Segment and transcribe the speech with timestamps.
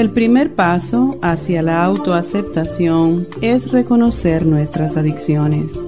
[0.00, 5.78] El primer paso hacia la autoaceptación es reconocer nuestras adicciones.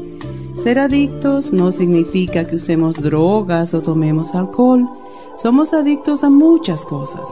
[0.63, 4.87] Ser adictos no significa que usemos drogas o tomemos alcohol.
[5.39, 7.27] Somos adictos a muchas cosas.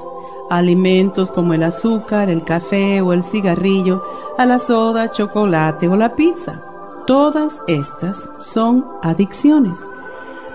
[0.48, 4.02] alimentos como el azúcar, el café o el cigarrillo,
[4.38, 6.62] a la soda, chocolate o la pizza.
[7.06, 9.78] Todas estas son adicciones.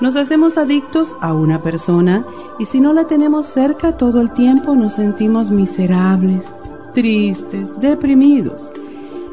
[0.02, 2.26] Nos hacemos adictos a una persona
[2.60, 6.46] y si no la tenemos cerca todo el tiempo nos sentimos miserables,
[6.94, 8.74] tristes, deprimidos.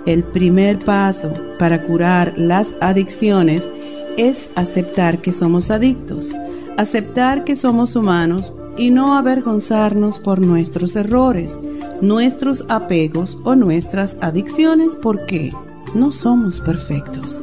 [0.07, 3.69] El primer paso para curar las adicciones
[4.17, 6.35] es aceptar que somos adictos,
[6.77, 11.59] aceptar que somos humanos y no avergonzarnos por nuestros errores,
[12.01, 15.53] nuestros apegos o nuestras adicciones porque
[15.95, 17.43] no somos perfectos.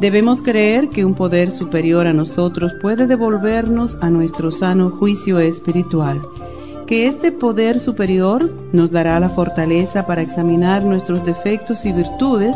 [0.00, 6.22] Debemos creer que un poder superior a nosotros puede devolvernos a nuestro sano juicio espiritual,
[6.86, 12.54] que este poder superior nos dará la fortaleza para examinar nuestros defectos y virtudes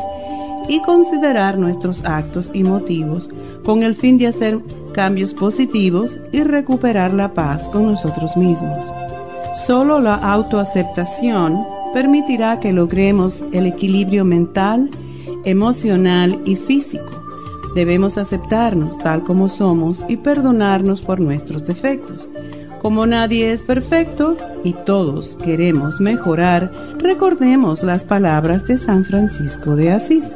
[0.69, 3.29] y considerar nuestros actos y motivos
[3.65, 4.61] con el fin de hacer
[4.93, 8.87] cambios positivos y recuperar la paz con nosotros mismos.
[9.67, 14.89] Solo la autoaceptación permitirá que logremos el equilibrio mental,
[15.45, 17.22] emocional y físico
[17.75, 22.29] Debemos aceptarnos tal como somos y perdonarnos por nuestros defectos.
[22.83, 29.93] Como nadie es perfecto y todos queremos mejorar, recordemos las palabras de San Francisco de
[29.93, 30.29] Asís.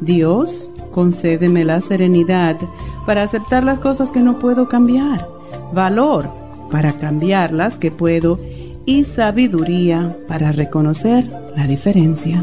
[0.00, 2.56] Dios, concédeme la serenidad
[3.06, 5.26] para aceptar las cosas que no puedo cambiar,
[5.72, 6.28] valor
[6.70, 8.38] para cambiar las que puedo
[8.86, 12.42] y sabiduría para reconocer la diferencia.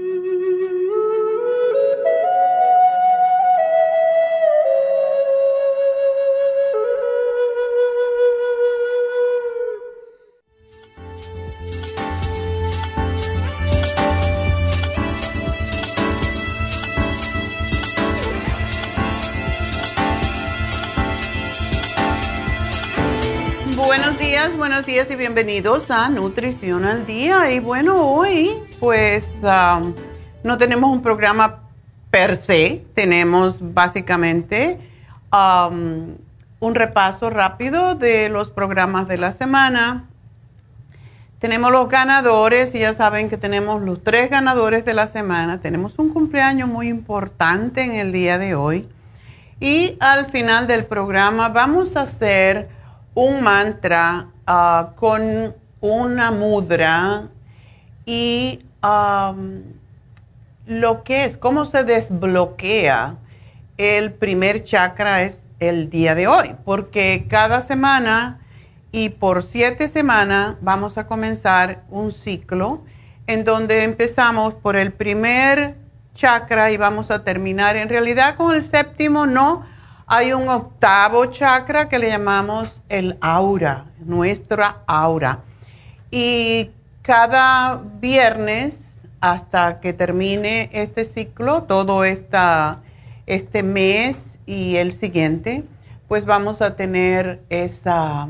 [25.09, 27.51] y bienvenidos a Nutrición al Día.
[27.51, 29.31] Y bueno, hoy pues
[30.43, 31.61] no tenemos un programa
[32.11, 34.79] per se, tenemos básicamente
[35.31, 40.07] un repaso rápido de los programas de la semana.
[41.39, 45.61] Tenemos los ganadores y ya saben que tenemos los tres ganadores de la semana.
[45.61, 48.87] Tenemos un cumpleaños muy importante en el día de hoy.
[49.59, 52.69] Y al final del programa vamos a hacer
[53.15, 57.29] un mantra Ah, con una mudra
[58.05, 58.65] y
[60.65, 63.17] lo que es, cómo se desbloquea
[63.77, 68.39] el primer chakra es el día de hoy, porque cada semana
[68.91, 72.81] y por siete semanas vamos a comenzar un ciclo
[73.27, 75.75] en donde empezamos por el primer
[76.15, 79.65] chakra y vamos a terminar en realidad con el séptimo, no,
[80.13, 85.39] hay un octavo chakra que le llamamos el aura, nuestra aura.
[86.11, 86.71] Y
[87.01, 92.81] cada viernes hasta que termine este ciclo, todo esta,
[93.25, 95.63] este mes y el siguiente,
[96.09, 98.27] pues vamos a tener esa,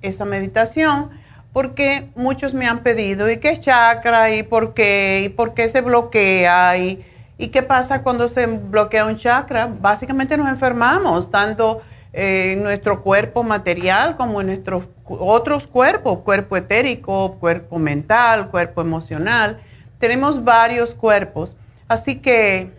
[0.00, 1.10] esa meditación
[1.52, 4.30] porque muchos me han pedido, ¿y qué es chakra?
[4.30, 5.22] ¿Y por qué?
[5.24, 6.76] ¿Y por qué se bloquea?
[6.78, 7.04] ¿Y,
[7.38, 9.66] ¿y qué pasa cuando se bloquea un chakra?
[9.66, 11.82] Básicamente nos enfermamos, tanto
[12.12, 19.60] en nuestro cuerpo material como en nuestros otros cuerpos, cuerpo etérico, cuerpo mental, cuerpo emocional.
[19.98, 21.56] Tenemos varios cuerpos,
[21.88, 22.70] así que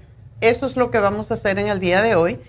[0.42, 2.40] eso es lo que vamos a hacer en el día de hoy.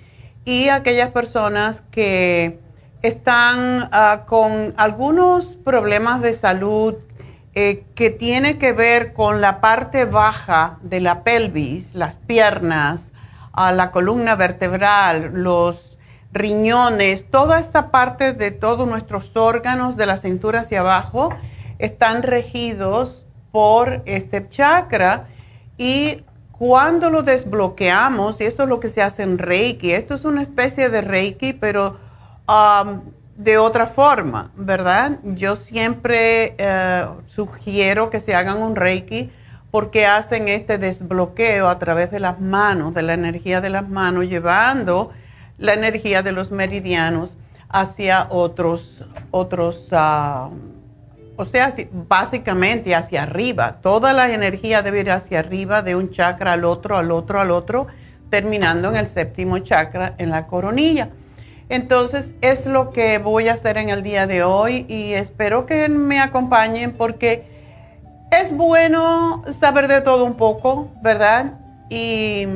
[0.45, 2.61] Y aquellas personas que
[3.03, 6.95] están ah, con algunos problemas de salud
[7.59, 13.13] eh, que tiene que ver con la parte baja de la pelvis, las piernas,
[13.53, 15.97] a la columna vertebral, los
[16.33, 21.31] riñones, toda esta parte de todos nuestros órganos de la cintura hacia abajo
[21.79, 25.29] están regidos por este chakra.
[25.79, 30.27] Y cuando lo desbloqueamos, y esto es lo que se hace en Reiki, esto es
[30.27, 31.97] una especie de Reiki, pero
[32.49, 33.01] Um,
[33.37, 35.19] de otra forma, ¿verdad?
[35.23, 39.31] Yo siempre eh, sugiero que se hagan un reiki
[39.71, 44.25] porque hacen este desbloqueo a través de las manos, de la energía de las manos,
[44.25, 45.11] llevando
[45.59, 47.37] la energía de los meridianos
[47.69, 50.51] hacia otros, otros, uh,
[51.37, 51.75] o sea,
[52.09, 53.79] básicamente hacia arriba.
[53.83, 57.51] Toda la energía debe ir hacia arriba de un chakra al otro, al otro, al
[57.51, 57.87] otro,
[58.31, 61.11] terminando en el séptimo chakra, en la coronilla.
[61.69, 65.89] Entonces es lo que voy a hacer en el día de hoy y espero que
[65.89, 67.45] me acompañen porque
[68.31, 71.55] es bueno saber de todo un poco, ¿verdad?
[71.91, 72.47] Y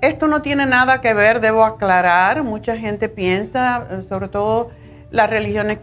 [0.00, 4.70] esto no tiene nada que ver, debo aclarar, mucha gente piensa, sobre todo
[5.10, 5.78] las religiones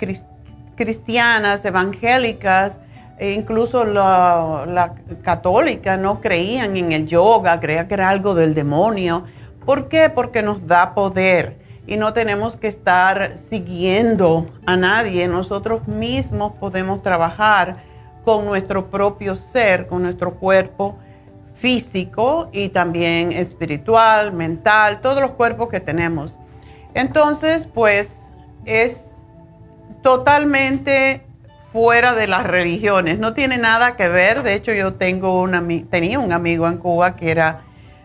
[0.76, 2.78] cristianas, evangélicas,
[3.20, 4.94] e incluso la, la,
[5.24, 9.24] católica no creían en el yoga, creían que era algo del demonio.
[9.66, 10.10] ¿Por qué?
[10.10, 15.28] Porque nos da poder y no tenemos que estar siguiendo a nadie.
[15.28, 17.78] Nosotros mismos podemos trabajar
[18.26, 21.00] con nuestro propio ser, con nuestro cuerpo
[21.54, 26.38] físico y también espiritual, mental, todos los cuerpos que tenemos.
[26.94, 28.20] Entonces, pues
[28.66, 29.06] es
[30.04, 31.26] totalmente
[31.72, 34.44] fuera de las religiones, no tiene nada que ver.
[34.44, 35.48] De hecho, yo tengo
[35.90, 37.62] tenía un amigo en Cuba que era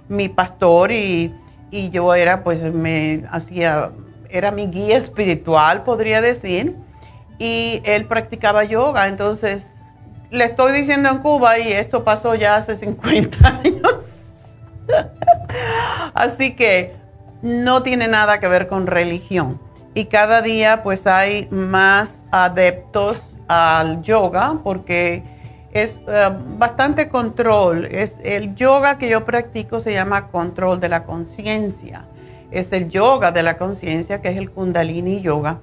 [0.09, 1.35] mi pastor y
[1.73, 3.91] y yo era, pues me hacía,
[4.29, 6.77] era mi guía espiritual, podría decir,
[7.39, 9.73] y él practicaba yoga, entonces
[10.31, 14.11] le estoy diciendo en Cuba y esto pasó ya hace 50 años.
[16.15, 16.95] Así que
[17.41, 19.61] no tiene nada que ver con religión.
[19.95, 25.23] Y cada día pues hay más adeptos al yoga porque
[25.73, 27.87] es eh, bastante control.
[27.87, 32.05] Es el yoga que yo practico se llama control de la conciencia.
[32.51, 35.61] Es el yoga de la conciencia que es el Kundalini Yoga.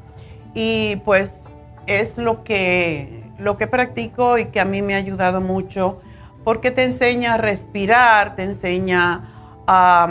[0.56, 1.38] Y pues
[1.86, 6.02] es lo que, lo que practico y que a mí me ha ayudado mucho
[6.44, 10.10] porque te enseña a respirar, te enseña a,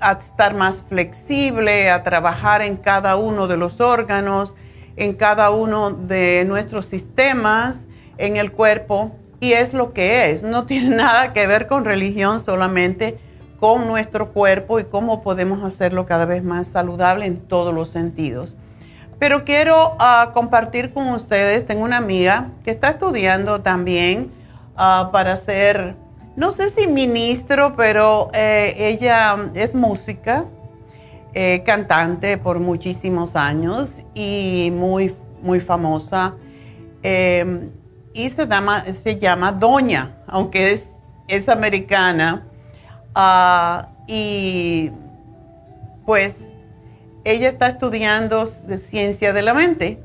[0.00, 4.54] a estar más flexible, a trabajar en cada uno de los órganos,
[4.94, 7.84] en cada uno de nuestros sistemas
[8.18, 10.44] en el cuerpo y es lo que es.
[10.44, 13.18] No tiene nada que ver con religión, solamente
[13.58, 18.54] con nuestro cuerpo y cómo podemos hacerlo cada vez más saludable en todos los sentidos.
[19.18, 24.32] Pero quiero ah, compartir con ustedes, tengo una amiga que está estudiando también
[24.76, 25.96] ah, para ser,
[26.36, 30.44] no sé si ministro, pero eh, ella es música,
[31.34, 36.34] eh, cantante por muchísimos años y muy, muy famosa.
[37.02, 37.70] Em,
[38.14, 40.90] y se llama, Doña, aunque es,
[41.28, 42.46] es americana.
[43.14, 44.90] Ah, y
[46.04, 46.36] pues
[47.24, 50.02] ella está estudiando ciencia de la mente.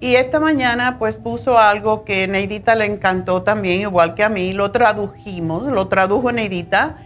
[0.00, 4.52] Y esta mañana pues puso algo que Neidita le encantó también, igual que a mí.
[4.52, 6.98] Lo tradujimos, lo tradujo Neidita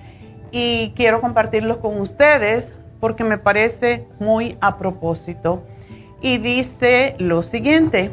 [0.50, 5.64] y quiero compartirlo con ustedes porque me parece muy a propósito.
[6.20, 8.12] Y dice lo siguiente.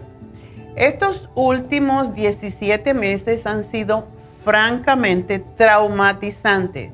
[0.79, 4.05] Estos últimos 17 meses han sido
[4.45, 6.93] francamente traumatizantes.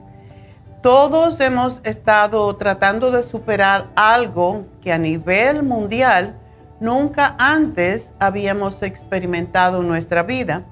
[0.81, 6.35] todos hemos estado tratando de superar algo que a nivel mundial
[6.79, 10.63] nunca antes habíamos experimentado en nuestra vida.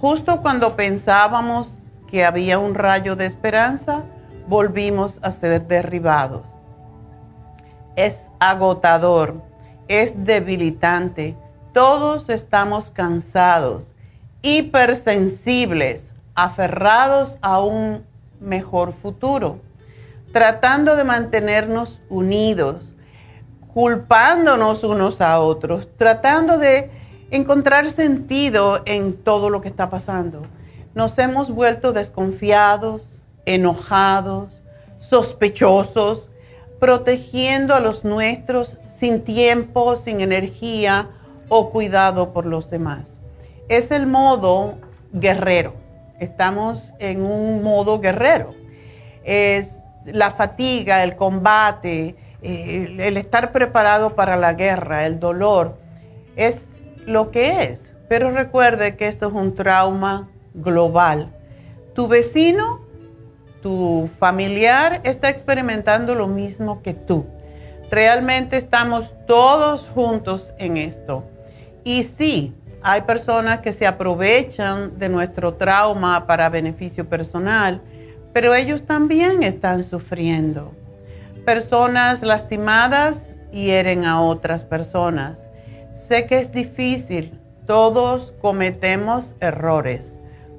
[0.00, 1.78] Justo cuando pensábamos
[2.10, 4.04] que había un rayo de esperanza,
[4.48, 6.48] volvimos a ser derribados.
[7.94, 9.42] Es agotador,
[9.86, 11.36] es debilitante.
[11.74, 13.88] Todos estamos cansados,
[14.42, 18.04] hipersensibles, aferrados a un
[18.38, 19.58] mejor futuro,
[20.32, 22.94] tratando de mantenernos unidos,
[23.72, 26.92] culpándonos unos a otros, tratando de
[27.32, 30.42] encontrar sentido en todo lo que está pasando.
[30.94, 34.62] Nos hemos vuelto desconfiados, enojados,
[34.98, 36.30] sospechosos,
[36.78, 41.10] protegiendo a los nuestros sin tiempo, sin energía
[41.48, 43.20] o cuidado por los demás.
[43.68, 44.74] Es el modo
[45.12, 45.74] guerrero.
[46.18, 48.50] Estamos en un modo guerrero.
[49.24, 55.78] Es la fatiga, el combate, el, el estar preparado para la guerra, el dolor.
[56.36, 56.66] Es
[57.06, 57.92] lo que es.
[58.08, 61.32] Pero recuerde que esto es un trauma global.
[61.94, 62.80] Tu vecino,
[63.62, 67.26] tu familiar está experimentando lo mismo que tú.
[67.90, 71.24] Realmente estamos todos juntos en esto.
[71.84, 77.80] Y sí, hay personas que se aprovechan de nuestro trauma para beneficio personal,
[78.32, 80.72] pero ellos también están sufriendo.
[81.44, 85.46] Personas lastimadas hieren a otras personas.
[85.94, 90.14] Sé que es difícil, todos cometemos errores,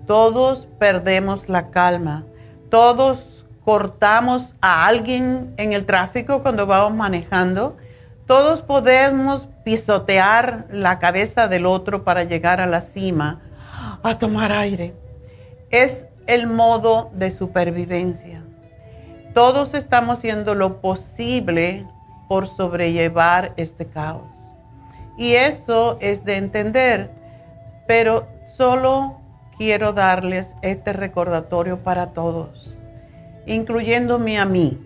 [0.08, 2.24] todos perdemos la calma,
[2.70, 7.77] todos cortamos a alguien en el tráfico cuando vamos manejando,
[8.25, 13.41] todos podemos pisotear la cabeza del otro para llegar a la cima,
[14.01, 14.93] a tomar aire.
[15.72, 18.41] Es el modo de supervivencia.
[19.34, 21.86] Todos estamos haciendo lo posible
[22.29, 24.31] por sobrellevar este caos.
[25.17, 27.12] Y eso es de entender,
[27.88, 29.17] pero solo
[29.57, 32.77] quiero darles este recordatorio para todos
[33.45, 34.79] incluyéndome a mí,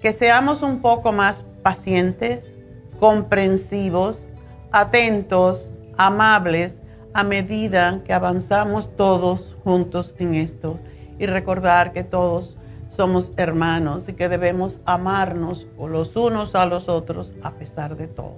[0.00, 2.55] que seamos un poco más pacientes,
[2.98, 4.28] comprensivos,
[4.72, 6.80] atentos, amables
[7.12, 10.78] a medida que avanzamos todos juntos en esto
[11.18, 17.34] y recordar que todos somos hermanos y que debemos amarnos los unos a los otros
[17.42, 18.36] a pesar de todo.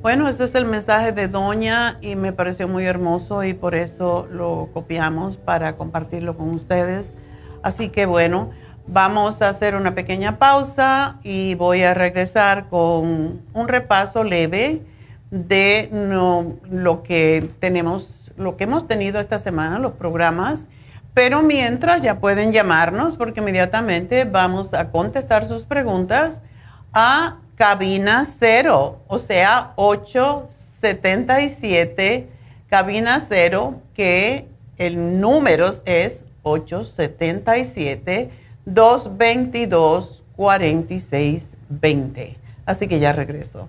[0.00, 4.28] Bueno, ese es el mensaje de Doña y me pareció muy hermoso y por eso
[4.30, 7.14] lo copiamos para compartirlo con ustedes.
[7.62, 8.50] Así que bueno,
[8.90, 14.80] Vamos a hacer una pequeña pausa y voy a regresar con un repaso leve
[15.30, 15.90] de
[16.70, 20.68] lo que tenemos, lo que hemos tenido esta semana, los programas.
[21.12, 26.40] Pero mientras ya pueden llamarnos porque inmediatamente vamos a contestar sus preguntas
[26.94, 32.26] a cabina cero, o sea, 877
[32.68, 42.36] cabina cero, que el número es 877 222 4620.
[42.66, 43.68] Así que ya regreso.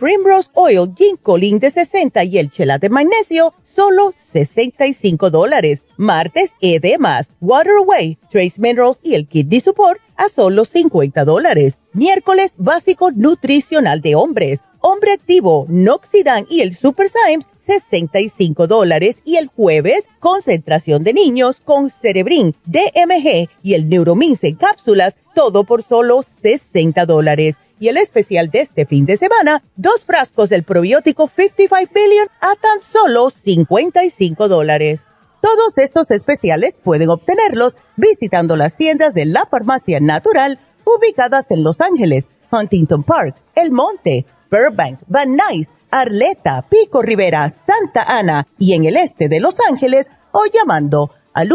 [0.00, 5.82] Primrose Oil, Ginkolin de 60 y el Chela de Magnesio, solo 65 dólares.
[5.98, 11.74] Martes, edemas, Water Away, Trace Minerals y el Kidney Support a solo 50 dólares.
[11.92, 14.60] Miércoles básico nutricional de hombres.
[14.80, 19.16] Hombre activo, Noxidan y el Super Symes, 65 dólares.
[19.26, 25.64] Y el jueves, concentración de niños con Cerebrin, DMG y el Neuromins en cápsulas, todo
[25.64, 27.56] por solo 60 dólares.
[27.80, 32.54] Y el especial de este fin de semana, dos frascos del probiótico 55 Billion a
[32.54, 35.00] tan solo 55 dólares.
[35.40, 41.80] Todos estos especiales pueden obtenerlos visitando las tiendas de la farmacia natural ubicadas en Los
[41.80, 48.84] Ángeles, Huntington Park, El Monte, Burbank, Van Nuys, Arleta, Pico Rivera, Santa Ana y en
[48.84, 51.48] el este de Los Ángeles o llamando al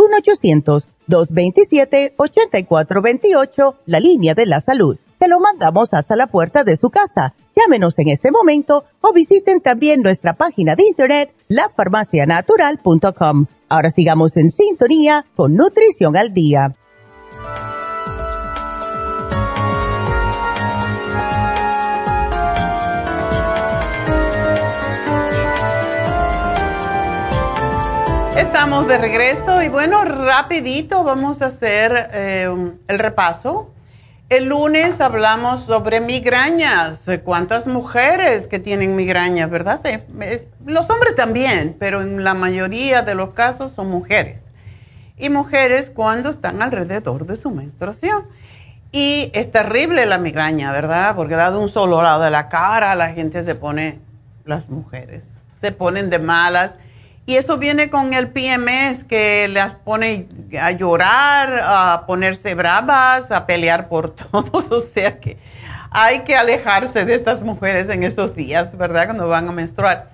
[1.08, 4.98] 1-800-227-8428, la línea de la salud.
[5.20, 7.34] Te lo mandamos hasta la puerta de su casa.
[7.56, 13.46] Llámenos en este momento o visiten también nuestra página de internet, lafarmacianatural.com.
[13.70, 16.74] Ahora sigamos en sintonía con Nutrición al Día.
[28.38, 32.50] Estamos de regreso y bueno, rapidito vamos a hacer eh,
[32.88, 33.75] el repaso.
[34.28, 37.06] El lunes hablamos sobre migrañas.
[37.24, 39.80] ¿Cuántas mujeres que tienen migrañas, verdad?
[40.66, 44.50] Los hombres también, pero en la mayoría de los casos son mujeres.
[45.16, 48.26] Y mujeres cuando están alrededor de su menstruación.
[48.92, 51.16] Y es terrible la migraña, ¿verdad?
[51.16, 54.00] Porque dado un solo lado de la cara, la gente se pone,
[54.44, 55.28] las mujeres,
[55.62, 56.78] se ponen de malas
[57.28, 60.28] y eso viene con el PMS que las pone
[60.60, 64.72] a llorar, a ponerse bravas, a pelear por todos.
[64.72, 65.38] O sea que
[65.90, 69.06] hay que alejarse de estas mujeres en esos días, ¿verdad?
[69.06, 70.10] Cuando van a menstruar.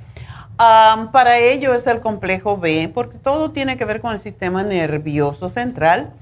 [0.58, 5.50] para ello es el complejo B, porque todo tiene que ver con el sistema nervioso
[5.50, 6.14] central.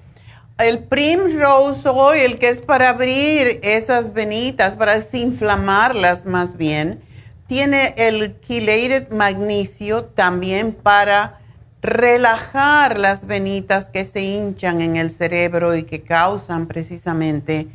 [0.58, 7.02] El Primrose Oil, que es para abrir esas venitas, para desinflamarlas más bien
[7.50, 11.40] tiene el chelated magnesio también para
[11.82, 17.68] relajar las venitas que se hinchan en el cerebro y que causan precisamente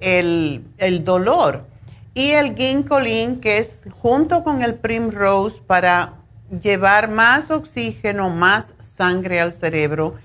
[0.00, 0.64] el,
[1.04, 1.64] dolor.
[2.14, 6.14] Y el ginkolin, que es junto con el primrose para
[6.60, 10.16] llevar más oxígeno, más sangre al cerebro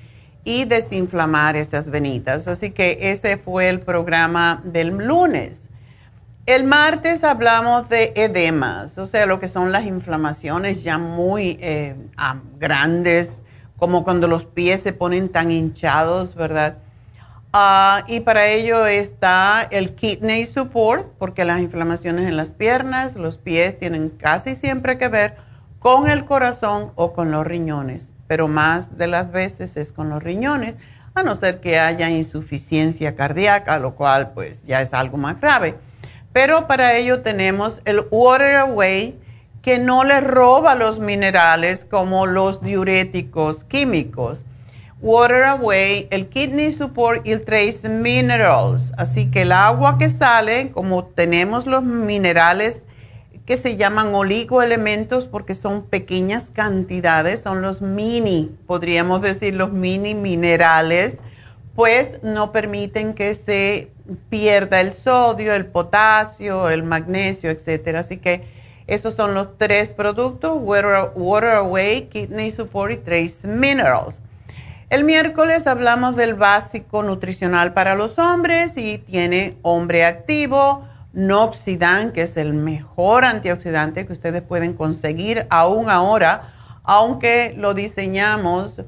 [0.43, 2.47] y desinflamar esas venitas.
[2.47, 5.69] Así que ese fue el programa del lunes.
[6.47, 11.93] El martes hablamos de edemas, o sea, lo que son las inflamaciones ya muy eh,
[12.57, 13.41] grandes,
[13.75, 16.77] como cuando los pies se ponen tan hinchados, ¿verdad?
[17.51, 23.35] Ah, y para ello está el kidney support, porque las inflamaciones en las piernas, los
[23.35, 25.35] pies tienen casi siempre que ver
[25.79, 30.23] con el corazón o con los riñones, pero más de las veces es con los
[30.23, 30.75] riñones,
[31.13, 35.75] a no ser que haya insuficiencia cardíaca, lo cual pues ya es algo más grave.
[36.33, 39.17] Pero para ello tenemos el Water Away,
[39.61, 44.45] que no le roba los minerales como los diuréticos químicos.
[45.01, 48.93] Water Away, el Kidney Support y el Trace Minerals.
[48.97, 52.83] Así que el agua que sale, como tenemos los minerales
[53.45, 60.13] que se llaman oligoelementos porque son pequeñas cantidades, son los mini, podríamos decir los mini
[60.13, 61.17] minerales,
[61.73, 63.91] pues no permiten que se
[64.29, 67.99] pierda el sodio, el potasio, el magnesio, etcétera.
[67.99, 68.45] Así que
[68.87, 74.21] esos son los tres productos, Water, Away, Kidney Support y Trace Minerals.
[74.89, 82.21] El miércoles hablamos del básico nutricional para los hombres y tiene hombre activo, Noxidan, que
[82.21, 88.81] es el mejor antioxidante que ustedes pueden conseguir aún ahora, aunque lo diseñamos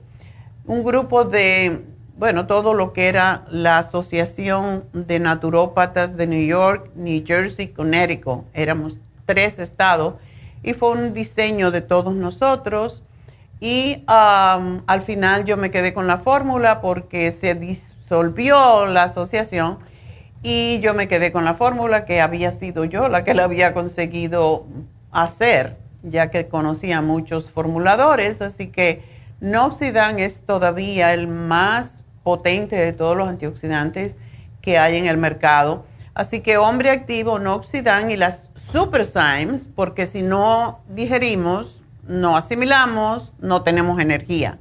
[0.65, 1.84] un grupo de
[2.19, 8.43] bueno, todo lo que era la Asociación de Naturópatas de New York, New Jersey, Connecticut.
[8.53, 10.15] Éramos tres estados
[10.62, 13.03] y fue un diseño de todos nosotros.
[13.62, 19.79] Y al final yo me quedé con la fórmula porque se disolvió la asociación
[20.43, 23.73] y yo me quedé con la fórmula que había sido yo la que la había
[23.73, 24.65] conseguido
[25.12, 29.03] hacer, ya que conocía muchos formuladores, así que
[29.41, 34.15] Noxidan es todavía el más potente de todos los antioxidantes
[34.62, 35.86] que hay en el mercado.
[36.13, 43.32] Así que hombre activo, Noxidan y las Super Symes, porque si no digerimos, no asimilamos,
[43.39, 44.58] no tenemos energía.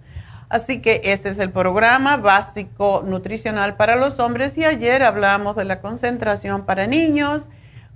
[0.49, 5.65] Así que ese es el programa básico nutricional para los hombres y ayer hablamos de
[5.65, 7.47] la concentración para niños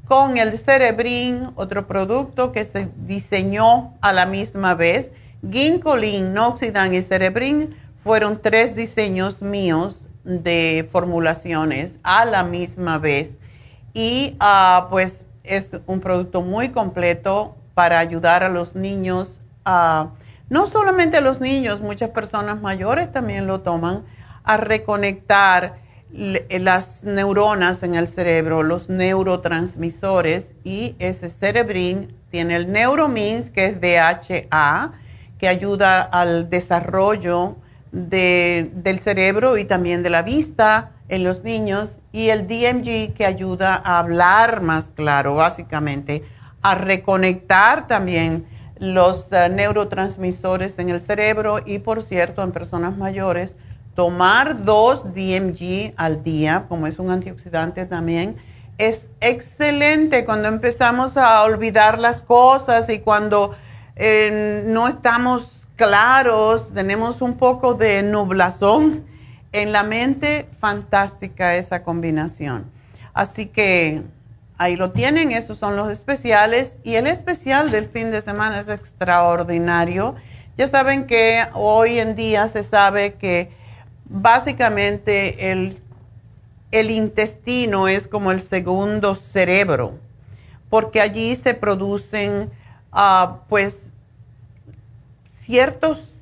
[0.07, 5.11] con el Cerebrin, otro producto que se diseñó a la misma vez.
[5.51, 13.39] Ginkolin, Noxidan y Cerebrin fueron tres diseños míos de formulaciones a la misma vez.
[13.95, 20.11] Y uh, pues es un producto muy completo para ayudar a los niños a
[20.53, 24.05] no solamente a los niños, muchas personas mayores también lo toman,
[24.45, 25.79] a reconectar
[26.13, 33.81] las neuronas en el cerebro, los neurotransmisores, y ese cerebrin tiene el neuromins, que es
[33.81, 34.93] DHA,
[35.39, 37.57] que ayuda al desarrollo
[37.93, 43.75] del cerebro y también de la vista en los niños, y el DMG, que ayuda
[43.75, 46.25] a hablar más claro, básicamente,
[46.63, 48.47] a reconectar también
[48.79, 53.55] los eh, neurotransmisores en el cerebro y por cierto en personas mayores
[53.95, 58.37] tomar dos DMG al día, como es un antioxidante también,
[58.79, 63.55] es excelente cuando empezamos a olvidar las cosas y cuando
[63.97, 69.05] eh, no estamos claros, tenemos un poco de nublazón
[69.53, 72.71] en la mente, fantástica esa combinación.
[73.13, 74.03] Así que
[74.63, 76.79] Ahí lo tienen, esos son los especiales.
[76.85, 80.15] Y el especial del fin de semana es extraordinario.
[80.57, 83.51] Ya saben que hoy en día se sabe que
[84.05, 85.81] básicamente el,
[86.93, 89.99] intestino es como el segundo cerebro,
[90.71, 92.49] porque allí se producen
[92.93, 93.91] ah, pues
[95.53, 96.15] ciertos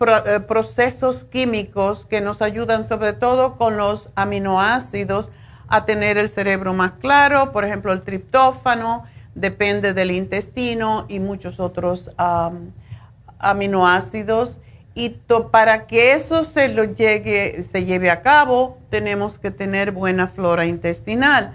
[0.00, 5.30] eh, procesos químicos que nos ayudan sobre todo con los aminoácidos
[5.68, 9.04] a tener el cerebro más claro, por ejemplo el triptófano
[9.36, 12.10] depende del intestino y muchos otros
[13.38, 14.58] aminoácidos.
[14.96, 15.10] Y
[15.52, 20.66] para que eso se, lo llegue, se lleve a cabo, tenemos que tener buena flora
[20.66, 21.54] intestinal.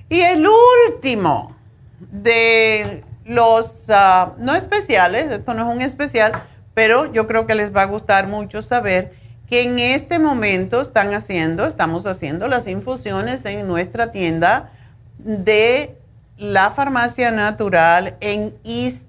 [0.10, 1.56] Y el último
[2.00, 7.76] de los, ah, no especiales, esto no es un especial, pero yo creo que les
[7.76, 9.14] va a gustar mucho saber
[9.48, 14.72] que en este momento están haciendo, estamos haciendo las infusiones en nuestra tienda
[15.18, 15.98] de
[16.38, 19.06] la farmacia natural en East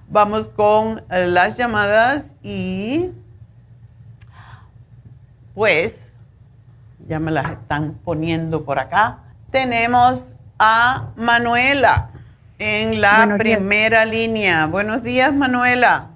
[0.09, 3.11] vamos con las llamadas y
[5.53, 6.09] pues
[7.07, 9.19] ya me las están poniendo por acá.
[9.51, 12.09] Tenemos a Manuela
[12.59, 14.67] en la primera línea.
[14.67, 16.07] Buenos días, Manuela.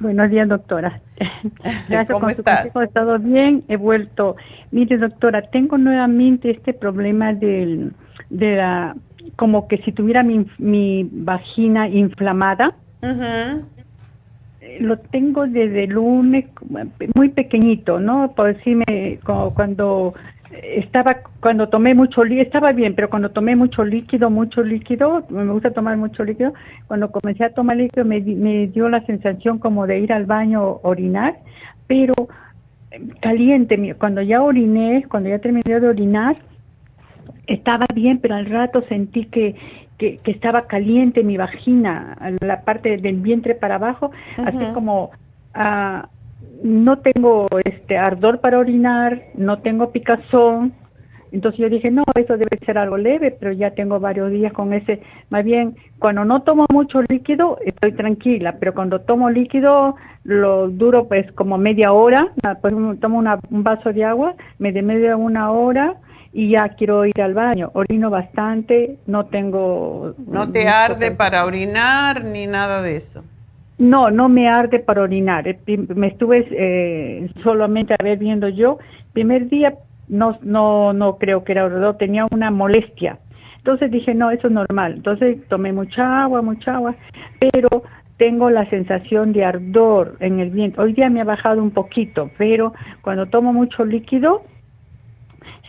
[0.00, 1.00] Buenos días, doctora.
[1.88, 2.74] Gracias ¿Cómo estás?
[2.74, 4.36] He estado bien, he vuelto.
[4.70, 7.92] Mire, doctora, tengo nuevamente este problema del,
[8.30, 8.96] de la,
[9.36, 12.74] como que si tuviera mi, mi vagina inflamada.
[14.80, 16.46] Lo tengo desde el lunes,
[17.14, 18.32] muy pequeñito, ¿no?
[18.32, 20.14] Por decirme, como cuando
[20.52, 25.50] estaba cuando tomé mucho líquido, estaba bien, pero cuando tomé mucho líquido, mucho líquido, me
[25.50, 26.52] gusta tomar mucho líquido,
[26.86, 30.80] cuando comencé a tomar líquido me, me dio la sensación como de ir al baño
[30.82, 31.36] orinar,
[31.86, 32.12] pero
[32.90, 36.36] eh, caliente, cuando ya oriné, cuando ya terminé de orinar,
[37.46, 39.54] estaba bien, pero al rato sentí que,
[39.96, 45.10] que, estaba caliente mi vagina, la parte del vientre para abajo, así como...
[45.54, 46.06] Uh,
[46.62, 50.72] no tengo este ardor para orinar, no tengo picazón.
[51.32, 54.72] Entonces yo dije, no, eso debe ser algo leve, pero ya tengo varios días con
[54.74, 55.00] ese.
[55.30, 61.08] Más bien, cuando no tomo mucho líquido, estoy tranquila, pero cuando tomo líquido, lo duro
[61.08, 65.96] pues como media hora, pues tomo un vaso de agua, me de media una hora
[66.34, 67.70] y ya quiero ir al baño.
[67.74, 70.14] Orino bastante, no tengo...
[70.26, 73.24] ¿No te arde para orinar ni nada de eso?
[73.82, 75.44] No, no me arde para orinar.
[75.66, 78.78] Me estuve eh, solamente a ver viendo yo.
[79.12, 79.74] Primer día
[80.06, 83.18] no, no, no creo que era ardor, tenía una molestia.
[83.56, 84.94] Entonces dije, no, eso es normal.
[84.98, 86.94] Entonces tomé mucha agua, mucha agua,
[87.40, 87.82] pero
[88.18, 90.80] tengo la sensación de ardor en el vientre.
[90.80, 94.44] Hoy día me ha bajado un poquito, pero cuando tomo mucho líquido,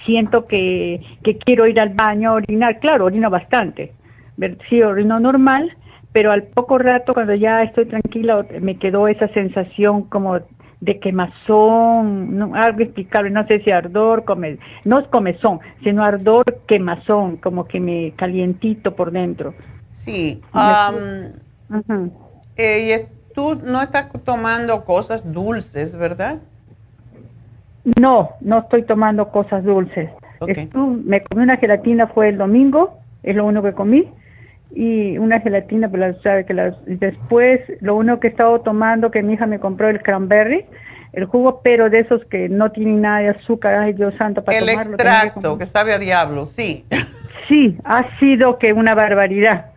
[0.05, 2.79] siento que, que quiero ir al baño a orinar.
[2.79, 3.91] Claro, orino bastante.
[4.69, 5.75] Sí, orino normal,
[6.13, 10.39] pero al poco rato, cuando ya estoy tranquila, me quedó esa sensación como
[10.79, 16.61] de quemazón, no, algo explicable, no sé si ardor, come, no es comezón, sino ardor,
[16.67, 19.55] quemazón, como que me calientito por dentro.
[19.89, 20.41] Sí.
[20.53, 22.11] Um,
[22.57, 26.39] eh, tú no estás tomando cosas dulces, ¿verdad?
[27.99, 30.11] No, no estoy tomando cosas dulces.
[31.05, 34.11] me comí una gelatina, fue el domingo, es lo único que comí
[34.75, 36.53] y una gelatina, pero sabe que
[36.85, 40.65] después lo único que he estado tomando, que mi hija me compró el cranberry,
[41.13, 44.57] el jugo, pero de esos que no tienen nada de azúcar, ay Dios santo, para
[44.57, 46.85] el extracto, que, sabe a diablo, sí.
[47.47, 49.67] Sí, ha sido que una barbaridad.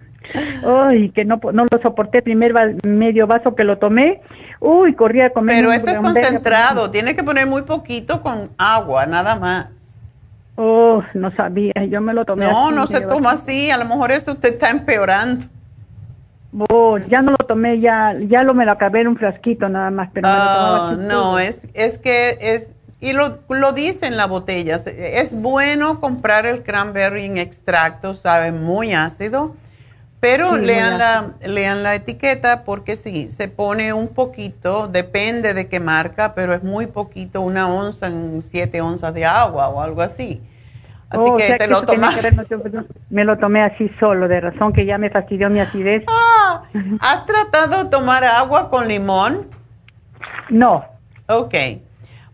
[0.65, 2.53] Ay, que no, no lo soporté, primer
[2.85, 4.23] medio vaso que lo tomé,
[4.61, 5.57] uy, corría a comer.
[5.57, 9.86] Pero eso es concentrado, tiene que poner muy poquito con agua, nada más.
[10.57, 14.11] Oh, no sabía, yo me lo tomé No, no se toma así, a lo mejor
[14.11, 15.47] eso usted está empeorando.
[16.71, 19.91] Oh, ya no lo tomé, ya ya lo me lo acabé en un frasquito nada
[19.91, 22.69] más, pero oh, No, es, es que es,
[23.01, 28.53] y lo, lo dice en la botella, es bueno comprar el cranberry en extracto, sabe
[28.53, 29.55] muy ácido,
[30.21, 35.79] pero lean, la, lean la etiqueta porque sí, se pone un poquito, depende de qué
[35.79, 40.41] marca, pero es muy poquito, una onza en siete onzas de agua o algo así.
[41.09, 42.17] Así oh, que te lo tomas.
[43.11, 46.05] me lo tomé así solo, de razón que ya me fastidió mi acidez.
[46.49, 46.63] Ah,
[47.01, 49.49] ¿Has tratado de tomar agua con limón?
[50.49, 50.85] No.
[51.27, 51.55] Ok.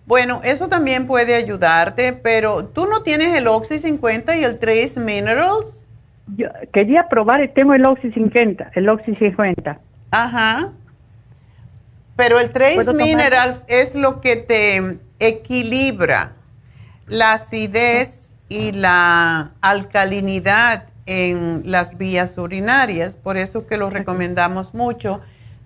[0.05, 5.01] Bueno, eso también puede ayudarte, pero tú no tienes el Oxy 50 y el Trace
[5.01, 5.82] Minerals
[6.37, 9.79] yo quería probar, tengo el Oxy 50, el Oxy 50.
[10.11, 10.73] Ajá.
[12.17, 16.33] Pero el Trace Minerals es lo que te equilibra
[17.07, 25.21] la acidez y la alcalinidad en las vías urinarias, por eso que lo recomendamos mucho,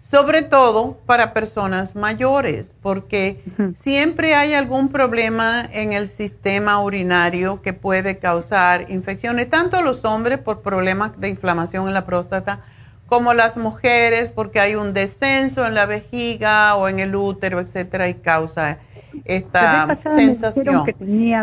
[0.08, 3.40] sobre todo para personas mayores, porque
[3.74, 10.38] siempre hay algún problema en el sistema urinario que puede causar infecciones, tanto los hombres
[10.38, 12.60] por problemas de inflamación en la próstata,
[13.06, 18.08] como las mujeres porque hay un descenso en la vejiga o en el útero, etcétera,
[18.08, 18.78] y causa
[19.24, 20.84] esta sensación.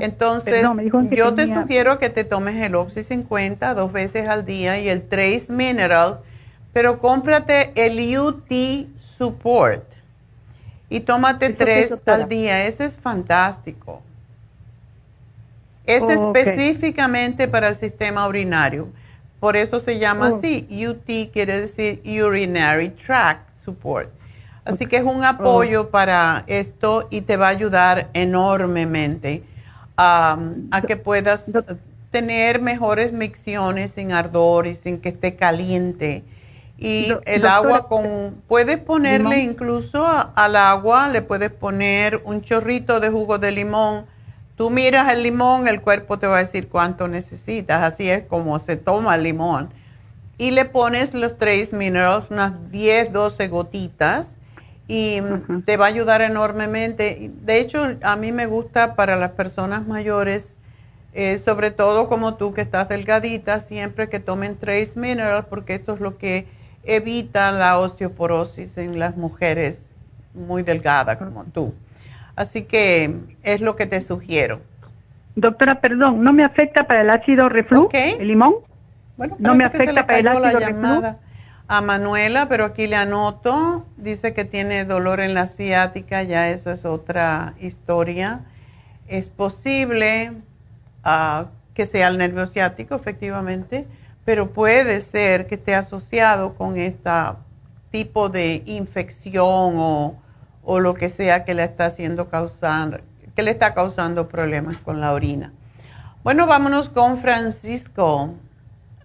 [0.02, 0.66] Entonces,
[1.12, 5.08] yo te sugiero que te tomes el Oxy 50 dos veces al día y el
[5.08, 6.20] Trace Mineral,
[6.74, 8.52] pero cómprate el UT
[9.00, 9.84] Support
[10.90, 12.66] y tómate tres al día.
[12.66, 14.02] Ese es fantástico.
[15.86, 18.90] Es específicamente para el sistema urinario.
[19.40, 20.38] Por eso se llama oh.
[20.38, 20.68] así.
[20.88, 24.10] UT quiere decir Urinary Tract Support.
[24.66, 25.90] Así que es un apoyo oh.
[25.90, 29.44] para esto y te va a ayudar enormemente
[29.96, 30.38] a
[30.88, 31.52] que puedas
[32.12, 36.24] tener mejores micciones sin ardor y sin que esté caliente.
[36.84, 43.08] Y el agua con, puedes ponerle incluso al agua, le puedes poner un chorrito de
[43.08, 44.06] jugo de limón.
[44.58, 48.60] Tú miras el limón, el cuerpo te va a decir cuánto necesitas, así es como
[48.60, 49.70] se toma el limón.
[50.38, 54.36] Y le pones los tres minerals, unas 10, 12 gotitas
[54.86, 55.22] y
[55.66, 57.32] te va a ayudar enormemente.
[57.46, 60.58] De hecho, a mí me gusta para las personas mayores,
[61.14, 65.94] eh, sobre todo como tú que estás delgadita, siempre que tomen Trace Mineral, porque esto
[65.94, 66.53] es lo que
[66.84, 69.92] evita la osteoporosis en las mujeres
[70.34, 71.74] muy delgadas como tú.
[72.36, 74.62] Así que es lo que te sugiero.
[75.36, 78.56] Doctora, perdón, ¿no me afecta para el ácido reflujo el limón?
[79.18, 81.16] Bueno, no me afecta para el ácido reflujo
[81.68, 86.72] a Manuela, pero aquí le anoto, dice que tiene dolor en la ciática, ya eso
[86.72, 88.42] es otra historia.
[89.08, 90.34] Es posible
[91.04, 93.88] ah, que sea el nervio ciático, efectivamente,
[94.26, 97.10] pero puede ser que esté asociado con este
[97.92, 100.22] tipo de infección o,
[100.64, 103.04] o lo que sea que le está haciendo causar,
[103.36, 105.52] que le está causando problemas con la orina.
[106.24, 108.34] Bueno, vámonos con Francisco.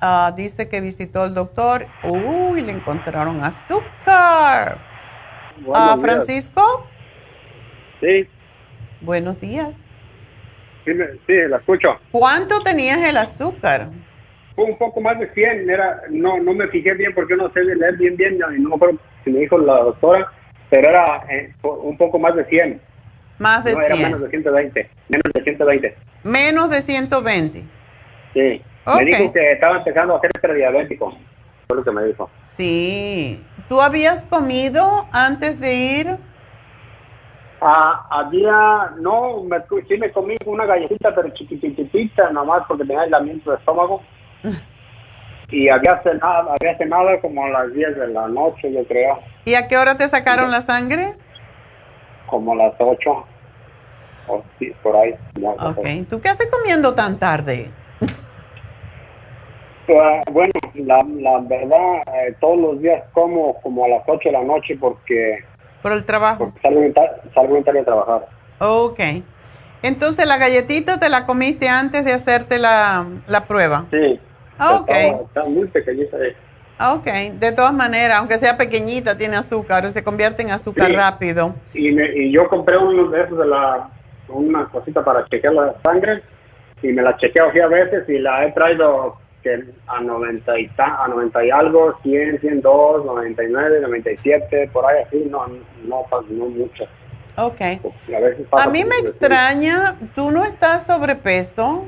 [0.00, 1.86] Ah, dice que visitó al doctor.
[2.04, 4.78] Uy, le encontraron azúcar.
[5.74, 6.86] Ah, Francisco.
[8.00, 8.28] Sí.
[9.00, 9.74] Buenos días.
[10.84, 10.92] Sí,
[11.26, 11.98] sí, la escucho.
[12.12, 13.90] ¿Cuánto tenías el azúcar?
[14.66, 15.70] Un poco más de 100.
[15.70, 18.38] Era, no, no me fijé bien porque no sé leer bien, bien.
[18.56, 20.32] Y no me acuerdo si me dijo la doctora,
[20.70, 22.80] pero era eh, un poco más de 100.
[23.38, 23.92] Más de no, 100.
[23.92, 24.90] Era menos de 120.
[25.08, 25.96] Menos de 120.
[26.24, 27.64] Menos de 120.
[28.34, 28.62] Sí.
[28.96, 31.16] Me dijo que estaba empezando a ser prediabético.
[31.66, 32.30] Fue lo que me dijo.
[32.42, 33.42] Sí.
[33.68, 36.16] ¿Tú habías comido antes de ir?
[37.60, 43.50] Ah, había, no, me, sí me comí una galletita, pero chiquititita, nomás porque tenía aislamiento
[43.50, 44.00] de estómago.
[45.50, 49.18] y había cenado, había cenado como a las 10 de la noche, yo creo.
[49.44, 51.14] ¿Y a qué hora te sacaron la sangre?
[52.26, 53.26] Como a las 8.
[54.28, 55.14] O, sí, por ahí.
[55.42, 56.08] Ok.
[56.10, 57.70] ¿Tú qué haces comiendo tan tarde?
[59.90, 64.32] Ah, bueno, la, la verdad, eh, todos los días como como a las 8 de
[64.32, 65.38] la noche porque...
[65.80, 66.52] ¿Por el trabajo?
[66.60, 66.82] salgo,
[67.34, 68.28] salgo tarde a trabajar.
[68.58, 69.00] Ok.
[69.82, 73.86] Entonces, ¿la galletita te la comiste antes de hacerte la, la prueba?
[73.90, 74.20] Sí.
[74.58, 74.90] Ah, ok.
[74.90, 76.16] Está, muy pequeñita.
[76.80, 77.06] Ok.
[77.34, 81.54] De todas maneras, aunque sea pequeñita, tiene azúcar, se convierte en azúcar rápido.
[81.74, 83.88] Y, me, y yo compré uno de esos de la,
[84.28, 86.22] una cosita para chequear la sangre
[86.82, 91.08] y me la chequeo a veces y la he traído que a 90 y, a
[91.08, 95.46] 90 y algo, 100, 102, 99, 97, por ahí así, no,
[95.84, 96.84] no, no mucho.
[97.36, 97.60] Ok.
[98.52, 101.84] A, mí me extraña, ¿tú no estás sobrepeso?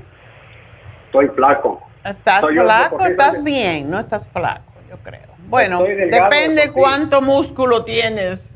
[1.06, 1.82] Estoy flaco.
[2.04, 3.04] ¿Estás flaco?
[3.04, 3.90] ¿Estás bien?
[3.90, 5.28] No estás flaco, yo creo.
[5.48, 8.54] Bueno, depende cuánto músculo tienes.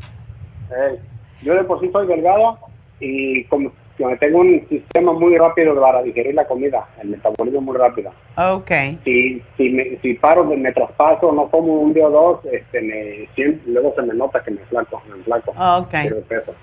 [0.70, 0.98] Eh,
[1.42, 2.58] yo de por sí soy delgado
[3.00, 3.72] y como
[4.18, 8.12] tengo un sistema muy rápido para digerir la comida, el metabolismo muy rápido.
[8.36, 8.70] Ok.
[9.04, 13.28] Si, si, me, si paro, me traspaso, no como un día o dos, este, me,
[13.66, 15.52] luego se me nota que me flaco, me flaco.
[15.52, 15.94] Ok.
[16.28, 16.54] Peso.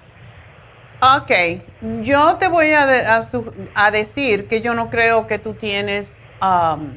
[1.04, 1.32] Ok,
[2.04, 3.20] yo te voy a,
[3.74, 6.92] a, decir que yo no creo que tú tienes um,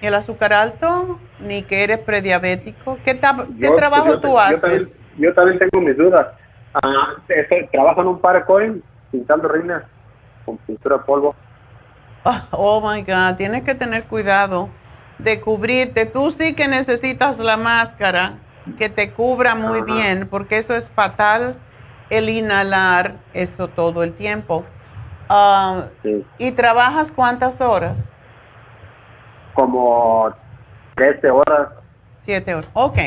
[0.00, 2.98] el azúcar alto ni que eres prediabético.
[3.04, 3.18] ¿Qué,
[3.60, 4.98] ¿qué trabajo tú haces?
[5.16, 6.26] Yo también, tengo mis dudas.
[6.84, 8.82] Uh, trabajo en un paracoin
[9.12, 9.84] pintando reinas
[10.44, 11.34] con pintura de polvo.
[12.24, 14.68] Oh, oh, my God, tienes que tener cuidado
[15.18, 16.06] de cubrirte.
[16.06, 18.38] Tú sí que necesitas la máscara
[18.78, 21.56] que te cubra muy bien, porque eso es fatal
[22.10, 24.64] el inhalar eso todo el tiempo.
[25.28, 25.86] Ah,
[26.38, 28.10] ¿Y trabajas cuántas horas?
[29.54, 30.32] Como
[30.96, 31.68] 13 horas.
[32.24, 32.98] 7 horas, ok.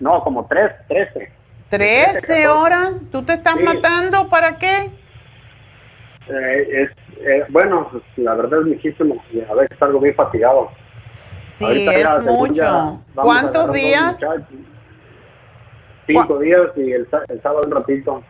[0.00, 1.32] No, como 3, 13.
[1.70, 3.62] 13 horas, ¿tú te estás Sí.
[3.64, 4.90] matando para qué?
[6.28, 6.90] Eh, es,
[7.20, 9.22] eh, bueno, la verdad es muchísimo.
[9.50, 10.70] A veces salgo bien fatigado.
[11.58, 13.00] Sí, Ahorita es ya, mucho.
[13.14, 14.18] ¿Cuántos días?
[16.06, 18.22] Cinco días y el, el sábado un ratito.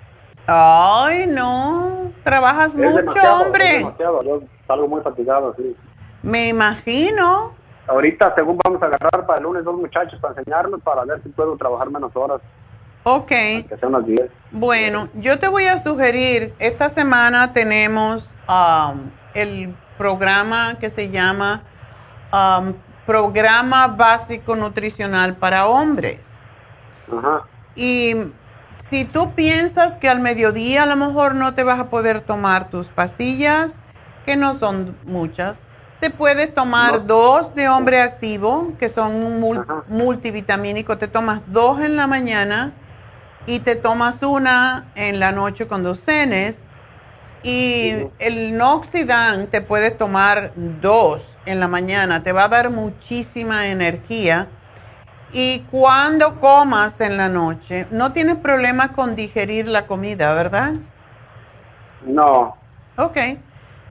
[0.47, 3.79] Ay, no, trabajas Es mucho, hombre.
[3.79, 4.23] demasiado.
[4.25, 5.77] Yo salgo muy fatigado, sí.
[6.23, 7.53] Me imagino.
[7.87, 11.31] Ahorita, según vamos a agarrar para el lunes dos muchachos para enseñarnos, para ver si
[11.31, 12.41] puedo trabajar menos horas,
[13.05, 14.31] Ok, que sean unas 10.
[14.51, 21.63] bueno, yo te voy a sugerir, esta semana tenemos um, el programa que se llama
[22.33, 22.75] um,
[23.07, 26.31] Programa Básico Nutricional para Hombres.
[27.11, 27.45] Ajá.
[27.75, 28.15] Y
[28.91, 32.69] si tú piensas que al mediodía a lo mejor no te vas a poder tomar
[32.69, 33.79] tus pastillas,
[34.27, 35.59] que no son muchas,
[36.01, 36.99] te puedes tomar No.
[37.01, 39.85] dos de hombre activo, que son un mul- Ajá.
[39.89, 40.97] multivitamínico.
[40.99, 42.73] Te tomas dos en la mañana
[43.47, 46.61] y te tomas una en la noche cuando cenes.
[47.43, 48.13] Y Ujú.
[48.19, 52.23] el Noxidan te puedes tomar dos en la mañana.
[52.23, 54.47] Te va a dar muchísima energía.
[55.33, 60.73] Y cuando comas en la noche, no tienes problema con digerir la comida, ¿verdad?
[62.07, 62.57] No,
[62.97, 63.17] Ok.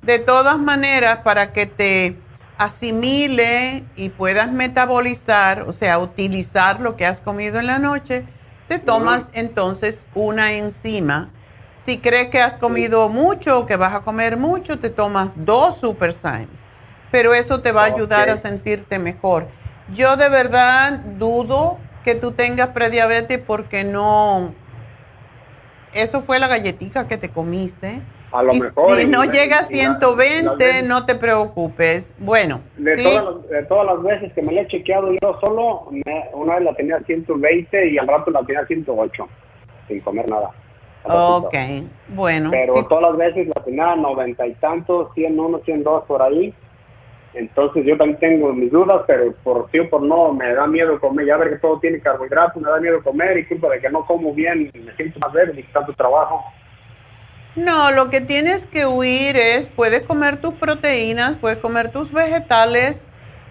[0.02, 2.16] De todas maneras, para que te
[2.58, 8.26] asimile y puedas metabolizar, o sea, utilizar lo que has comido en la noche,
[8.68, 11.30] te tomas entonces una enzima.
[11.86, 15.78] Si crees que has comido mucho o que vas a comer mucho, te tomas dos
[15.78, 16.66] Super Symes.
[17.12, 19.48] Pero eso te va a ayudar a sentirte mejor.
[19.94, 24.54] Yo de verdad dudo que tú tengas prediabetes porque no...
[25.94, 28.02] Eso fue la galletita que te comiste.
[28.32, 28.98] A lo Y mejor.
[28.98, 32.14] si no llega a y la- 120, las veces- no te preocupes.
[32.18, 33.04] Bueno, De, ¿sí?
[33.04, 36.56] todas las, de todas las veces que me la he chequeado yo solo, me- una
[36.56, 39.28] vez la tenía 120 y al rato la tenía 108,
[39.88, 40.52] sin comer nada.
[41.10, 41.88] Ok, ratito.
[42.10, 42.50] bueno.
[42.52, 42.86] Pero sí.
[42.90, 46.54] todas las veces la tenía 90 y tantos, 101, 102 por ahí.
[47.34, 51.00] Entonces yo también tengo mis dudas, pero por sí o por no me da miedo
[51.00, 51.26] comer.
[51.28, 54.06] Ya ver que todo tiene carbohidratos, me da miedo comer y culpa de que no
[54.06, 56.44] como bien, me siento más débil y tanto trabajo.
[57.58, 63.02] No, lo que tienes que huir es, puedes comer tus proteínas, puedes comer tus vegetales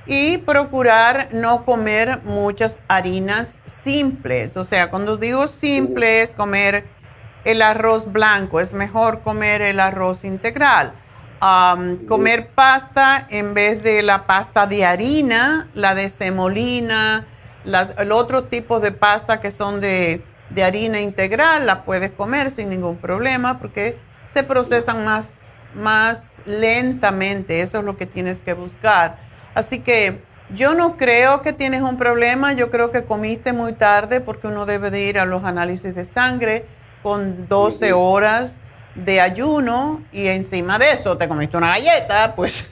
[0.06, 4.56] y procurar no comer muchas harinas simples.
[4.56, 6.84] O sea, cuando digo simple es comer
[7.44, 10.92] el arroz blanco, es mejor comer el arroz integral.
[12.06, 17.26] Comer pasta en vez de la pasta de harina, la de semolina,
[17.98, 22.70] el otro tipo de pasta que son de, de harina integral, la puedes comer sin
[22.70, 25.24] ningún problema porque se procesan más,
[25.74, 27.60] más lentamente.
[27.60, 29.16] Eso es lo que tienes que buscar.
[29.54, 30.20] Así que
[30.54, 34.66] yo no creo que tienes un problema, yo creo que comiste muy tarde porque uno
[34.66, 36.64] debe de ir a los análisis de sangre
[37.02, 38.58] con 12 horas
[38.94, 42.64] de ayuno y encima de eso te comiste una galleta, pues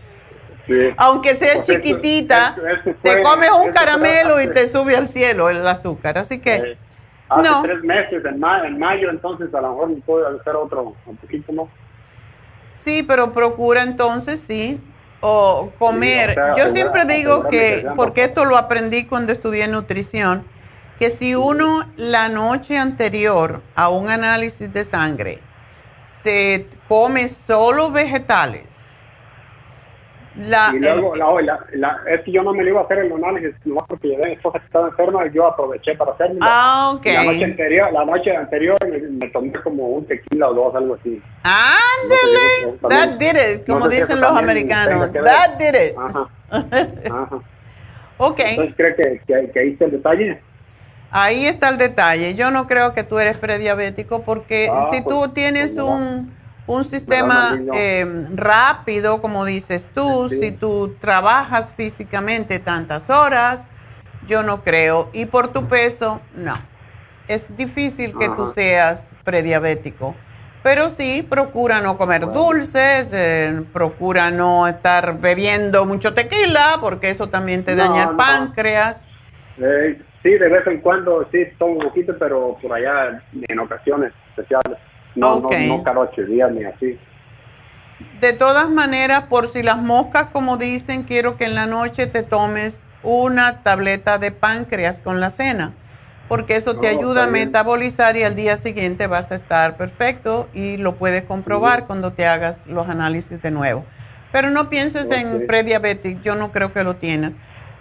[0.97, 5.51] aunque sea chiquitita, eso- eso te fue- comes un caramelo y te sube al cielo
[5.51, 6.17] el azúcar.
[6.19, 6.79] Así que
[7.29, 7.63] hace no.
[7.63, 11.17] tres meses, en, ma- en mayo, entonces a lo mejor me puedo hacer otro, un
[11.17, 11.69] poquito, ¿no?
[12.75, 14.79] Sí, pero procura entonces, sí,
[15.21, 16.35] o comer.
[16.35, 20.45] Sí, o sea, Yo siempre digo que, porque esto lo aprendí cuando estudié nutrición,
[20.99, 25.39] que si uno la noche anterior a un análisis de sangre
[26.23, 28.65] se come solo vegetales,
[30.37, 32.85] la, y luego, el- la, la, la- es que yo no me lo iba a
[32.85, 35.95] hacer el análisis, nomás porque llevé a mi esposa que estaba enferma y yo aproveché
[35.95, 36.39] para hacerlo.
[36.43, 37.07] ah, ok.
[37.07, 40.95] La noche anterior, la noche anterior me, me tomé como un tequila o dos, algo
[40.95, 41.21] así.
[41.45, 45.13] Ándale, No sé si that did it, como no sé si dicen eso los americanos,
[45.13, 45.97] that did it.
[45.99, 46.29] Ajá,
[47.11, 47.39] ajá.
[48.19, 48.41] ok.
[48.41, 50.41] Entonces, ¿cree que, que, que ahí está el detalle?
[51.17, 52.35] Ahí está el detalle.
[52.35, 55.95] Yo no creo que tú eres prediabético porque Ah, si pues, tú tienes pues, no.
[55.95, 56.35] un,
[56.67, 60.39] un sistema eh, rápido, como dices tú, Sí.
[60.39, 63.67] si tú trabajas físicamente tantas horas,
[64.27, 65.11] yo no creo.
[65.13, 66.55] Y por tu peso, no.
[67.29, 70.15] Es difícil que tú seas prediabético.
[70.63, 72.41] Pero sí, procura no comer Bueno.
[72.41, 78.11] dulces, eh, procura no estar bebiendo mucho tequila, porque eso también te No, daña el
[78.13, 78.17] no.
[78.17, 79.05] páncreas.
[79.59, 84.13] Eh, sí, de vez en cuando sí tomo un poquito, pero por allá en ocasiones
[84.31, 84.79] especiales.
[85.15, 85.43] No, Ok.
[85.43, 86.99] no, no ni así.
[88.21, 92.23] De todas maneras, por si las moscas, como dicen, quiero que en la noche te
[92.23, 95.73] tomes una tableta de páncreas con la cena,
[96.29, 100.79] porque eso te ayuda a metabolizar y al día siguiente vas a estar perfecto y
[100.79, 103.85] lo puedes comprobar cuando te hagas los análisis de nuevo.
[104.33, 107.33] Pero no pienses en prediabetes, yo no creo que lo tienes.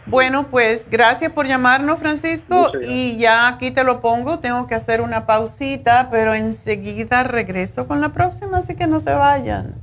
[0.06, 2.72] Bueno, pues gracias por llamarnos, Francisco.
[2.82, 4.40] Y ya aquí te lo pongo.
[4.40, 9.14] Tengo que hacer una pausita, pero enseguida regreso con la próxima, así que no se
[9.14, 9.83] vayan.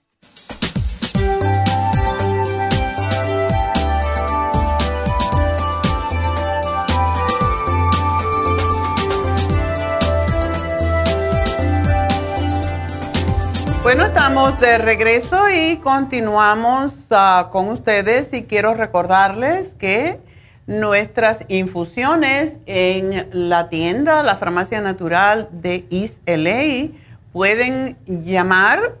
[13.83, 20.19] Bueno, estamos de regreso y continuamos ah, con ustedes y quiero recordarles que
[20.67, 26.89] nuestras infusiones en la tienda, la farmacia natural de East LA,
[27.33, 28.97] pueden llamar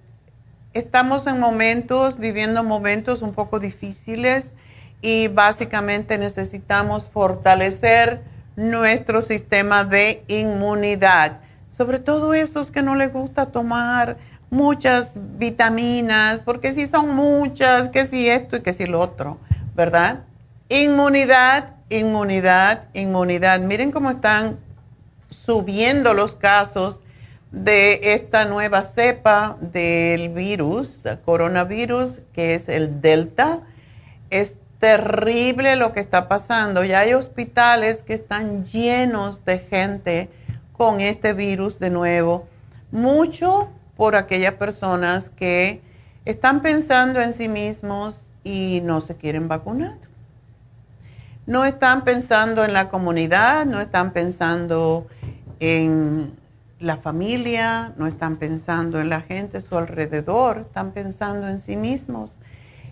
[0.75, 4.55] estamos en momentos, viviendo momentos un poco difíciles
[5.03, 8.23] y básicamente necesitamos fortalecer
[8.55, 11.41] nuestro sistema de inmunidad.
[11.73, 14.19] Sobre todo esos que no les gusta tomar
[14.51, 19.39] muchas vitaminas, porque si son muchas, que si esto y que si lo otro,
[19.75, 20.21] ¿verdad?
[20.69, 23.59] Inmunidad, inmunidad, inmunidad.
[23.59, 24.59] Miren cómo están
[25.29, 27.01] subiendo los casos
[27.51, 33.61] de esta nueva cepa del virus, coronavirus, que es el Delta.
[34.31, 36.85] Es terrible lo que está pasando.
[36.85, 40.31] Ya hay hospitales que están llenos de gente
[40.73, 42.47] con este virus de nuevo.
[42.91, 45.81] Mucho por aquellas personas que
[46.25, 49.97] están pensando en sí mismos y no se quieren vacunar.
[51.47, 55.07] No están pensando en la comunidad, no están pensando
[55.61, 56.33] en
[56.79, 61.77] la familia, no están pensando en la gente a su alrededor, están pensando en sí
[61.77, 62.39] mismos.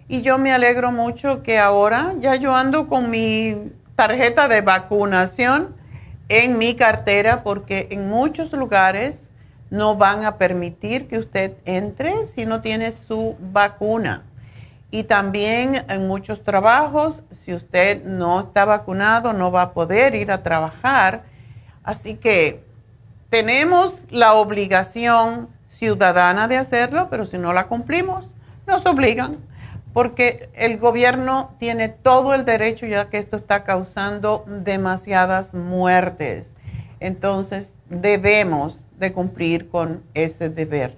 [0.09, 5.74] Y yo me alegro mucho que ahora ya yo ando con mi tarjeta de vacunación
[6.28, 9.28] en mi cartera porque en muchos lugares
[9.70, 14.22] no van a permitir que usted entre si no tiene su vacuna.
[14.91, 20.30] Y también en muchos trabajos, si usted no está vacunado, no va a poder ir
[20.30, 21.24] a trabajar.
[21.82, 22.62] Así que
[23.35, 28.32] tenemos la obligación ciudadana de hacerlo, pero si no la cumplimos,
[28.64, 29.39] nos obligan,
[29.93, 36.55] porque el gobierno tiene todo el derecho ya que esto está causando demasiadas muertes.
[37.01, 40.97] Entonces, debemos de cumplir con ese deber.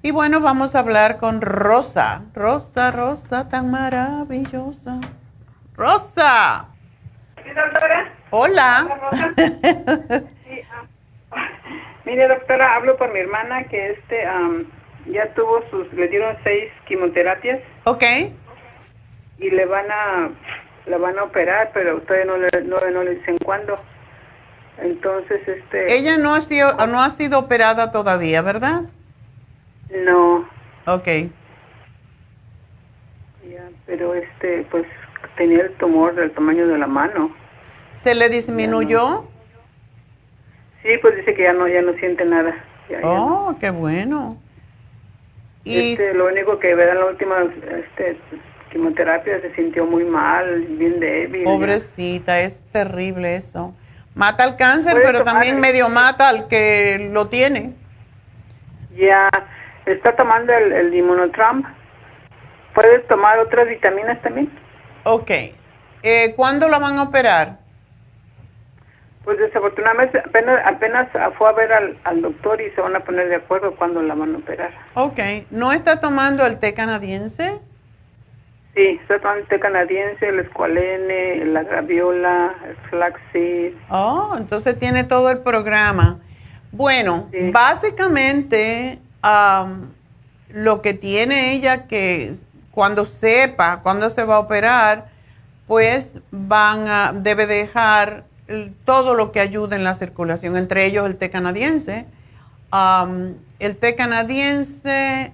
[0.00, 2.22] Y bueno, vamos a hablar con Rosa.
[2.34, 5.00] Rosa, Rosa, tan maravillosa.
[5.74, 6.66] Rosa.
[8.30, 8.86] Hola.
[9.10, 10.24] Hola,
[12.04, 14.24] Mire, doctora, hablo por mi hermana que este
[15.06, 17.60] ya tuvo sus, le dieron seis quimioterapias.
[17.84, 18.02] Ok.
[19.38, 20.30] Y le van a,
[20.86, 23.78] le van a operar, pero todavía no le, no, no le dicen cuándo.
[24.78, 25.92] Entonces, este.
[25.92, 28.82] Ella no ha sido, no ha sido operada todavía, ¿verdad?
[29.90, 30.48] No.
[30.86, 31.06] Ok.
[33.48, 34.86] Ya, pero este, pues
[35.36, 37.34] tenía el tumor del tamaño de la mano.
[37.96, 39.24] ¿Se le disminuyó?
[40.84, 42.54] Sí, pues dice que ya no, ya no siente nada.
[43.04, 44.36] oh, qué bueno.
[45.64, 48.18] Y este, lo único que ve en la última este,
[48.70, 51.44] quimioterapia se sintió muy mal, bien débil.
[51.44, 53.74] Pobrecita, es terrible eso.
[54.14, 57.72] Mata el cáncer, pero también medio mata al que lo tiene.
[58.94, 59.30] Ya,
[59.86, 61.32] está tomando el, el.
[62.74, 64.50] ¿Puedes tomar otras vitaminas también?
[65.04, 65.30] Ok.
[66.02, 67.63] Eh, ¿Cuándo la van a operar?
[69.24, 71.08] Pues desafortunadamente apenas, apenas
[71.38, 74.34] fue a ver al, doctor y se van a poner de acuerdo cuándo la van
[74.34, 74.70] a operar.
[74.94, 75.18] Ok,
[75.50, 77.58] ¿no está tomando el té canadiense?
[78.74, 83.72] Sí, está tomando el té canadiense, el escualene, la graviola, el flaxseed.
[83.88, 86.18] Oh, entonces tiene todo el programa.
[86.70, 88.98] Bueno, básicamente
[90.50, 92.34] lo que tiene ella que
[92.72, 95.06] cuando sepa cuándo se va a operar,
[95.66, 98.24] pues van a, debe dejar
[98.84, 102.06] todo lo que ayuda en la circulación, entre ellos el té canadiense.
[103.58, 105.32] el té canadiense,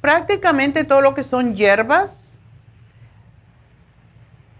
[0.00, 2.38] prácticamente todo lo que son hierbas,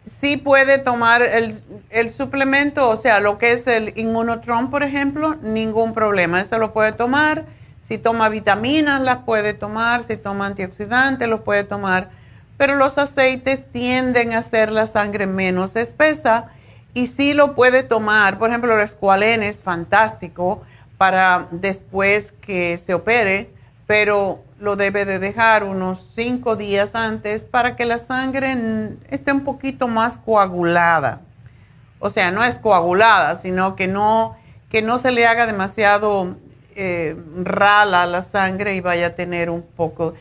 [0.07, 5.37] sí puede tomar el, el, suplemento, o sea, lo que es el inmunotron, por ejemplo,
[5.37, 7.45] ningún problema, eso lo puede tomar.
[7.83, 12.11] Si toma vitaminas, las puede tomar, si toma antioxidantes, los puede tomar,
[12.57, 16.51] pero los aceites tienden a hacer la sangre menos espesa
[16.95, 18.39] y sí lo puede tomar.
[18.39, 20.63] Por ejemplo, el escualene es fantástico
[20.99, 23.51] para después que se opere,
[23.87, 28.57] pero lo debe de dejar unos cinco días antes para que la sangre
[29.09, 31.23] esté un poquito más coagulada.
[31.99, 34.37] O sea, no es coagulada, sino que no,
[34.71, 36.37] que no se le haga demasiado
[36.77, 40.15] eh, rala la sangre y vaya a tener un poco,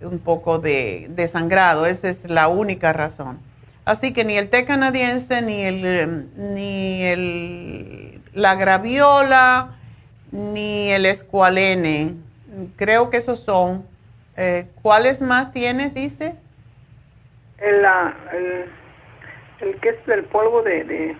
[0.00, 1.86] un poco de, de sangrado.
[1.86, 3.38] Esa es la única razón.
[3.84, 9.76] Así que ni el té canadiense, ni el, ni el, la graviola,
[10.32, 12.14] ni el escualene.
[12.76, 13.86] Creo que esos son.
[14.36, 16.34] Eh, ¿Cuáles más tienes, dice?
[17.58, 17.84] El,
[18.32, 18.64] el,
[19.60, 21.16] el que es del polvo de, de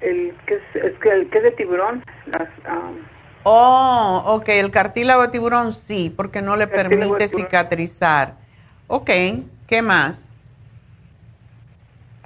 [0.00, 2.02] el que es, es que el que es de tiburón.
[2.26, 2.48] Las,
[3.42, 8.36] oh, ok, el cartílago de tiburón sí, porque no le permite cicatrizar.
[8.86, 9.10] Ok,
[9.68, 10.29] ¿qué más?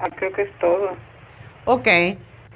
[0.04, 0.90] Ah, creo que es todo.
[1.64, 1.88] Ok,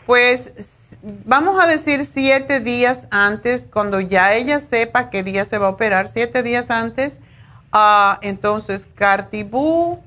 [0.05, 5.69] pues vamos a decir siete días antes, cuando ya ella sepa qué día se va
[5.69, 7.17] a operar, siete días antes,
[7.73, 9.99] uh, entonces Cartibú,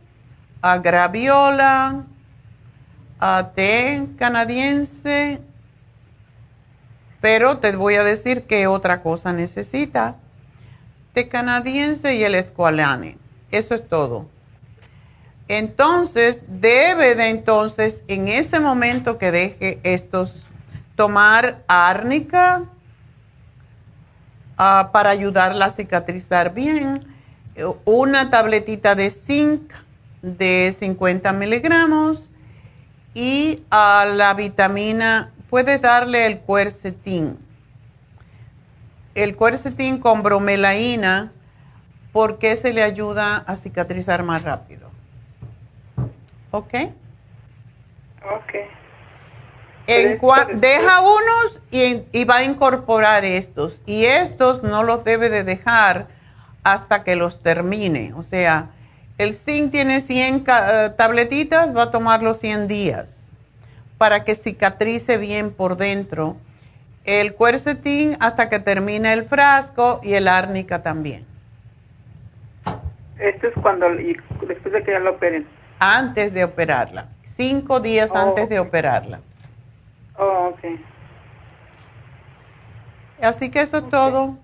[0.61, 2.03] a Graviola,
[3.19, 5.41] a té canadiense
[7.21, 10.15] Pero te voy a decir qué otra cosa necesita.
[11.13, 13.17] Té canadiense y el escualane.
[13.51, 14.27] Eso es todo.
[15.51, 20.45] Entonces, debe de entonces, en ese momento que deje estos,
[20.95, 22.63] tomar árnica
[24.57, 27.05] ah, para ayudarla a cicatrizar bien,
[27.83, 29.73] una tabletita de zinc
[30.21, 32.29] de 50 miligramos
[33.13, 37.37] y a la vitamina, puedes darle el cuercetín.
[39.15, 41.33] El cuercetín con bromelaína,
[42.13, 44.90] porque se le ayuda a cicatrizar más rápido.
[46.51, 46.73] ¿Ok?
[48.23, 48.53] Ok.
[50.55, 53.81] deja unos y, y, va a incorporar estos.
[53.85, 56.07] Y estos no los debe de dejar
[56.63, 58.13] hasta que los termine.
[58.15, 58.69] O sea,
[59.17, 63.17] el zinc tiene 100 eh, tabletitas, va a tomar los 100 días
[63.97, 66.37] para que cicatrice bien por dentro.
[67.05, 71.23] El cuercetín hasta que termine el frasco y el árnica también.
[73.19, 75.45] Esto es cuando, después de que ya lo operen.
[75.83, 79.19] Antes de operarla, cinco días oh, antes de operarla.
[80.15, 80.79] Oh, ok.
[83.19, 84.37] Así que eso es todo.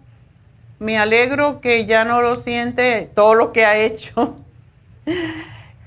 [0.79, 4.35] Me alegro que ya no lo siente todo lo que ha hecho.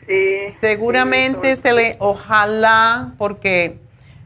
[0.06, 0.50] Sí.
[0.60, 3.78] Seguramente se le, ojalá, porque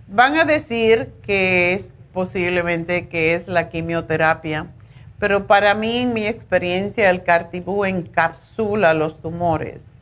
[0.07, 4.67] van a decir que es posiblemente que es la quimioterapia,
[5.19, 9.94] pero para mí, en mi experiencia, el cartibú encapsula los tumores.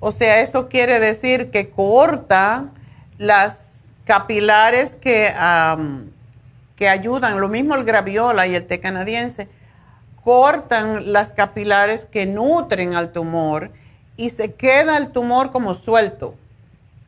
[0.00, 2.66] O sea, eso quiere decir que corta
[3.18, 5.32] las capilares que,
[6.74, 9.46] que ayudan, lo mismo el graviola y el té canadiense,
[10.24, 13.70] cortan las capilares que nutren al tumor
[14.16, 16.34] y se queda el tumor como suelto,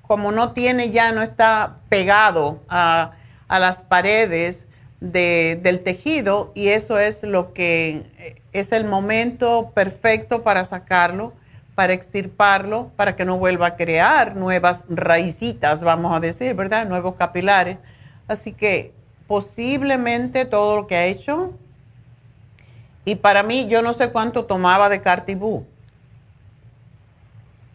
[0.03, 3.12] como no tiene ya, no está pegado a,
[3.49, 4.66] las paredes
[5.01, 11.34] del tejido y eso es lo que eh, es el momento perfecto para sacarlo,
[11.82, 16.86] para extirparlo, para que no vuelva a crear nuevas raicitas, vamos a decir, ¿verdad?
[16.86, 17.78] Nuevos capilares.
[18.28, 18.92] Así que
[19.26, 21.54] posiblemente todo lo que ha hecho
[23.04, 25.66] y para mí, yo no sé cuánto tomaba de Cartibú.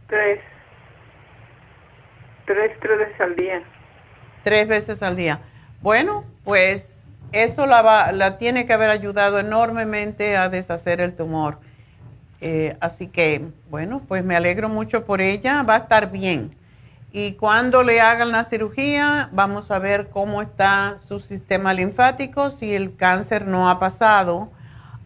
[0.07, 0.39] Tres.
[2.45, 3.61] Tres, tres veces al día.
[4.45, 5.41] Tres veces al día.
[5.81, 7.01] Bueno, pues
[7.33, 11.59] eso la, va, la tiene que haber ayudado enormemente a deshacer el tumor.
[12.41, 15.63] Eh, así que, bueno, pues me alegro mucho por ella.
[15.63, 16.55] Va a estar bien.
[17.11, 22.75] Y cuando le hagan la cirugía, vamos a ver cómo está su sistema linfático, si
[22.75, 24.51] el cáncer no ha pasado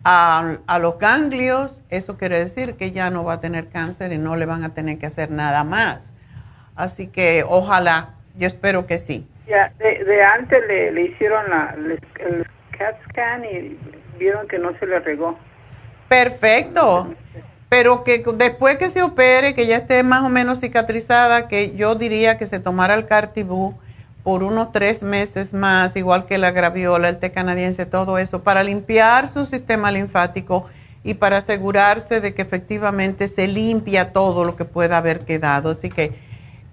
[0.04, 4.36] a, los ganglios, eso quiere decir que ya no va a tener cáncer y no
[4.36, 6.12] le van a tener que hacer nada más.
[6.76, 9.28] Así que ojalá, yo espero que sí.
[9.48, 11.76] Ya, de, antes le, hicieron la,
[12.20, 13.78] el CAT scan y
[14.18, 15.38] vieron que no se le regó.
[16.12, 17.16] Perfecto.
[17.70, 21.96] Pero que después que se opere, que ya esté más o menos cicatrizada, que yo
[21.96, 23.76] diría que se tomara el Cartibú
[24.22, 28.62] por unos tres meses más, igual que la graviola, el té canadiense, todo eso, para
[28.62, 30.66] limpiar su sistema linfático
[31.02, 35.70] y para asegurarse de que efectivamente se limpia todo lo que pueda haber quedado.
[35.70, 36.12] Así que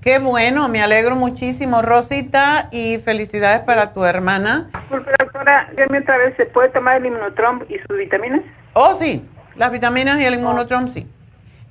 [0.03, 4.71] qué bueno, me alegro muchísimo, Rosita, y felicidades para tu hermana.
[4.91, 8.41] Doctora, dime otra vez, ¿se puede tomar el inmunotrom y sus vitaminas?
[8.75, 9.27] Oh, sí,
[9.57, 11.07] las vitaminas y el inmunotrom, sí.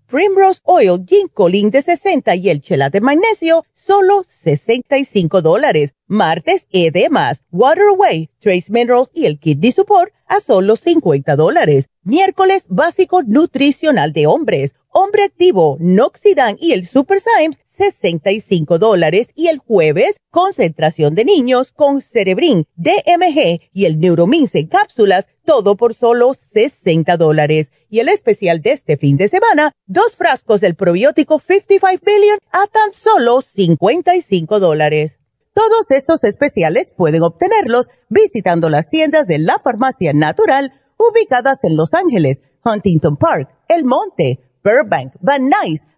[0.11, 5.93] Primrose Oil, Ginkolin de 60 y el Chela de Magnesio, solo 65 dólares.
[6.05, 11.87] Martes, edemas, Water Away, Trace Minerals y el Kidney Support a solo 50 dólares.
[12.03, 19.47] Miércoles, básico nutricional de hombres, hombre activo, Noxidan y el Super Symes, 65 dólares y
[19.47, 25.95] el jueves concentración de niños con Cerebrin, DMG y el Neuromins en cápsulas, todo por
[25.95, 27.71] solo 60 dólares.
[27.89, 32.67] Y el especial de este fin de semana, dos frascos del probiótico 55 Billion a
[32.67, 35.17] tan solo 55 dólares.
[35.53, 41.93] Todos estos especiales pueden obtenerlos visitando las tiendas de la farmacia natural ubicadas en Los
[41.93, 45.81] Ángeles, Huntington Park, El Monte, Burbank, Van Nuys,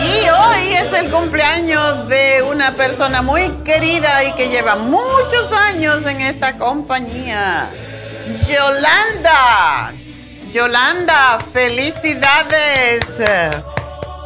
[0.00, 6.06] Y hoy es el cumpleaños de una persona muy querida y que lleva muchos años
[6.06, 7.70] en esta compañía.
[8.48, 9.92] Yolanda.
[10.52, 13.00] Yolanda, felicidades.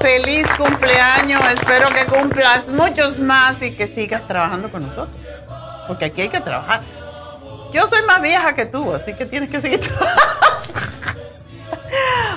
[0.00, 1.42] Feliz cumpleaños.
[1.54, 5.16] Espero que cumplas muchos más y que sigas trabajando con nosotros.
[5.86, 6.80] Porque aquí hay que trabajar.
[7.72, 9.80] Yo soy más vieja que tú, así que tienes que seguir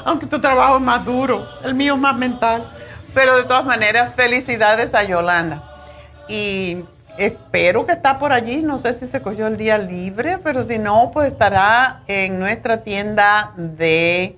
[0.06, 2.64] Aunque tu trabajo es más duro, el mío es más mental.
[3.14, 5.64] Pero de todas maneras, felicidades a Yolanda.
[6.28, 6.84] Y
[7.18, 8.58] espero que está por allí.
[8.58, 12.84] No sé si se cogió el día libre, pero si no, pues estará en nuestra
[12.84, 14.38] tienda de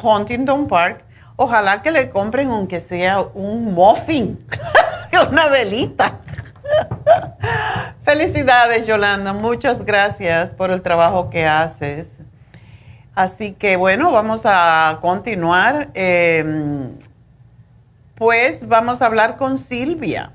[0.00, 1.04] Huntington Park.
[1.36, 4.44] Ojalá que le compren, aunque sea un muffin,
[5.30, 6.20] una velita.
[8.04, 9.32] Felicidades, Yolanda.
[9.32, 12.20] Muchas gracias por el trabajo que haces.
[13.14, 15.90] Así que bueno, vamos a continuar.
[15.94, 16.92] Em,
[18.14, 20.32] pues vamos a hablar con Silvia.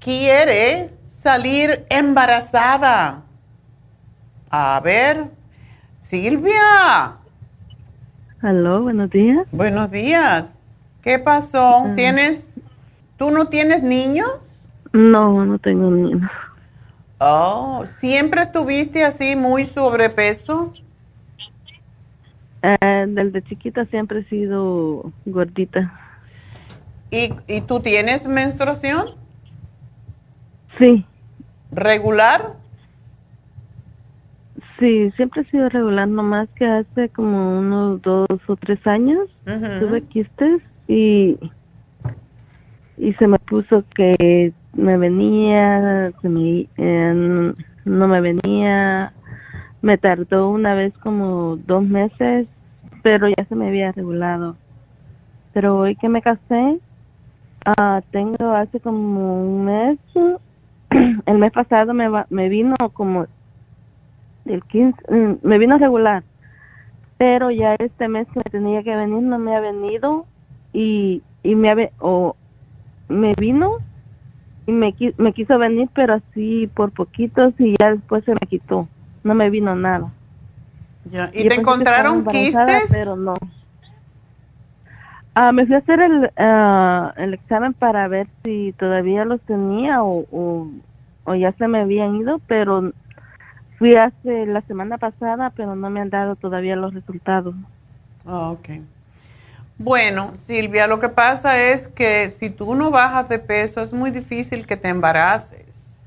[0.00, 3.22] Quiere salir embarazada.
[4.50, 5.26] A ver,
[6.02, 7.16] Silvia.
[8.42, 9.46] Aló, buenos días.
[9.52, 10.60] Buenos días.
[11.00, 11.84] ¿Qué pasó?
[11.86, 11.92] Ah.
[11.96, 12.51] ¿Tienes,
[13.22, 14.68] tú no tienes niños?
[14.92, 16.28] No, no tengo niños.
[17.20, 20.72] Oh, ¿siempre estuviste así muy sobrepeso?
[22.62, 25.96] Eh, desde chiquita siempre he sido gordita.
[27.12, 29.10] ¿Y, ¿Y tú tienes menstruación?
[30.76, 31.06] Sí.
[31.70, 32.54] ¿Regular?
[34.80, 40.02] Sí, siempre he sido regular, nomás que hace como unos dos o tres años tuve
[40.08, 41.38] quistes y,
[43.02, 47.52] y se me puso que me venía, se me, eh,
[47.84, 49.12] no me venía,
[49.82, 52.46] me tardó una vez como dos meses,
[53.02, 54.56] pero ya se me había regulado.
[55.52, 56.78] Pero hoy que me casé,
[57.66, 59.98] uh, tengo hace como un mes,
[61.26, 63.26] el mes pasado me, me vino como
[64.44, 66.22] el 15, mm, me vino regular,
[67.18, 70.24] pero ya este mes que me tenía que venir no me ha venido
[70.72, 72.36] y, y me, o
[73.12, 73.76] me vino
[74.66, 78.88] y me, me quiso venir, pero así por poquitos y ya después se me quitó.
[79.24, 80.10] No me vino nada.
[81.32, 82.84] ¿Y te encontraron quistes?
[82.90, 83.34] Pero no.
[85.34, 90.02] Ah, me fui a hacer el, ah, el examen para ver si todavía los tenía
[90.02, 90.26] o,
[91.24, 92.92] o, ya se me habían ido, pero
[93.78, 97.54] fui hace la semana pasada, pero no me han dado todavía los resultados.
[98.26, 98.68] Ah, ok.
[99.82, 104.12] Bueno, Silvia, lo que pasa es que si tú no bajas de peso es muy
[104.12, 105.98] difícil que te embaraces.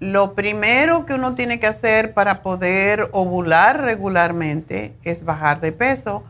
[0.00, 6.24] Lo primero que uno tiene que hacer para poder ovular regularmente es bajar de peso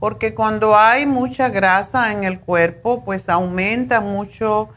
[0.00, 4.68] porque cuando hay mucha grasa en el cuerpo, pues aumenta mucho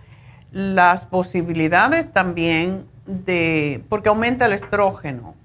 [0.52, 5.36] las posibilidades también de, porque aumenta el estrógeno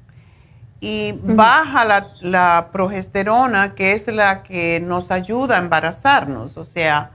[0.85, 7.13] y baja la, progesterona, que es la que nos ayuda a embarazarnos, o sea,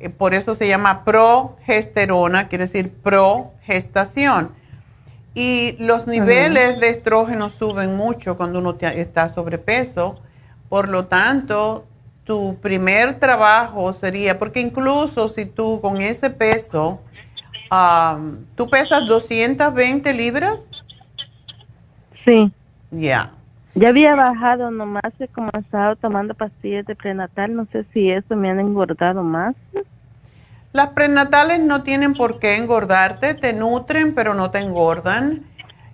[0.00, 4.52] eh, por eso se llama progesterona, quiere decir progestación.
[5.34, 10.18] Y los niveles de estrógeno suben mucho cuando uno está sobrepeso,
[10.70, 11.84] por lo tanto,
[12.24, 16.98] tu primer trabajo sería, porque incluso si tú con ese peso,
[18.54, 20.66] ¿tú pesas 220 libras?
[22.24, 22.50] Sí.
[22.92, 23.32] Ya.
[23.74, 28.50] Ya había bajado nomás, como estaba tomando pastillas de prenatal, no sé si eso me
[28.50, 29.56] han engordado más.
[30.72, 35.42] Las prenatales no tienen por qué engordarte, te nutren pero no te engordan.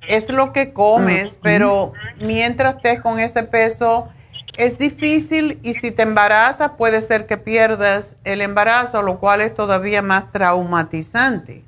[0.08, 4.08] Es lo que comes, pero mientras estés con ese peso,
[4.56, 9.54] es difícil y si te embarazas puede ser que pierdas el embarazo, lo cual es
[9.54, 11.62] todavía más traumatizante.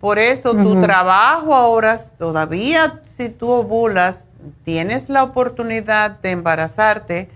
[0.00, 4.26] Por eso tu trabajo ahora, todavía si tú ovulas,
[4.64, 7.30] tienes la oportunidad de embarazarte,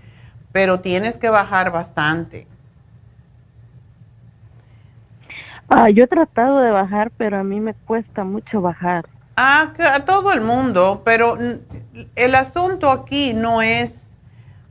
[0.51, 2.47] pero tienes que bajar bastante.
[5.69, 9.05] Ah, yo he tratado de bajar, pero a mí me cuesta mucho bajar.
[9.35, 11.37] Ah, a todo el mundo, pero
[12.15, 14.11] el asunto aquí no es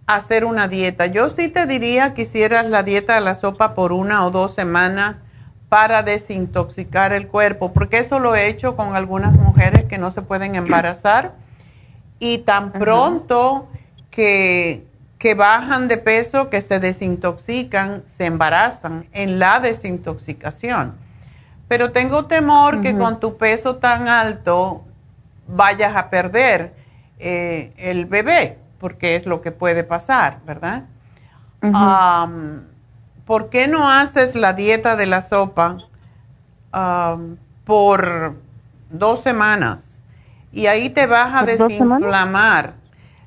[0.07, 1.07] hacer una dieta.
[1.07, 4.55] Yo sí te diría que hicieras la dieta de la sopa por una o dos
[4.55, 5.23] semanas
[5.69, 10.23] para desintoxicar el cuerpo, porque eso lo he hecho con algunas mujeres que no se
[10.23, 11.33] pueden embarazar
[12.19, 13.69] y tan pronto
[14.11, 14.87] que,
[15.19, 20.95] que bajan de peso, que se desintoxican, se embarazan en la desintoxicación.
[21.69, 24.85] Pero tengo temor que con tu peso tan alto
[25.49, 26.75] vayas a perder
[27.19, 30.85] eh, el bebé porque es lo que puede pasar, ¿verdad?
[33.25, 35.79] ¿Por qué no haces la dieta de la sopa
[37.65, 38.37] por
[38.91, 39.96] dos semanas?
[40.57, 42.73] Y ahí te vas a desinflamar.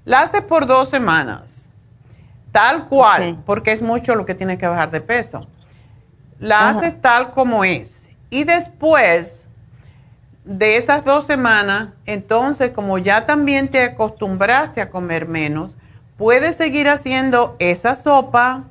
[0.03, 1.69] La haces por dos semanas,
[2.51, 5.47] tal cual, porque es mucho lo que tienes que bajar de peso.
[6.39, 8.09] La haces tal como es.
[8.32, 9.47] Y después
[10.43, 15.77] de esas dos semanas, entonces como ya también te acostumbraste a comer menos,
[16.17, 18.63] puedes seguir haciendo esa sopa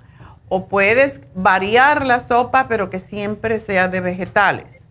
[0.49, 4.88] o puedes variar la sopa, pero que siempre sea de vegetales.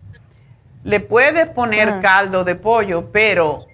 [0.88, 2.00] Le puedes poner ah.
[2.00, 3.66] caldo de pollo, pero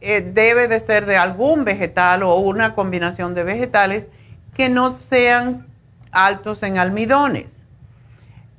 [0.00, 4.06] eh, debe de ser de algún vegetal o una combinación de vegetales
[4.54, 5.66] que no sean
[6.12, 7.66] altos en almidones.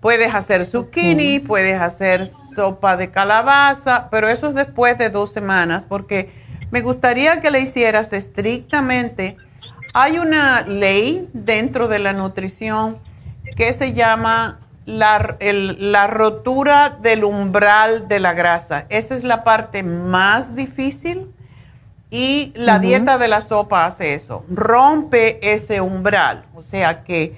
[0.02, 5.86] Puedes hacer zucchini, puedes hacer sopa de calabaza, pero eso es después de dos semanas,
[5.88, 6.34] porque
[6.72, 9.38] me gustaría que le hicieras estrictamente.
[9.93, 13.00] Hay una ley dentro de la nutrición
[13.56, 18.86] que se llama la, la rotura del umbral de la grasa.
[18.90, 21.32] Esa es la parte más difícil
[22.12, 27.38] y la dieta de la sopa hace eso, rompe ese umbral, o sea que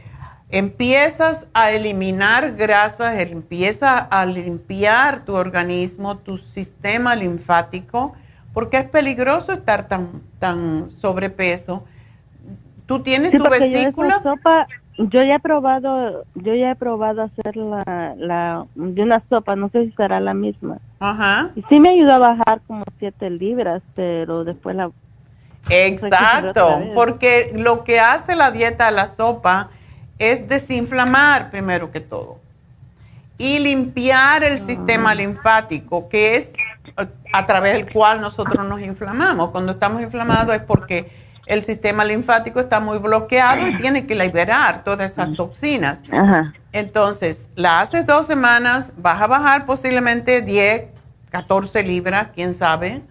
[0.50, 8.14] empiezas a eliminar grasas, empieza a limpiar tu organismo, tu sistema linfático,
[8.54, 11.84] porque es peligroso estar tan, tan sobrepeso.
[12.86, 14.22] ¿Tú tienes tu vesícula?
[14.22, 14.68] Sopa,
[14.98, 19.70] yo ya he probado, yo ya he probado hacer la, la, de una sopa, no
[19.70, 20.78] sé si será la misma.
[21.00, 21.52] Ajá.
[21.56, 24.90] Y sí me ayudó a bajar como siete libras, pero después la...
[25.70, 29.70] Exacto, porque lo que hace la dieta la sopa
[30.18, 32.38] es desinflamar primero que todo
[33.38, 36.54] y limpiar el sistema linfático, que es
[37.34, 39.52] a través del cual nosotros nos inflamamos.
[39.52, 41.12] Cuando estamos inflamados es porque
[41.48, 46.02] el sistema linfático está muy bloqueado y tiene que liberar todas esas toxinas.
[46.72, 50.86] Entonces, la haces dos semanas, vas a bajar posiblemente 10,
[51.32, 53.02] 14 libras, quién sabe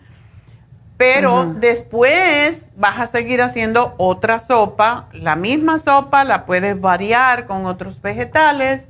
[0.97, 7.67] pero después vas a seguir haciendo otra sopa, la misma sopa la puedes variar con
[7.67, 8.87] otros vegetales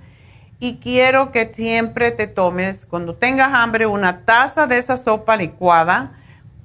[0.60, 6.12] y quiero que siempre te tomes, cuando tengas hambre, una taza de esa sopa licuada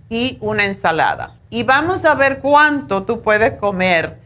[0.09, 1.35] y una ensalada.
[1.51, 4.17] Y vamos a ver cuánto tú puedes comer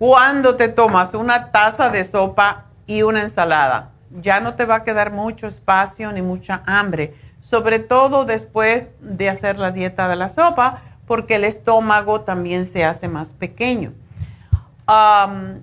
[0.00, 3.90] cuando te tomas una taza de sopa y una ensalada.
[4.20, 9.30] Ya no te va a quedar mucho espacio ni mucha hambre, sobre todo después de
[9.30, 13.92] hacer la dieta de la sopa, porque el estómago también se hace más pequeño.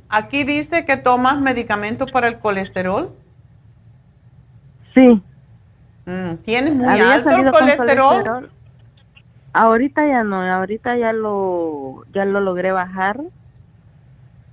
[0.08, 3.14] aquí dice que tomas medicamentos para el colesterol.
[4.94, 5.22] Sí.
[6.06, 8.50] Mm, ¿Tienes muy alto el colesterol?
[9.54, 13.20] Ahorita ya no, ahorita ya lo ya lo logré bajar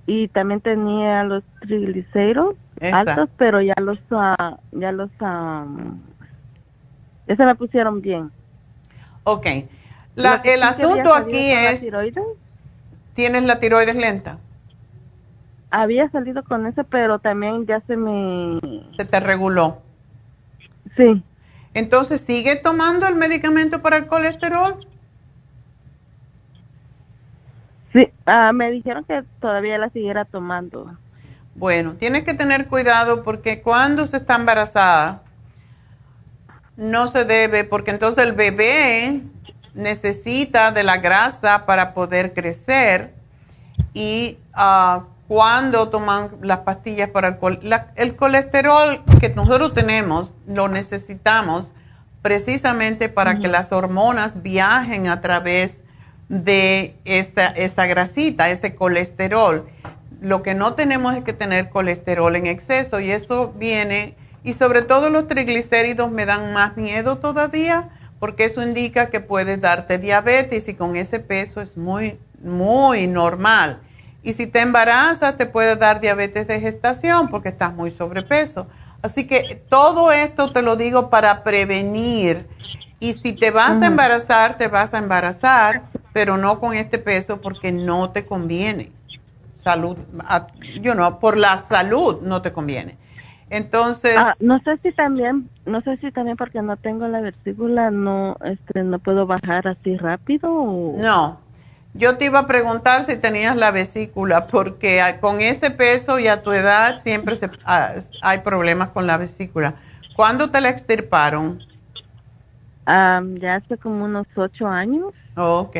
[0.07, 2.55] y también tenía los triglicéridos
[2.91, 5.99] altos, pero ya los uh, ya los um,
[7.27, 8.31] ya se me pusieron bien.
[9.23, 9.45] Ok.
[10.15, 11.85] La, el asunto aquí es
[13.13, 14.39] ¿Tienes la tiroides lenta?
[15.69, 18.59] Había salido con eso, pero también ya se me
[18.95, 19.79] se te reguló.
[20.95, 21.21] Sí.
[21.77, 24.83] Entonces, ¿sigue tomando el medicamento para el colesterol?
[27.93, 30.97] Sí, ah, me dijeron que todavía la siguiera tomando.
[31.53, 35.21] Bueno, tienes que tener cuidado porque cuando se está embarazada,
[36.77, 39.21] no se debe, porque entonces el bebé
[39.75, 43.13] necesita de la grasa para poder crecer
[43.93, 51.71] y uh, cuando toman las pastillas para el, el colesterol que nosotros tenemos, lo necesitamos
[52.21, 55.81] precisamente para que las hormonas viajen a través
[56.29, 59.67] de esa, esa grasita, ese colesterol.
[60.19, 64.81] Lo que no tenemos es que tener colesterol en exceso y eso viene, y sobre
[64.81, 70.67] todo los triglicéridos me dan más miedo todavía porque eso indica que puedes darte diabetes
[70.67, 73.81] y con ese peso es muy, muy normal.
[74.27, 78.67] Y si te embarazas te puede dar diabetes de gestación porque estás muy sobrepeso.
[79.01, 82.45] Así que todo esto te lo digo para prevenir.
[82.99, 87.39] Y si te vas a embarazar, te vas a embarazar, pero no con este peso
[87.39, 88.91] porque no te conviene.
[89.55, 89.97] Salud,
[90.81, 92.97] yo no, por la salud no te conviene.
[93.49, 97.91] Entonces, ah, no sé si también, no sé si también porque no tengo la vesícula,
[97.91, 100.49] no, este, no puedo bajar así rápido.
[100.97, 101.39] No,
[101.93, 106.43] yo te iba a preguntar si tenías la vesícula, porque con ese peso y a
[106.43, 109.75] tu edad siempre se, ah, hay problemas con la vesícula.
[110.15, 111.59] ¿Cuándo te la extirparon?
[112.87, 115.13] ya hace como unos ocho años.
[115.35, 115.75] ok.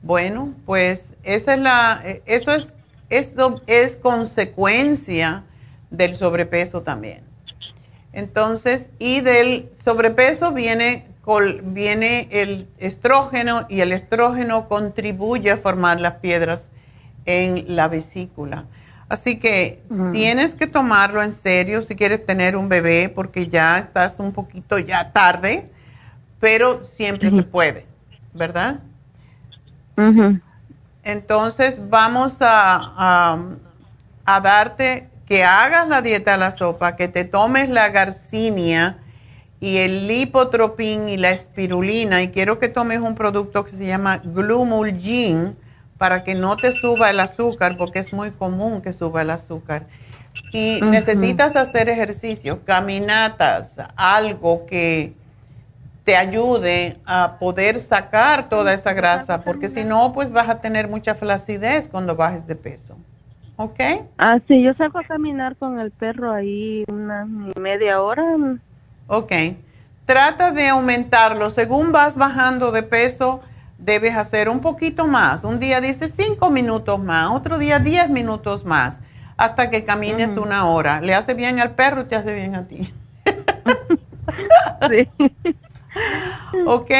[0.00, 2.72] Bueno, pues esa es la, eh, eso es,
[3.10, 5.44] esto es consecuencia
[5.90, 7.22] del sobrepeso también.
[8.12, 11.07] Entonces, y del sobrepeso viene,
[11.62, 16.70] viene el estrógeno y el estrógeno contribuye a formar las piedras
[17.26, 18.64] en la vesícula.
[19.08, 24.18] Así que tienes que tomarlo en serio si quieres tener un bebé porque ya estás
[24.18, 25.70] un poquito ya tarde,
[26.40, 27.86] pero siempre se puede,
[28.34, 28.80] ¿verdad?
[31.04, 33.38] Entonces vamos a,
[34.24, 38.98] a, darte que hagas la dieta de la sopa, que te tomes la garcinia
[39.60, 44.18] y el lipotropin y la espirulina y quiero que tomes un producto que se llama
[44.18, 45.56] Glumulgin
[45.98, 49.86] para que no te suba el azúcar porque es muy común que suba el azúcar.
[50.52, 55.12] Y necesitas hacer ejercicio, caminatas, algo que
[56.04, 60.88] te ayude a poder sacar toda esa grasa, porque si no, pues vas a tener
[60.88, 62.96] mucha flacidez cuando bajes de peso.
[63.56, 63.78] ¿Ok?
[64.16, 67.26] Ah, sí, yo salgo a caminar con el perro ahí una
[67.60, 68.24] media hora.
[69.08, 69.32] Ok.
[70.06, 71.50] Trata de aumentarlo.
[71.50, 73.42] Según vas bajando de peso,
[73.78, 75.44] debes hacer un poquito más.
[75.44, 79.00] Un día dice cinco minutos más, otro día diez minutos más,
[79.36, 81.00] hasta que camines una hora.
[81.00, 82.92] Le hace bien al perro y te hace bien a ti.
[84.88, 85.08] sí.
[86.66, 86.90] ok,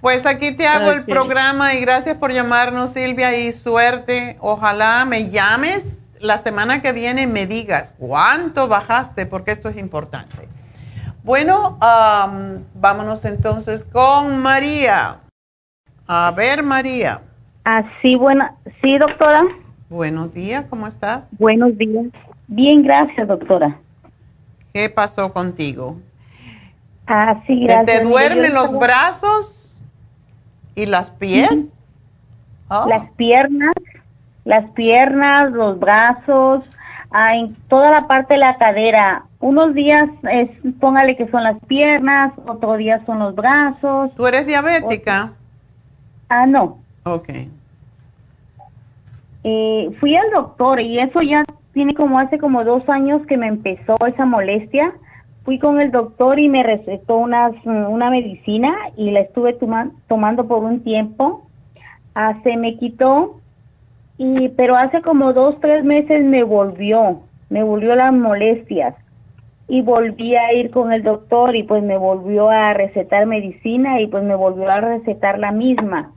[0.00, 4.36] pues aquí te hago el programa y gracias por llamarnos Silvia y suerte.
[4.40, 9.76] Ojalá me llames la semana que viene y me digas cuánto bajaste porque esto es
[9.76, 10.48] importante.
[11.24, 11.78] Bueno,
[12.74, 15.20] vámonos entonces con María.
[16.06, 17.22] A ver, María.
[17.64, 18.44] Así, bueno,
[18.82, 19.42] sí, doctora.
[19.88, 21.26] Buenos días, ¿cómo estás?
[21.38, 22.08] Buenos días.
[22.46, 23.78] Bien, gracias, doctora.
[24.74, 25.96] ¿Qué pasó contigo?
[27.06, 28.00] Ah, sí, gracias.
[28.00, 29.74] ¿Te duermen los brazos
[30.74, 31.72] y las pies?
[32.68, 32.84] Oh.
[32.86, 33.72] Las piernas,
[34.44, 36.64] las piernas, los brazos,
[37.14, 39.24] ah, en toda la parte de la cadera.
[39.40, 40.50] Unos días, es,
[40.80, 44.14] póngale que son las piernas, otro día son los brazos.
[44.16, 45.32] ¿Tú eres diabética?
[46.28, 46.78] Ah, no.
[47.04, 47.28] Ok.
[49.44, 53.46] Eh, fui al doctor y eso ya tiene como hace como dos años que me
[53.46, 54.94] empezó esa molestia
[55.44, 59.58] fui con el doctor y me recetó unas, una medicina y la estuve
[60.08, 61.46] tomando por un tiempo
[62.14, 63.40] ah, se me quitó,
[64.18, 68.94] y pero hace como dos, tres meses me volvió, me volvió las molestias
[69.66, 74.06] y volví a ir con el doctor y pues me volvió a recetar medicina y
[74.06, 76.12] pues me volvió a recetar la misma.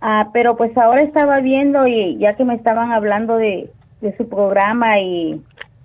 [0.00, 4.28] Ah, pero pues ahora estaba viendo y ya que me estaban hablando de, de su
[4.28, 5.42] programa y,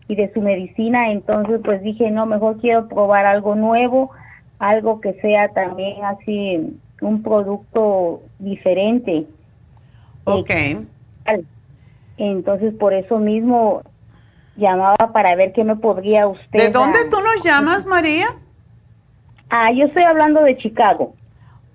[0.07, 4.11] y de su medicina, entonces pues dije, no, mejor quiero probar algo nuevo,
[4.59, 9.25] algo que sea también así un producto diferente.
[10.25, 10.51] Ok.
[12.17, 13.81] Entonces por eso mismo
[14.55, 16.59] llamaba para ver qué me podría usted.
[16.59, 18.27] ¿De dónde tú nos llamas, María?
[19.49, 21.15] Ah, yo estoy hablando de Chicago.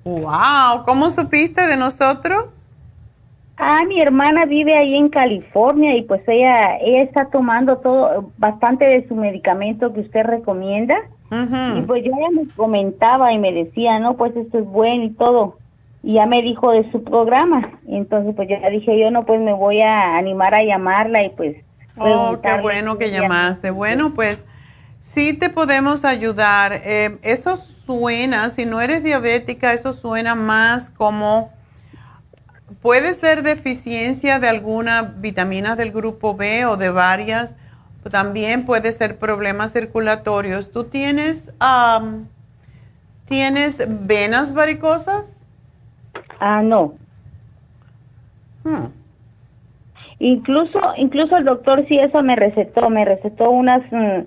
[0.04, 2.44] Wow, ¿cómo supiste de nosotros?
[3.56, 8.86] Ah, mi hermana vive ahí en California y pues ella ella está tomando todo bastante
[8.86, 10.96] de su medicamento que usted recomienda.
[11.30, 15.10] Y pues yo ya me comentaba y me decía, "No, pues esto es bueno y
[15.10, 15.58] todo."
[16.06, 17.80] Y ya me dijo de su programa.
[17.88, 21.56] Entonces pues ya dije, "Yo no pues me voy a animar a llamarla y pues
[21.98, 23.70] Oh, qué bueno que llamaste.
[23.70, 24.46] Bueno, pues
[25.00, 26.80] sí te podemos ayudar.
[26.84, 31.50] Eh, eso suena, si no eres diabética, eso suena más como,
[32.82, 37.56] puede ser deficiencia de alguna vitamina del grupo B o de varias.
[38.10, 40.70] También puede ser problemas circulatorios.
[40.70, 41.50] ¿Tú tienes,
[43.26, 45.35] tienes venas varicosas?
[46.40, 46.94] Ah, no.
[48.64, 48.86] Hmm.
[50.18, 54.26] Incluso, incluso el doctor sí eso me recetó, me recetó unas, mm,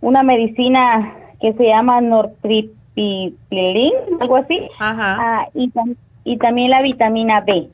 [0.00, 5.16] una medicina que se llama nortriptilín, algo así, Ajá.
[5.20, 5.72] Ah, y,
[6.24, 7.68] y también la vitamina B,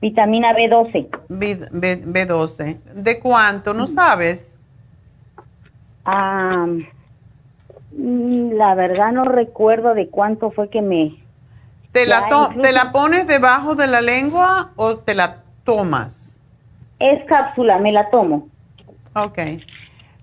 [0.00, 1.08] vitamina B12.
[1.28, 3.74] B, 12 ¿De cuánto?
[3.74, 4.56] ¿No sabes?
[6.04, 6.66] Ah,
[7.92, 11.27] mm, la verdad no recuerdo de cuánto fue que me...
[11.98, 12.28] ¿Te la,
[12.62, 16.38] ¿Te la pones debajo de la lengua o te la tomas?
[17.00, 18.46] Es cápsula, me la tomo.
[19.16, 19.38] Ok.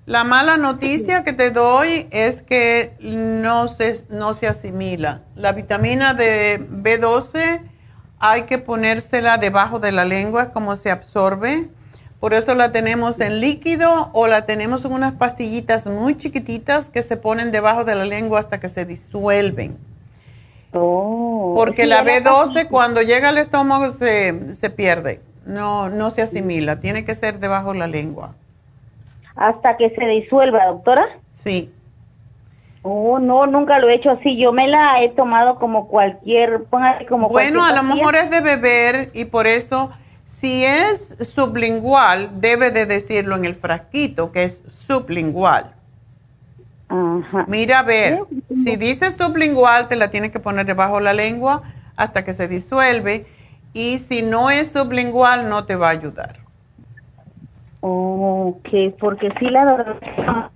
[0.06, 5.24] La mala noticia que te doy es que no se, no se asimila.
[5.36, 7.60] La vitamina de B12
[8.20, 11.68] hay que ponérsela debajo de la lengua como se absorbe.
[12.22, 17.04] Por eso la tenemos en líquido o la tenemos en unas pastillitas muy chiquititas que
[17.04, 19.78] se ponen debajo de la lengua hasta que se disuelven.
[20.76, 26.80] Oh, Porque la B12 cuando llega al estómago se, se pierde no, no se asimila,
[26.80, 28.36] tiene que ser debajo de la lengua.
[29.36, 31.08] ¿Hasta que se disuelva, doctora?
[31.32, 31.72] Sí.
[32.82, 34.38] Oh, no, nunca lo he hecho así.
[34.38, 36.66] Yo me la he tomado como cualquier,
[37.10, 39.92] como Bueno, a lo mejor es de beber y por eso,
[40.26, 45.75] si es sublingual, debe de decirlo en el frasquito, que es sublingual.
[46.88, 47.46] Ajá.
[47.48, 51.64] Mira, a ver, si dice sublingual, te la tienes que poner debajo de la lengua
[51.96, 53.26] hasta que se disuelve
[53.74, 56.40] y si no es sublingual no te va a ayudar.
[57.82, 60.52] Ok, porque sí, la verdad,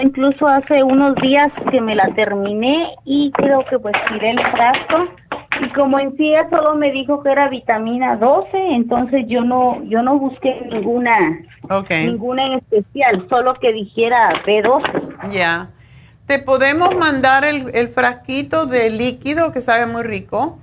[0.00, 5.08] incluso hace unos días que me la terminé y creo que pues tiré el frasco
[5.60, 10.02] y como en sí solo me dijo que era vitamina 12, entonces yo no yo
[10.02, 11.42] no busqué ninguna
[11.90, 15.30] ninguna en especial, solo que dijera B12.
[15.30, 15.70] Ya.
[16.26, 20.58] Te podemos mandar el, el frasquito de líquido que sabe muy rico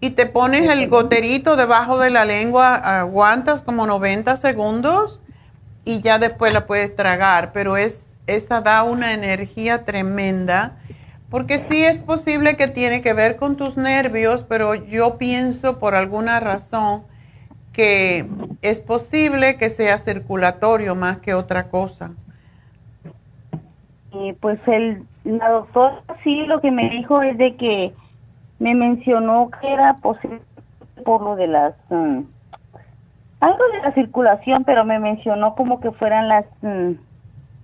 [0.00, 5.20] y te pones el goterito debajo de la lengua, aguantas como 90 segundos
[5.84, 10.76] y ya después la puedes tragar, pero es esa da una energía tremenda,
[11.30, 15.94] porque sí es posible que tiene que ver con tus nervios, pero yo pienso por
[15.94, 17.02] alguna razón
[17.72, 18.26] que
[18.62, 22.12] es posible que sea circulatorio más que otra cosa.
[24.12, 27.92] Y pues el la doctora sí lo que me dijo es de que
[28.58, 30.40] me mencionó que era posible
[31.04, 32.20] por lo de las mm,
[33.40, 36.92] algo de la circulación, pero me mencionó como que fueran las mm,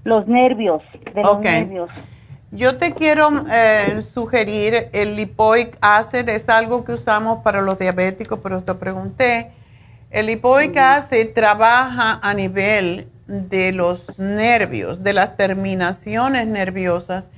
[0.05, 0.83] los nervios
[1.15, 1.91] de los nervios.
[2.55, 8.39] Yo te quiero eh, sugerir el lipoic acid es algo que usamos para los diabéticos,
[8.41, 9.51] pero te pregunté.
[10.13, 17.29] El lipoic acid trabaja a nivel de los nervios, de las terminaciones nerviosas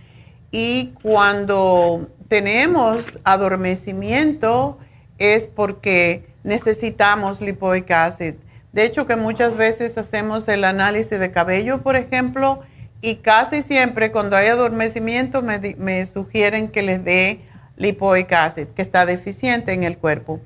[0.50, 4.76] y cuando tenemos adormecimiento
[5.16, 8.34] es porque necesitamos lipoic acid.
[8.74, 12.60] De hecho, que muchas veces hacemos el análisis de cabello, por ejemplo,
[13.06, 17.40] y casi siempre cuando hay adormecimiento me, sugieren que les dé
[17.76, 20.40] lipoic acid, que está deficiente en el cuerpo.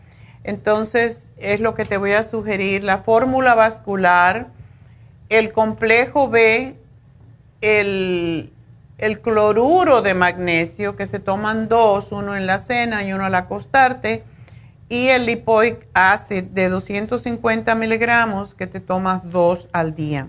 [0.44, 4.48] Entonces, es lo que te voy a sugerir, la fórmula vascular,
[5.30, 6.76] el complejo B,
[7.62, 8.52] el
[8.98, 13.34] el cloruro de magnesio, que se toman dos, uno en la cena y uno al
[13.34, 14.24] acostarte,
[14.90, 20.28] y el lipoic acid de 250 miligramos que te tomas dos al día.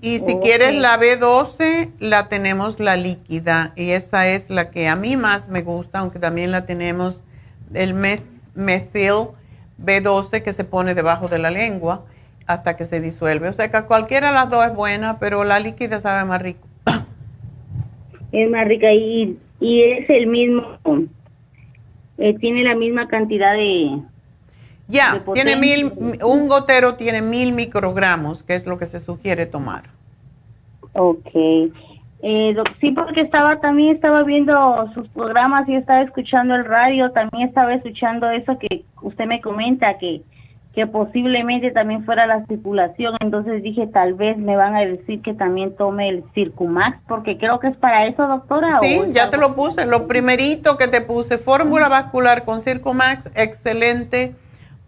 [0.00, 4.96] Y si quieres la B12, la tenemos la líquida y esa es la que a
[4.96, 7.22] mí más me gusta, aunque también la tenemos
[7.72, 9.28] el methyl
[9.82, 12.04] B12 que se pone debajo de la lengua
[12.46, 13.48] hasta que se disuelve.
[13.48, 16.66] O sea que cualquiera de las dos es buena, pero la líquida sabe más rico.
[18.32, 20.78] Es más rica y, y es el mismo,
[22.18, 23.98] eh, tiene la misma cantidad de...
[24.88, 25.92] Ya, tiene mil,
[26.24, 29.82] un gotero tiene mil microgramos, que es lo que se sugiere tomar.
[30.92, 31.30] Ok.
[32.22, 37.48] Eh, sí, porque estaba también estaba viendo sus programas y estaba escuchando el radio, también
[37.48, 40.22] estaba escuchando eso que usted me comenta, que
[40.76, 45.32] que posiblemente también fuera la circulación, entonces dije tal vez me van a decir que
[45.32, 48.78] también tome el Circumax, porque creo que es para eso, doctora.
[48.82, 54.34] Sí, ya te lo puse, lo primerito que te puse, fórmula vascular con Circumax, excelente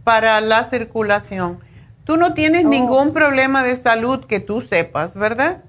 [0.05, 1.59] para la circulación.
[2.05, 2.69] Tú no tienes oh.
[2.69, 5.63] ningún problema de salud que tú sepas, ¿verdad?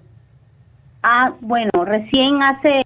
[1.02, 2.82] Ah, bueno, recién hace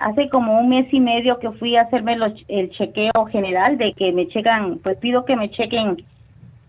[0.00, 2.16] hace como un mes y medio que fui a hacerme
[2.48, 6.02] el chequeo general de que me checan, pues pido que me chequen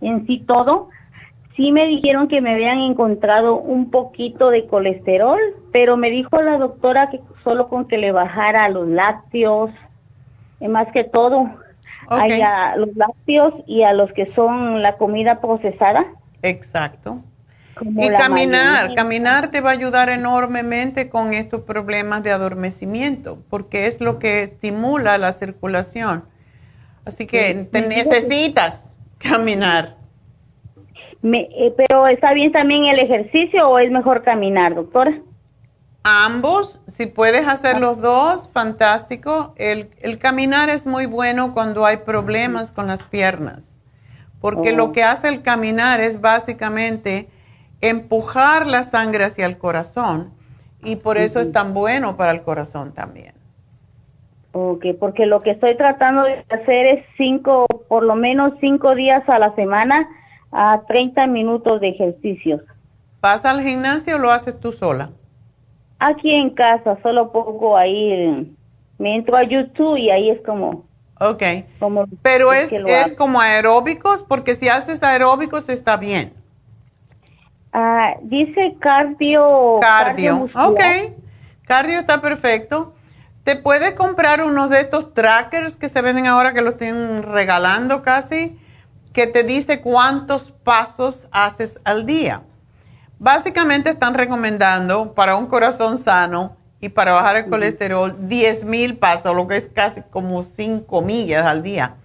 [0.02, 0.90] en sí todo.
[1.56, 5.40] Sí me dijeron que me habían encontrado un poquito de colesterol,
[5.72, 9.72] pero me dijo la doctora que solo con que le bajara los lácteos,
[10.60, 11.48] más que todo,
[12.12, 16.06] a los lácteos y a los que son la comida procesada.
[16.42, 17.22] Exacto.
[17.82, 24.02] y caminar, caminar te va a ayudar enormemente con estos problemas de adormecimiento, porque es
[24.02, 26.26] lo que estimula la circulación.
[27.06, 29.96] Así que te necesitas caminar.
[31.22, 35.22] Me, eh, pero ¿está bien también el ejercicio o es mejor caminar, doctora?
[36.04, 39.54] Ambos, si puedes hacer los dos, fantástico.
[39.56, 43.78] El, el, caminar es muy bueno cuando hay problemas con las piernas,
[44.40, 44.92] porque lo oh.
[44.94, 47.30] que hace el caminar es básicamente
[47.82, 50.32] empujar la sangre hacia el corazón
[50.84, 53.34] y por eso es tan bueno para el corazón también.
[54.54, 59.28] Ok, porque lo que estoy tratando de hacer es cinco, por lo menos cinco días
[59.30, 60.10] a la semana
[60.52, 62.62] a 30 minutos de ejercicios.
[63.22, 65.12] ¿Vas al gimnasio o lo haces tú sola?
[66.04, 68.52] Aquí en casa, solo pongo ahí,
[68.98, 70.84] me entro a YouTube y ahí es como...
[71.20, 71.44] Ok,
[72.24, 76.34] pero es, es como aeróbicos, porque si haces aeróbicos está bien.
[77.72, 79.78] Ah, dice cardio.
[79.80, 80.82] Cardio, ok.
[81.68, 82.96] Cardio está perfecto.
[83.44, 88.02] Te puedes comprar unos de estos trackers que se venden ahora que los tienen regalando
[88.02, 88.60] casi,
[89.14, 92.42] que te dice cuántos pasos haces al día.
[93.24, 99.36] Básicamente están recomendando para un corazón sano y para bajar el colesterol 10 mil pasos,
[99.36, 101.98] lo que es casi como 5 millas al día.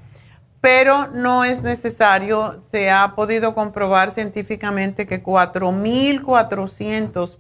[0.61, 7.39] Pero no es necesario, se ha podido comprobar científicamente que 4.400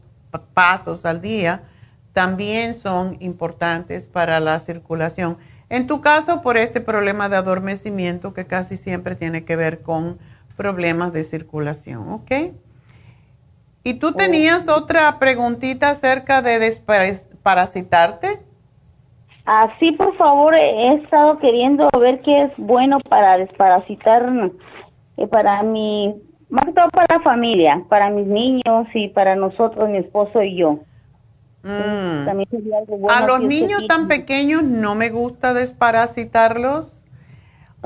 [0.54, 1.64] pasos al día
[2.14, 5.36] también son importantes para la circulación.
[5.68, 10.18] En tu caso, por este problema de adormecimiento que casi siempre tiene que ver con
[10.56, 12.32] problemas de circulación, ¿ok?
[13.86, 18.40] ¿Y tú tenías otra preguntita acerca de desparasitarte?
[19.44, 24.28] Ah, sí, por favor, he estado queriendo ver qué es bueno para desparasitar
[25.16, 26.16] eh, para mi,
[26.48, 30.56] más que todo para la familia, para mis niños y para nosotros, mi esposo y
[30.56, 30.80] yo.
[31.62, 32.28] Mm.
[33.08, 36.95] a los niños tan pequeños no me gusta desparasitarlos.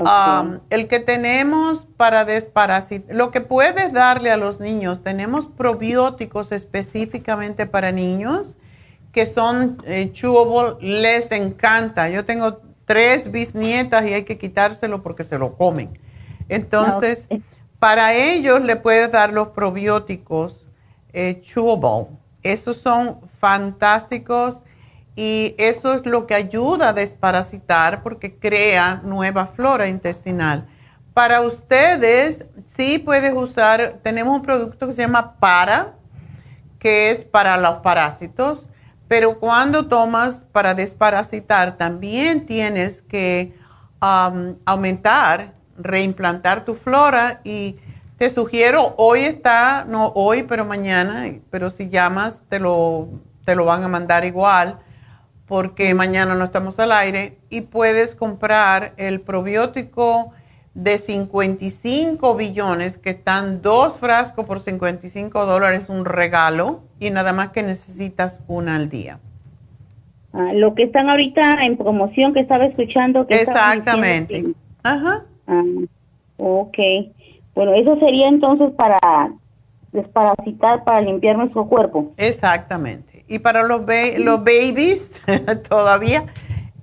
[0.01, 6.51] Um, el que tenemos para desparasitar, lo que puedes darle a los niños, tenemos probióticos
[6.51, 8.55] específicamente para niños
[9.11, 12.09] que son eh, chewable, les encanta.
[12.09, 15.99] Yo tengo tres bisnietas y hay que quitárselo porque se lo comen.
[16.49, 17.27] Entonces,
[17.79, 20.67] para ellos le puedes dar los probióticos
[21.13, 22.07] eh, chewable
[22.43, 24.61] esos son fantásticos
[25.15, 30.67] y eso es lo que ayuda a desparasitar porque crea nueva flora intestinal.
[31.13, 35.95] Para ustedes, sí puedes usar, tenemos un producto que se llama Para,
[36.79, 38.69] que es para los parásitos,
[39.09, 43.53] pero cuando tomas para desparasitar, también tienes que
[43.99, 47.75] aumentar, reimplantar tu flora y
[48.17, 53.09] te sugiero, hoy está, no hoy, pero mañana, pero si llamas te lo,
[53.43, 54.79] te lo van a mandar igual
[55.51, 60.31] porque mañana no estamos al aire y puedes comprar el probiótico
[60.75, 67.49] de 55 billones que están dos frascos por 55 dólares, un regalo y nada más
[67.49, 69.19] que necesitas una al día.
[70.31, 73.27] Ah, lo que están ahorita en promoción que estaba escuchando.
[73.27, 74.53] Que Exactamente.
[74.83, 75.25] Ajá.
[75.47, 75.63] Ah,
[76.37, 76.77] ok.
[77.55, 78.97] Bueno, eso sería entonces para
[79.91, 82.13] desparasitar, para limpiar nuestro cuerpo.
[82.15, 83.20] Exactamente.
[83.31, 83.81] Y para los,
[84.17, 85.21] los babies,
[85.69, 86.25] todavía,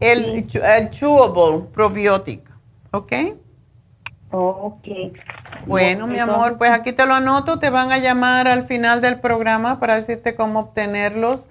[0.01, 2.51] el, el chewable probiótico.
[2.91, 3.13] ¿Ok?
[4.31, 4.89] Ok.
[5.67, 7.59] Bueno, mi amor, pues aquí te lo anoto.
[7.59, 11.49] Te van a llamar al final del programa para decirte cómo obtenerlos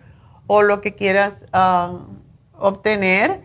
[0.47, 1.99] o lo que quieras ah,
[2.57, 3.41] obtener.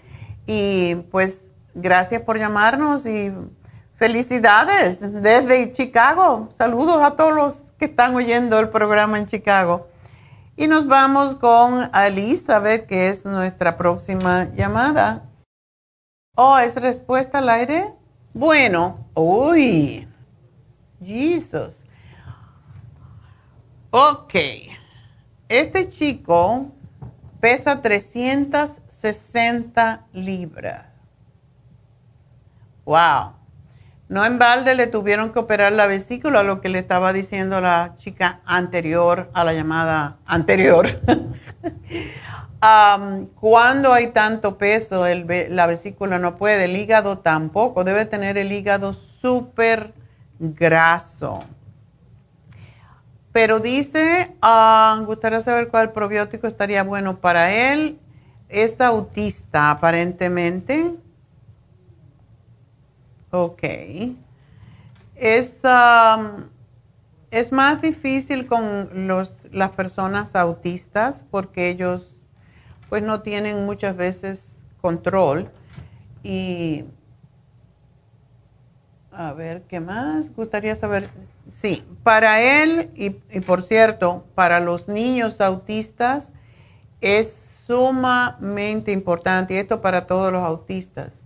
[0.46, 3.30] Y pues gracias por llamarnos y
[3.96, 6.48] felicidades desde Chicago.
[6.56, 9.91] Saludos a todos los que están oyendo el programa en Chicago.
[10.56, 15.30] Y nos vamos con Elizabeth, que es nuestra próxima llamada.
[16.36, 17.94] Oh, ¿es respuesta al aire?
[18.34, 20.06] Bueno, uy,
[21.02, 21.86] Jesus.
[23.90, 24.34] Ok,
[25.48, 26.70] este chico
[27.40, 30.84] pesa 360 libras.
[32.84, 33.41] Wow.
[34.12, 37.94] No en balde le tuvieron que operar la vesícula, lo que le estaba diciendo la
[37.96, 40.86] chica anterior a la llamada anterior.
[43.40, 48.92] cuando hay tanto peso, la vesícula no puede, el hígado tampoco, debe tener el hígado
[48.92, 49.94] súper
[50.38, 51.42] graso.
[53.32, 57.98] Pero dice, uh, gustaría saber cuál probiótico estaría bueno para él.
[58.50, 60.96] Es autista, aparentemente.
[63.32, 63.62] Ok.
[65.16, 65.58] Es,
[67.30, 72.20] es más difícil con los, las personas autistas porque ellos
[72.88, 75.50] pues no tienen muchas veces control.
[76.22, 76.84] Y
[79.10, 80.34] a ver, ¿qué más?
[80.34, 81.08] Gustaría saber
[81.50, 83.10] Sí, para él y,
[83.40, 86.30] por cierto, para los niños autistas
[87.00, 91.22] es sumamente importante, y esto para todos los autistas,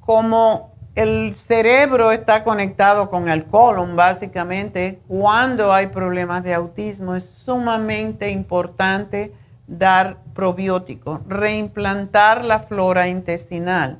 [0.00, 7.24] como el cerebro está conectado con el colon, básicamente, cuando hay problemas de autismo, es
[7.24, 9.32] sumamente importante
[9.66, 13.98] dar probióticos, reimplantar la flora intestinal,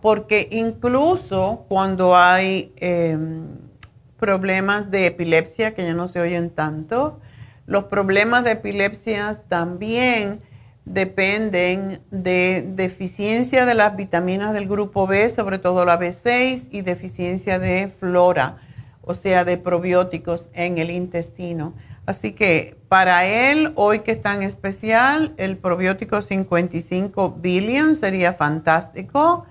[0.00, 2.72] porque incluso cuando hay...
[2.76, 3.66] Em,
[4.18, 7.20] problemas de epilepsia que ya no se oyen tanto.
[7.66, 10.40] Los problemas de epilepsia también
[10.86, 17.58] dependen de deficiencia de las vitaminas del grupo B, sobre todo la B6, y deficiencia
[17.58, 18.58] de flora,
[19.02, 21.74] o sea, de probióticos en el intestino.
[22.06, 29.44] Así que para él, hoy que es tan especial, el probiótico 55 billion sería fantástico.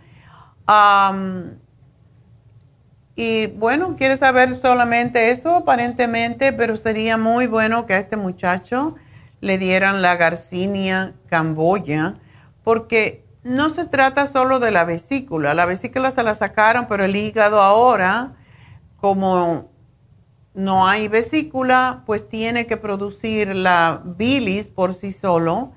[3.17, 8.95] Y bueno, quiere saber solamente eso aparentemente, pero sería muy bueno que a este muchacho
[9.41, 12.15] le dieran la Garcinia camboya,
[12.63, 15.53] porque no se trata solo de la vesícula.
[15.53, 18.35] La vesícula se la sacaron, pero el hígado ahora,
[18.97, 19.69] como
[20.55, 25.73] no hay vesícula, pues tiene que producir la bilis por sí solo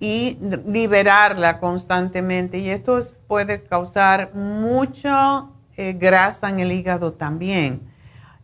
[0.00, 2.58] y liberarla constantemente.
[2.58, 7.92] Y esto puede causar mucho eh, grasa en el hígado también.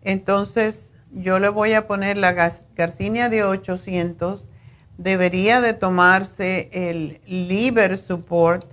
[0.02, 2.32] Entonces, yo le voy a poner la
[2.76, 4.48] garcinia de 800.
[4.96, 8.64] Debería de tomarse el liver support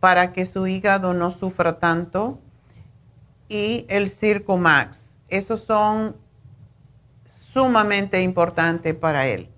[0.00, 2.38] para que su hígado no sufra tanto.
[3.48, 5.14] Y el Circo Max.
[5.28, 6.16] Esos son
[7.26, 9.48] sumamente importantes para él.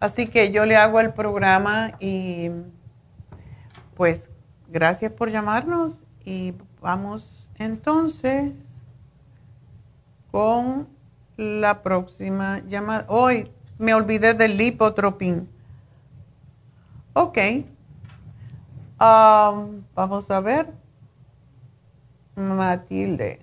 [0.00, 2.50] Así que yo le hago el programa y
[3.94, 4.30] pues
[4.68, 8.52] gracias por llamarnos y vamos entonces,
[10.32, 10.88] con
[11.36, 13.04] la próxima llamada.
[13.08, 15.48] Hoy me olvidé del lipotropín.
[17.14, 17.38] Ok.
[19.00, 20.66] Um, vamos a ver.
[22.36, 23.40] Matilde.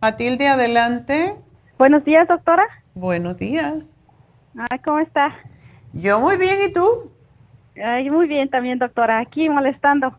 [0.00, 1.36] Matilde, adelante.
[1.78, 2.64] Buenos días, doctora.
[2.94, 3.94] Buenos días.
[4.56, 5.34] Ah, ¿Cómo está?
[5.92, 7.10] Yo muy bien, ¿y tú?
[7.82, 9.18] Ay, muy bien también, doctora.
[9.18, 10.16] Aquí molestando.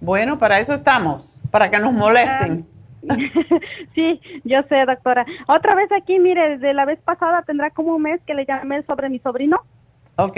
[0.00, 2.66] Bueno, para eso estamos, para que nos molesten.
[3.94, 5.26] sí, yo sé, doctora.
[5.46, 8.82] Otra vez aquí, mire, desde la vez pasada tendrá como un mes que le llamé
[8.82, 9.60] sobre mi sobrino.
[10.16, 10.36] Ok.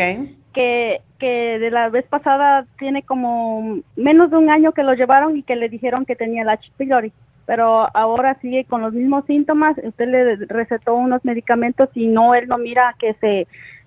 [0.53, 5.37] Que, que de la vez pasada tiene como menos de un año que lo llevaron
[5.37, 6.71] y que le dijeron que tenía la H.
[6.77, 7.13] pylori.
[7.45, 9.77] Pero ahora sigue con los mismos síntomas.
[9.83, 13.47] Usted le recetó unos medicamentos y no, él no mira que se,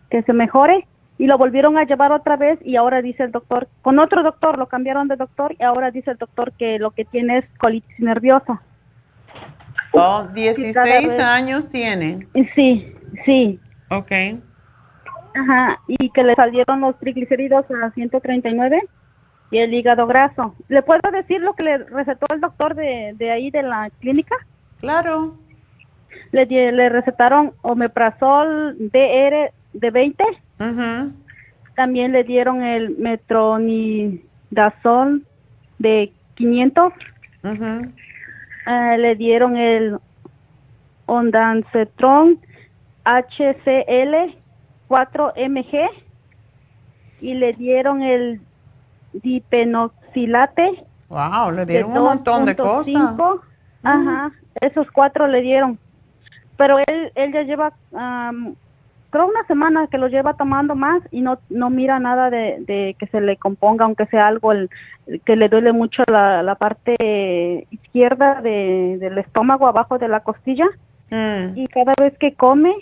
[0.10, 0.88] que se mejore
[1.20, 4.58] y lo volvieron a llevar otra vez y ahora dice el doctor, con otro doctor,
[4.58, 8.00] lo cambiaron de doctor y ahora dice el doctor que lo que tiene es colitis
[8.00, 8.62] nerviosa.
[9.94, 12.28] Oh, 16 años tiene.
[12.56, 12.94] Sí,
[13.26, 13.60] sí.
[13.90, 14.12] Ok.
[15.34, 18.82] Ajá, y que le salieron los triglicéridos a 139
[19.52, 20.56] y el hígado graso.
[20.68, 24.36] ¿Le puedo decir lo que le recetó el doctor de, de ahí de la clínica?
[24.80, 25.36] Claro.
[26.32, 30.24] Le, le recetaron omeprazol DR de 20.
[31.76, 35.26] También le dieron el metronidazol
[35.78, 36.94] de 500.
[38.66, 39.98] Eh, le dieron el
[41.06, 42.40] ondansetron
[43.06, 44.36] HCL
[44.88, 45.90] 4 mg
[47.22, 48.42] y le dieron el
[49.14, 50.86] dipenoxilate.
[51.10, 53.16] Wow, le dieron un montón de cosas.
[53.82, 54.32] Ajá,
[54.62, 55.80] esos cuatro le dieron.
[56.58, 57.74] Pero él, él ya lleva,
[59.10, 63.08] creo una semana que lo lleva tomando más y no, no mira nada de, que
[63.08, 64.70] se le componga, aunque sea algo el,
[65.26, 70.66] que le duele mucho la, la parte izquierda de, del estómago, abajo de la costilla.
[71.10, 71.58] Mm.
[71.58, 72.76] Y cada vez que come,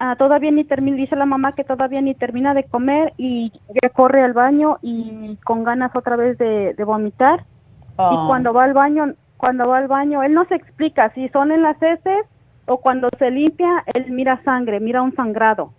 [0.00, 3.52] Ah, todavía ni termina, dice la mamá que todavía ni termina de comer y
[3.82, 7.40] ya corre al baño y con ganas otra vez de, vomitar.
[7.40, 8.26] Y oh.
[8.28, 11.62] cuando va al baño, cuando va al baño, él no se explica si son en
[11.62, 12.26] las heces
[12.68, 15.72] o cuando se limpia, él mira sangre, mira un sangrado.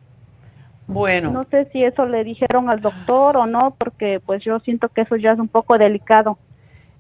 [0.88, 1.32] Bueno.
[1.32, 5.02] No sé si eso le dijeron al doctor o no, porque pues yo siento que
[5.02, 6.38] eso ya es un poco delicado.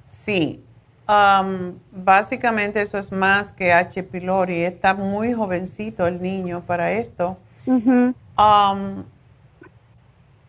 [0.03, 0.63] Sí,
[1.91, 4.03] básicamente eso es más que H.
[4.03, 4.61] pylori.
[4.61, 7.37] Está muy jovencito el niño para esto.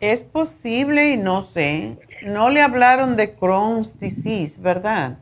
[0.00, 1.98] es posible y no sé.
[2.22, 5.16] No le hablaron de Crohn's disease, ¿verdad?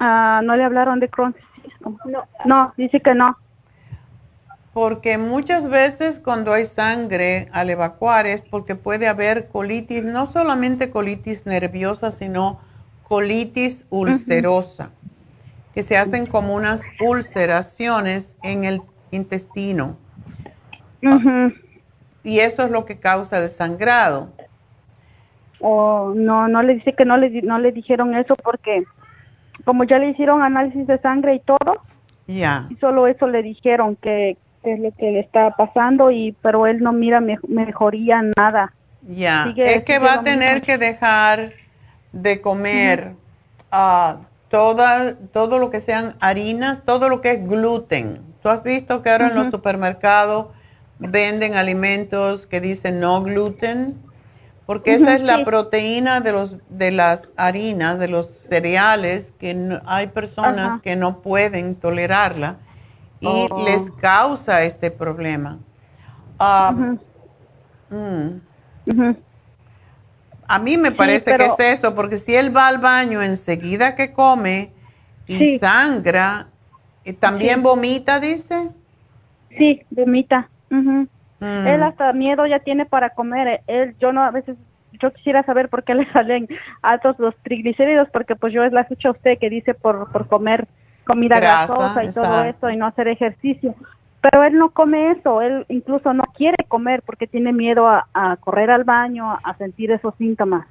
[0.00, 1.49] Ah, no le hablaron de Crohn's disease.
[1.80, 3.36] No, no, dice que no.
[4.72, 10.90] Porque muchas veces cuando hay sangre al evacuar es porque puede haber colitis, no solamente
[10.90, 12.60] colitis nerviosa, sino
[13.02, 14.90] colitis ulcerosa,
[15.74, 19.96] que se hacen como unas ulceraciones en el intestino.
[22.22, 24.28] Y eso es lo que causa el sangrado.
[25.58, 28.84] Oh, no, no le dice que no le, no le dijeron eso porque
[29.64, 31.82] como ya le hicieron análisis de sangre y todo,
[32.26, 32.66] ya.
[32.70, 36.80] Y solo eso le dijeron que, es lo que le está pasando y pero él
[36.80, 38.72] no mira mejoría nada.
[39.08, 41.54] Ya, es que va a tener que dejar
[42.12, 43.12] de comer
[43.72, 44.16] uh,
[44.50, 48.20] toda, todo lo que sean harinas, todo lo que es gluten.
[48.42, 50.48] Tú has visto que ahora en los supermercados
[50.98, 53.96] venden alimentos que dicen no gluten,
[54.70, 60.06] porque esa es la proteína de, los, de las harinas, de los cereales, que hay
[60.06, 62.58] personas que no pueden tolerarla
[63.18, 63.64] y oh.
[63.64, 65.58] les causa este problema.
[66.38, 66.96] Uh,
[70.46, 74.12] a mí me parece que es eso, porque si él va al baño enseguida que
[74.12, 74.70] come
[75.26, 76.46] y sangra,
[77.04, 78.70] eh, ¿también vomita, dice?
[79.58, 80.48] Sí, vomita.
[81.40, 81.66] Mm.
[81.66, 83.62] Él hasta miedo ya tiene para comer.
[83.66, 84.56] Él, yo no, a veces,
[84.92, 86.48] yo quisiera saber por qué le salen
[86.82, 90.28] altos los triglicéridos, porque pues yo es la escucho a usted que dice por, por
[90.28, 90.68] comer
[91.04, 93.74] comida grasosa y todo eso y no hacer ejercicio.
[94.20, 98.70] Pero él no come eso, él incluso no quiere comer porque tiene miedo a, correr
[98.70, 100.66] al baño, a sentir esos síntomas.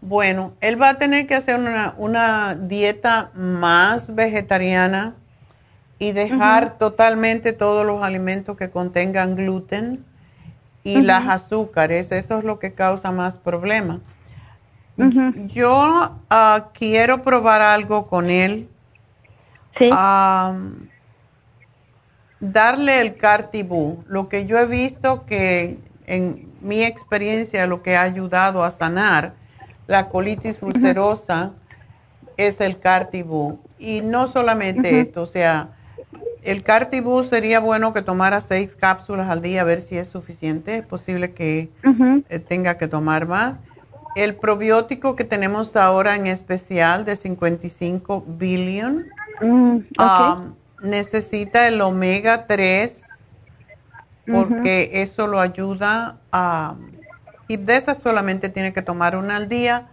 [0.00, 1.58] Bueno, él va a tener que hacer
[1.96, 5.14] una, dieta más vegetariana
[6.02, 10.04] y dejar totalmente todos los alimentos que contengan gluten
[10.82, 12.10] y las azúcares.
[12.10, 13.98] Eso es lo que causa más problemas.
[15.46, 18.68] Yo ah, quiero probar algo con él.
[19.78, 19.88] Sí
[22.42, 24.04] darle el cartibú.
[24.08, 29.34] Lo que yo he visto que en mi experiencia lo que ha ayudado a sanar
[29.86, 31.52] la colitis ulcerosa
[32.36, 33.60] es el cartibú.
[33.78, 35.68] Y no solamente esto, o sea,
[36.42, 40.78] el cartibú sería bueno que tomara seis cápsulas al día a ver si es suficiente.
[40.78, 41.70] Es posible que
[42.28, 43.54] eh, tenga que tomar más.
[44.16, 49.06] El probiótico que tenemos ahora en especial de 55 billion.
[49.40, 53.08] Mm, um, necesita el omega 3
[54.26, 56.74] porque eso lo ayuda a...
[57.48, 59.88] Y de esas solamente tiene que tomar una al día.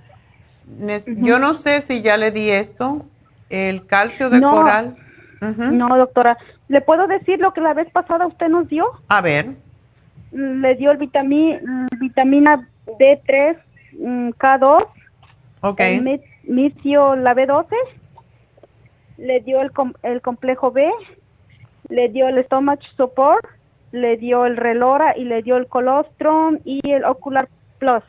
[1.07, 3.05] Yo no sé si ya le di esto,
[3.49, 4.95] el calcio de coral.
[5.41, 6.37] No, doctora.
[6.67, 8.85] ¿Le puedo decir lo que la vez pasada usted nos dio?
[9.07, 9.55] A ver.
[10.31, 12.67] Le dio el vitamina
[12.99, 13.57] D3,
[13.99, 14.85] mm, K2.
[15.61, 15.79] Ok.
[15.79, 16.19] El
[17.23, 17.67] la B12
[19.17, 19.71] le dio el,
[20.03, 20.89] el complejo B,
[21.89, 23.45] le dio el stomach support,
[23.91, 27.47] le dio el relora y le dio el colostrum y el ocular
[27.79, 28.03] plus.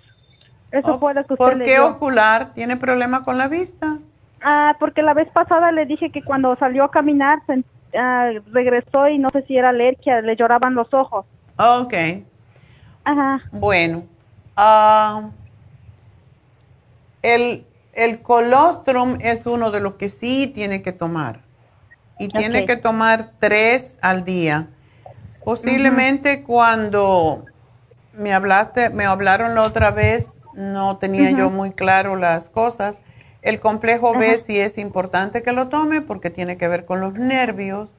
[0.70, 2.54] Eso fue lo que usted ¿Por qué ocular?
[2.54, 3.98] ¿Tiene problema con la vista?
[4.42, 7.40] Ah, porque la vez pasada le dije que cuando salió a caminar
[7.94, 11.26] ah, regresó y no sé si era alergia, le lloraban los ojos.
[11.58, 11.94] Ok.
[13.04, 13.42] Ajá.
[13.52, 14.04] Bueno,
[14.56, 15.30] ah,
[17.22, 21.40] el, el colostrum es uno de los que sí tiene que tomar.
[22.18, 24.68] Y tiene que tomar tres al día.
[25.42, 27.46] Posiblemente cuando
[28.12, 33.00] me hablaste, me hablaron la otra vez, no tenía yo muy claro las cosas.
[33.42, 37.14] El complejo B sí es importante que lo tome porque tiene que ver con los
[37.14, 37.98] nervios.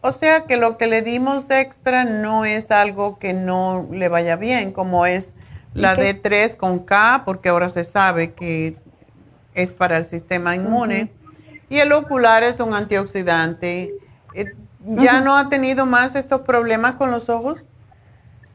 [0.00, 4.36] o sea que lo que le dimos extra no es algo que no le vaya
[4.36, 5.32] bien, como es
[5.74, 8.76] la D3 con K, porque ahora se sabe que
[9.54, 11.12] es para el sistema inmune.
[11.68, 13.94] Y el ocular es un antioxidante.
[14.34, 17.64] Eh, ¿Ya no ha tenido más estos problemas con los ojos?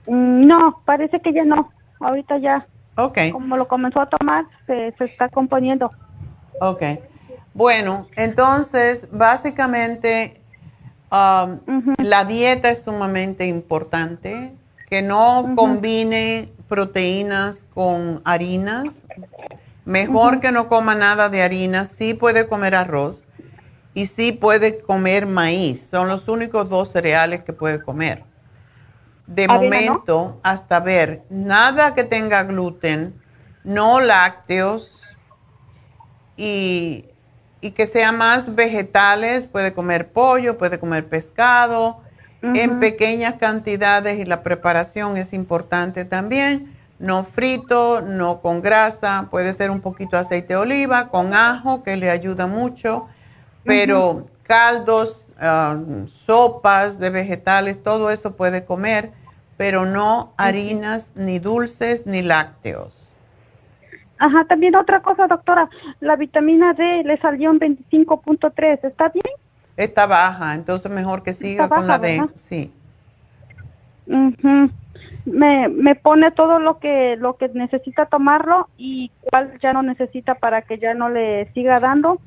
[0.08, 1.72] Mm, no, parece que ya no.
[2.00, 2.68] Ahorita ya.
[2.98, 3.18] Ok.
[3.32, 5.92] Como lo comenzó a tomar, se, está componiendo.
[6.60, 6.84] Ok.
[7.54, 10.42] Bueno, entonces, básicamente,
[11.12, 11.60] um,
[11.98, 14.54] la dieta es sumamente importante.
[14.90, 19.02] Que no combine proteínas con harinas.
[19.84, 21.86] Mejor que no coma nada de harina.
[21.86, 23.28] Sí puede comer arroz
[23.96, 25.88] y sí puede comer maíz.
[25.90, 28.24] Son los únicos dos cereales que puede comer.
[29.28, 33.20] De momento, hasta ver, nada que tenga gluten,
[33.64, 35.02] no lácteos
[36.38, 37.06] y,
[37.60, 39.48] y, que sea más vegetales.
[39.48, 42.06] Puede comer pollo, puede comer pescado
[42.54, 46.76] en pequeñas cantidades y la preparación es importante también.
[47.00, 51.84] No frito, no con grasa, puede ser un poquito de aceite de oliva, con ajo
[51.84, 53.08] que le ayuda mucho,
[53.64, 59.12] pero caldos, ah, sopas de vegetales, todo eso puede comer,
[59.58, 63.12] pero no harinas, ni dulces, ni lácteos.
[64.18, 69.26] Ajá, también otra cosa, doctora, la vitamina D le salió en 25.3, ¿está bien?
[69.76, 72.72] Está baja, entonces mejor que siga con la D, sí.
[75.26, 80.36] me, me pone todo lo que lo que necesita tomarlo y cuál ya no necesita
[80.36, 82.22] para que ya no le siga dando.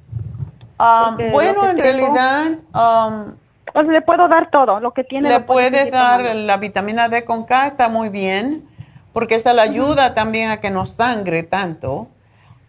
[0.78, 2.52] Um, bueno, en realidad...
[2.74, 3.34] Um,
[3.74, 5.28] le puedo dar todo, lo que tiene.
[5.28, 8.66] Le puedes dar la vitamina D con K, está muy bien,
[9.12, 12.08] porque esa le ayuda también a que no sangre tanto.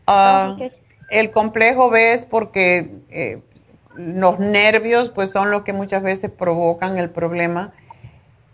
[0.06, 0.56] Ah,
[1.10, 3.42] el complejo B es porque eh,
[3.96, 7.72] los nervios pues son los que muchas veces provocan el problema.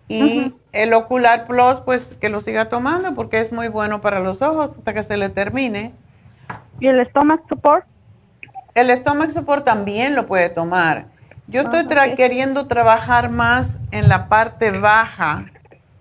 [0.07, 4.41] Y el ocular plus pues que lo siga tomando porque es muy bueno para los
[4.41, 5.93] ojos hasta que se le termine.
[6.79, 7.85] ¿Y el stomach support?
[8.75, 11.07] El stomach support también lo puede tomar.
[11.47, 11.85] Yo estoy
[12.15, 15.45] queriendo trabajar más en la parte baja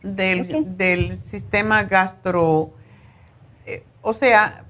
[0.03, 2.71] del, del sistema gastro,
[3.67, 4.65] eh, o sea,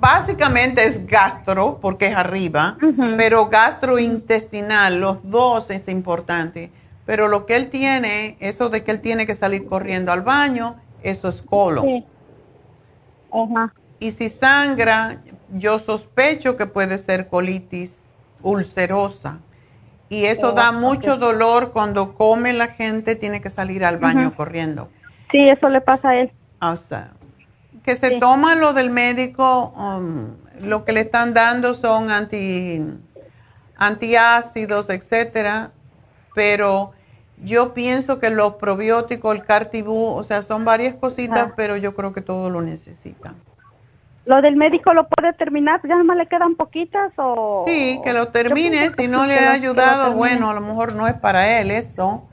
[0.00, 2.76] básicamente es gastro, porque es arriba,
[3.16, 6.70] pero gastrointestinal, los dos es importante.
[7.04, 10.76] Pero lo que él tiene, eso de que él tiene que salir corriendo al baño,
[11.02, 12.04] eso es colon.
[13.98, 15.22] Y si sangra,
[15.58, 18.04] yo sospecho que puede ser colitis
[18.42, 19.40] ulcerosa.
[20.08, 24.34] Y eso da oh, mucho dolor cuando come la gente, tiene que salir al baño
[24.34, 24.88] corriendo.
[25.32, 26.32] Sí, eso le pasa a él.
[26.60, 27.10] O sea,
[27.82, 32.82] que se toma lo del médico, um, lo que le están dando son anti,
[33.76, 35.72] antiácidos, etcétera,
[36.34, 36.92] pero
[37.42, 42.12] yo pienso que los probióticos, el cartibú, o sea, son varias cositas, pero yo creo
[42.12, 43.34] que todo lo necesitan.
[44.26, 45.80] ¿Lo del médico lo puede terminar?
[45.88, 47.64] ¿Ya más le quedan poquitas o...?
[47.66, 48.90] Sí, que lo termine.
[48.90, 52.28] Si no le ha ayudado, bueno, a lo mejor no es para él eso.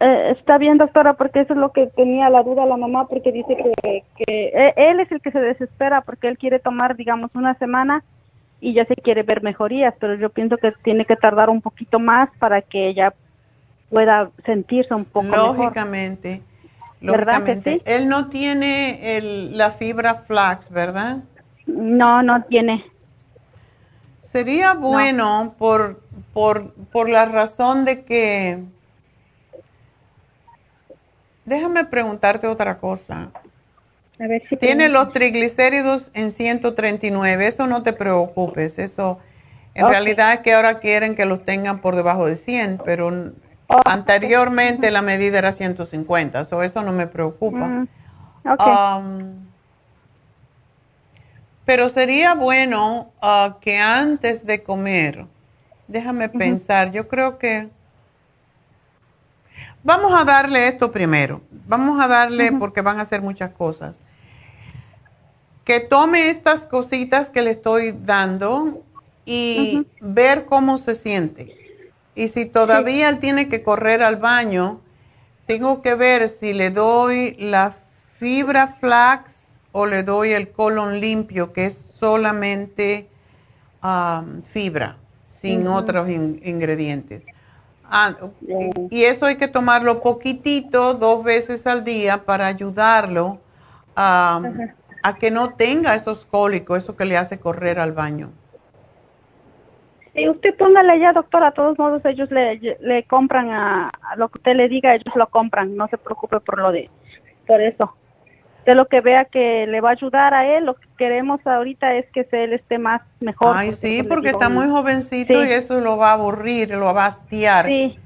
[0.00, 3.32] Eh, está bien, doctora, porque eso es lo que tenía la duda la mamá, porque
[3.32, 7.30] dice que, que eh, él es el que se desespera porque él quiere tomar, digamos,
[7.34, 8.02] una semana
[8.62, 11.98] y ya se quiere ver mejorías, pero yo pienso que tiene que tardar un poquito
[11.98, 13.12] más para que ella
[13.90, 16.49] pueda sentirse un poco lógicamente, mejor.
[17.00, 17.82] Lógicamente.
[17.84, 21.18] Él no tiene el, la fibra flax, ¿verdad?
[21.66, 22.84] No, no tiene.
[24.20, 26.02] Sería bueno por,
[26.32, 28.64] por, por la razón de que
[31.50, 33.32] Déjame preguntarte otra cosa.
[34.20, 39.18] A ver si Tiene los triglicéridos en 139, eso no te preocupes, eso
[39.74, 43.32] en realidad es que ahora quieren que los tengan por debajo de 100, pero
[43.84, 47.66] anteriormente la medida era 150, so eso no me preocupa.
[47.66, 47.88] Mm,
[48.44, 49.48] um,
[51.64, 55.26] pero sería bueno uh, que antes de comer,
[55.86, 57.70] déjame pensar, yo creo que
[59.82, 61.40] Vamos a darle esto primero.
[61.66, 64.00] Vamos a darle, porque van a hacer muchas cosas.
[65.64, 68.82] Que tome estas cositas que le estoy dando
[69.24, 71.59] y ver cómo se siente.
[72.14, 74.80] Y si todavía él tiene que correr al baño,
[75.46, 77.76] tengo que ver si le doy la
[78.18, 83.08] fibra flax o le doy el colon limpio, que es solamente
[84.52, 84.96] fibra,
[85.28, 87.24] sin otros ingredientes.
[87.84, 88.14] Ah,
[88.90, 93.40] y eso hay que tomarlo poquitito, dos veces al día, para ayudarlo
[93.94, 94.42] a
[95.18, 98.30] que no tenga esos cólicos, eso que le hace correr al baño.
[100.14, 104.38] Y usted póngale ya, doctora, a todos modos ellos le, le compran a, lo que
[104.38, 106.88] usted le diga, ellos lo compran, no se preocupe por lo de,
[107.46, 107.94] por eso.
[108.66, 111.94] De lo que vea que le va a ayudar a él, lo que queremos ahorita
[111.94, 113.56] es que él esté más mejor.
[113.56, 117.08] Ay, sí, porque está muy jovencito y eso lo va a aburrir, lo va a
[117.08, 117.66] hastiar.
[117.66, 117.98] Sí.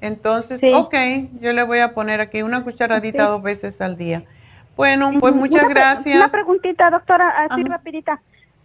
[0.00, 0.94] Entonces, ok,
[1.40, 4.22] yo le voy a poner aquí una cucharadita dos veces al día.
[4.76, 6.16] Bueno, pues muchas gracias.
[6.16, 8.20] Una preguntita, doctora, así rapidita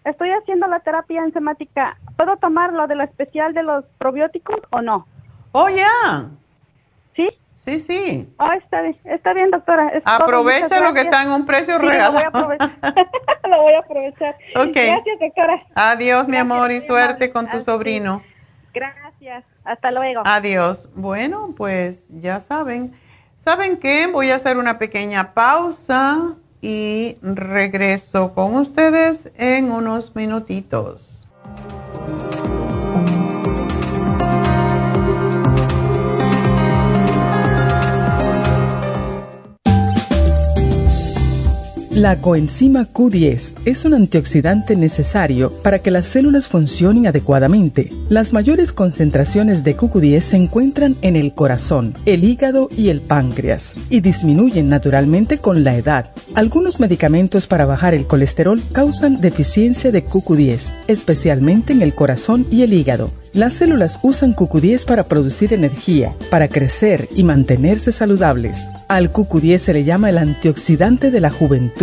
[0.06, 4.81] estoy haciendo la terapia enzimática, ¿puedo tomar lo de la especial de los probióticos o
[4.81, 5.07] no?
[5.52, 6.30] Oh, ya.
[7.15, 7.27] ¿Sí?
[7.56, 8.34] Sí, sí.
[8.38, 9.91] Oh, está bien, está bien, doctora.
[10.03, 12.14] Aprovecha lo que está en un precio sí, regalado.
[12.14, 13.07] Lo voy a aprovechar.
[13.49, 14.35] lo voy a aprovechar.
[14.56, 14.88] Okay.
[14.88, 15.64] Gracias, doctora.
[15.76, 18.22] Adiós, mi amor, y suerte con tu sobrino.
[18.73, 19.45] Gracias.
[19.64, 20.23] Hasta luego.
[20.26, 20.90] Adiós.
[20.95, 22.94] Bueno, pues ya saben.
[23.38, 24.07] ¿Saben qué?
[24.07, 31.23] Voy a hacer una pequeña pausa y regreso con ustedes en unos minutitos.
[31.94, 32.43] Thank you.
[41.95, 47.94] La coenzima Q10 es un antioxidante necesario para que las células funcionen adecuadamente.
[48.10, 53.76] Las mayores concentraciones de Q10 se encuentran en el corazón, el hígado y el páncreas
[53.91, 56.10] y disminuyen naturalmente con la edad.
[56.34, 62.64] Algunos medicamentos para bajar el colesterol causan deficiencia de Q10, especialmente en el corazón y
[62.64, 63.11] el hígado.
[63.34, 68.70] Las células usan QQ10 para producir energía, para crecer y mantenerse saludables.
[68.88, 71.83] Al QQ10 se le llama el antioxidante de la juventud.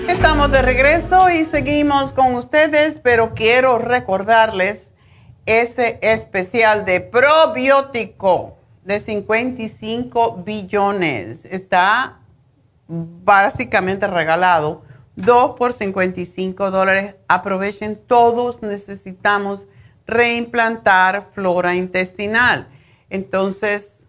[0.07, 4.93] Estamos de regreso y seguimos con ustedes, pero quiero recordarles
[5.47, 8.58] ese especial de probiótico
[8.89, 11.45] de 55 billones.
[11.45, 12.21] Está
[12.89, 14.83] básicamente regalado.
[15.17, 17.15] 2 por 55 dólares.
[17.29, 19.67] Aprovechen, todos necesitamos
[20.07, 22.67] reimplantar flora intestinal.
[23.11, 24.05] Entonces,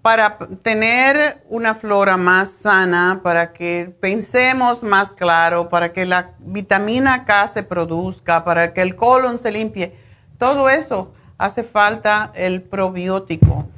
[0.00, 7.26] para tener una flora más sana, para que pensemos más claro, para que la vitamina
[7.26, 9.94] K se produzca, para que el colon se limpie,
[10.38, 13.68] todo eso hace falta el probiótico.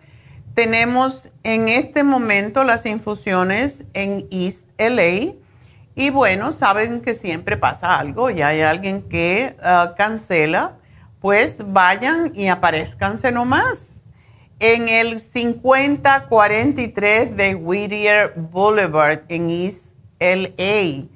[0.55, 5.35] Tenemos en este momento las infusiones en East LA.
[5.95, 10.73] Y bueno, saben que siempre pasa algo y hay alguien que ah, cancela,
[11.21, 13.93] pues vayan y aparezcanse nomás
[14.59, 19.87] en el 5043 de Whittier Boulevard en East
[20.19, 21.07] LA.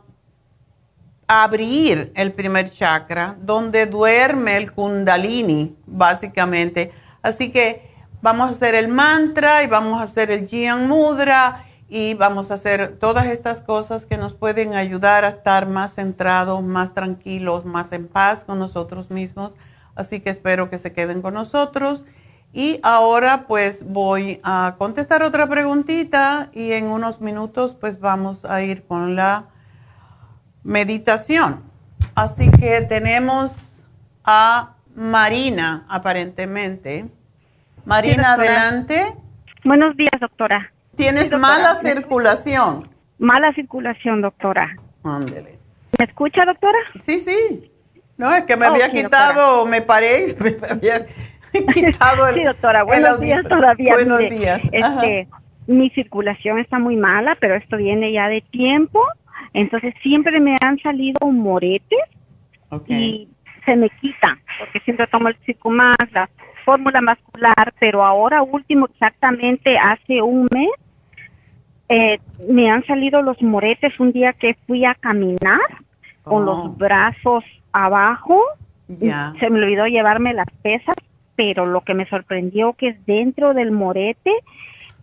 [1.33, 6.93] abrir el primer chakra, donde duerme el kundalini, básicamente.
[7.23, 7.91] Así que
[8.21, 12.55] vamos a hacer el mantra y vamos a hacer el Jian Mudra y vamos a
[12.55, 17.93] hacer todas estas cosas que nos pueden ayudar a estar más centrados, más tranquilos, más
[17.93, 19.53] en paz con nosotros mismos.
[19.95, 22.05] Así que espero que se queden con nosotros.
[22.53, 28.63] Y ahora pues voy a contestar otra preguntita y en unos minutos pues vamos a
[28.63, 29.52] ir con la
[30.65, 31.63] meditación.
[32.15, 33.81] Así que tenemos
[34.25, 37.07] a Marina aparentemente.
[37.85, 39.15] Marina, adelante.
[39.65, 40.73] Buenos días, doctora.
[40.97, 42.89] Tienes mala circulación.
[43.19, 44.77] Mala circulación, doctora.
[45.05, 45.59] Ándele.
[45.99, 46.79] ¿Me escucha, doctora?
[47.05, 47.71] Sí, sí.
[48.17, 51.07] No, es que me había quitado, me paré, me había
[51.73, 52.35] quitado el.
[52.35, 53.95] sí, doctora, buenos días todavía.
[53.95, 54.61] Buenos días.
[54.71, 55.29] Este,
[55.67, 59.03] mi circulación está muy mala, pero esto viene ya de tiempo.
[59.55, 62.01] Entonces siempre me han salido moretes
[62.89, 63.29] y
[63.65, 66.29] se me quitan, porque siempre tomo el Circumax, la
[66.65, 70.71] fórmula muscular, pero ahora último, exactamente hace un mes,
[71.89, 72.19] eh,
[72.49, 75.61] me han salido los moretes un día que fui a caminar
[76.23, 76.69] con los oh.
[76.71, 78.41] brazos abajo.
[78.89, 80.95] Se me olvidó llevarme las pesas,
[81.37, 84.33] pero lo que me sorprendió que es dentro del morete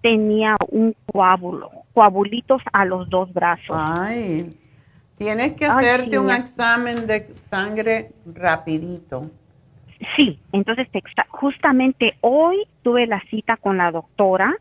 [0.02, 3.76] tenía un coágulo, coagulitos a los dos brazos.
[3.76, 4.50] Ay,
[5.18, 9.30] tienes que hacerte un examen de sangre rapidito.
[10.16, 10.88] Sí, entonces
[11.30, 14.56] justamente hoy tuve la cita con la doctora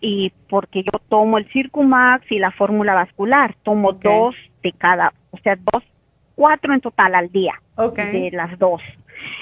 [0.00, 5.38] y porque yo tomo el Circumax y la fórmula vascular, tomo dos de cada, o
[5.38, 5.82] sea, dos,
[6.34, 8.82] cuatro en total al día de las dos.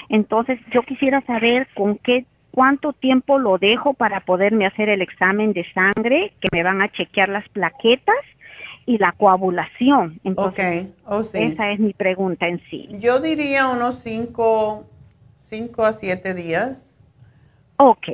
[0.07, 2.25] Entonces yo quisiera saber con qué,
[2.55, 6.89] cuánto tiempo lo dejo para poderme hacer el examen de sangre, que me van a
[6.89, 8.15] chequear las plaquetas
[8.85, 10.21] y la coagulación.
[10.23, 12.87] Entonces, oh, esa es mi pregunta en sí.
[12.93, 14.85] Yo diría unos cinco,
[15.39, 16.95] cinco a siete días.
[17.75, 18.07] Ok.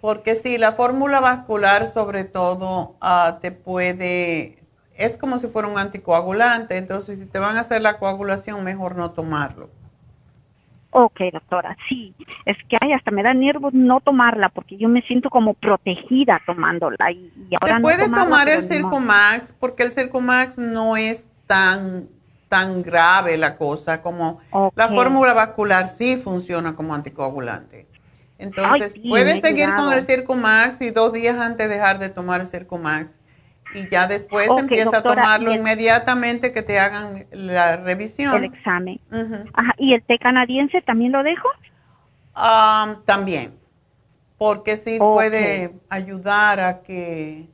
[0.00, 4.58] Porque si la fórmula vascular sobre todo ah, te puede,
[4.96, 8.94] es como si fuera un anticoagulante, entonces si te van a hacer la coagulación, mejor
[8.94, 9.70] no tomarlo.
[10.94, 12.14] Ok, doctora, sí,
[12.44, 16.38] es que ay, hasta me da nervios no tomarla porque yo me siento como protegida
[16.44, 17.10] tomándola.
[17.10, 22.08] Y, ahora Te puedes tomar el Circumax porque el Circumax no es tan
[22.48, 24.40] tan grave la cosa como
[24.74, 27.86] la fórmula vascular sí funciona como anticoagulante.
[28.36, 33.14] Entonces, puedes seguir con el Circumax y dos días antes dejar de tomar el Circumax.
[33.74, 38.36] Y ya después empieza a tomarlo inmediatamente que te hagan la revisión.
[38.36, 39.00] El examen.
[39.54, 39.74] Ajá.
[39.78, 41.48] ¿Y el té canadiense también lo dejo?
[43.04, 43.54] también.
[44.38, 47.48] Porque sí puede ayudar a que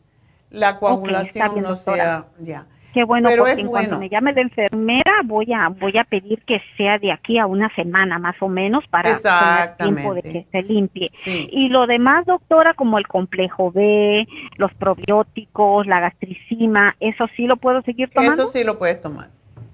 [0.50, 2.26] la coagulación no sea.
[2.38, 2.66] Ya.
[2.94, 6.62] Qué bueno, porque en cuanto me llame de enfermera voy a voy a pedir que
[6.76, 10.62] sea de aquí a una semana más o menos para tener tiempo de que se
[10.62, 11.10] limpie.
[11.26, 17.56] Y lo demás, doctora, como el complejo B, los probióticos, la gastricima, eso sí lo
[17.56, 18.44] puedo seguir tomando.
[18.44, 19.28] Eso sí lo puedes tomar.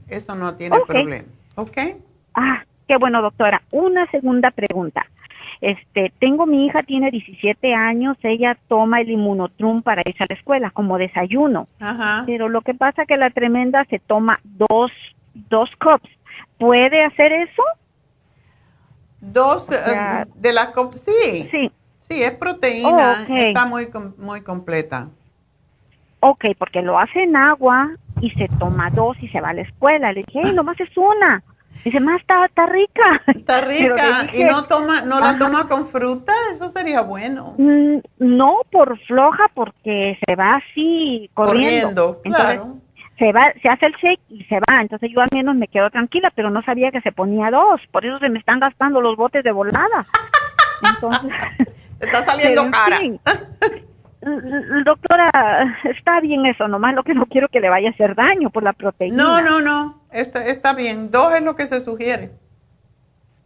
[0.08, 1.24] Eso no tiene problema.
[1.54, 1.78] ¿Ok?
[2.34, 3.62] Ah, qué bueno, doctora.
[3.70, 5.06] Una segunda pregunta.
[5.60, 10.34] Este, tengo mi hija, tiene 17 años, ella toma el inmunotrum para irse a la
[10.34, 11.68] escuela como desayuno.
[12.26, 14.92] Pero lo que pasa que la tremenda se toma dos,
[15.34, 16.10] dos cups.
[16.58, 17.62] ¿Puede hacer eso?
[19.20, 21.48] Dos eh, de las cups, sí.
[21.50, 21.72] Sí.
[21.98, 25.08] Sí, es proteína, está muy, muy completa.
[26.20, 29.62] Ok, porque lo hace en agua y se toma dos y se va a la
[29.62, 30.12] escuela.
[30.12, 31.42] Le dije, hey, nomás es una.
[31.84, 33.22] Dice, más está, está rica.
[33.26, 34.28] Está rica.
[34.32, 36.32] ¿Y no toma, no la toma con fruta?
[36.50, 37.54] Eso sería bueno.
[37.58, 42.20] Mm, no, por floja, porque se va así corriendo.
[42.22, 42.78] claro.
[43.18, 44.80] Se va, se hace el shake y se va.
[44.80, 47.80] Entonces yo al menos me quedo tranquila, pero no sabía que se ponía dos.
[47.92, 50.06] Por eso se me están gastando los botes de volada.
[50.94, 51.32] Entonces.
[52.00, 52.98] está saliendo cara.
[54.84, 55.30] doctora,
[55.84, 58.62] está bien eso, nomás lo que no quiero que le vaya a hacer daño por
[58.62, 59.16] la proteína.
[59.16, 61.10] No, no, no, está, está bien.
[61.10, 62.32] Dos es lo que se sugiere.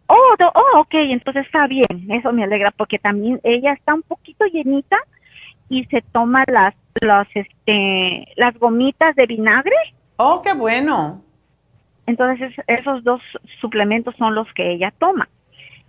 [0.07, 4.47] Oh, oh, ok, entonces está bien, eso me alegra porque también ella está un poquito
[4.47, 4.97] llenita
[5.69, 9.77] y se toma las, las, este, las gomitas de vinagre.
[10.17, 11.23] Oh, qué bueno.
[12.07, 13.21] Entonces esos dos
[13.61, 15.29] suplementos son los que ella toma.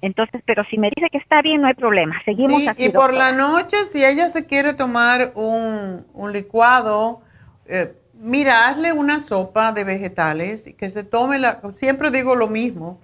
[0.01, 2.15] Entonces, pero si me dice que está bien, no hay problema.
[2.23, 7.21] Seguimos sí, Y por la noche, si ella se quiere tomar un, licuado,
[7.65, 12.47] eh, mira, hazle una sopa de vegetales y que se tome la, siempre digo lo
[12.47, 12.99] mismo,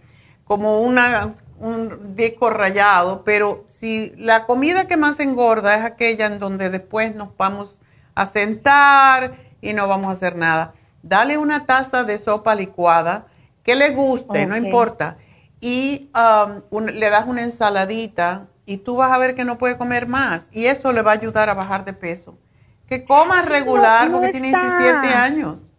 [0.45, 6.39] como una, un disco rallado, pero si la comida que más engorda es aquella en
[6.39, 7.81] donde después nos vamos
[8.13, 13.27] a sentar y no vamos a hacer nada, dale una taza de sopa licuada
[13.63, 15.17] que le guste, no importa
[15.65, 20.07] y um, le das una ensaladita y tú vas a ver que no puede comer
[20.07, 22.37] más y eso le va a ayudar a bajar de peso.
[22.87, 25.71] Que coma regular porque tiene 17 años.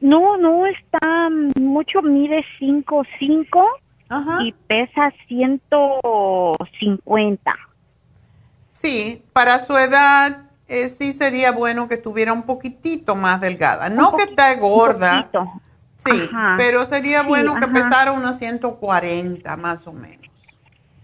[0.00, 3.66] No, no está mucho, mide 5'5 cinco,
[4.42, 7.54] y pesa 150.
[8.68, 13.90] Sí, para su edad eh, sí sería bueno que estuviera un poquitito más delgada.
[13.90, 15.28] No que esté gorda.
[16.04, 20.30] Sí, pero sería bueno que pesara unos 140 más o menos.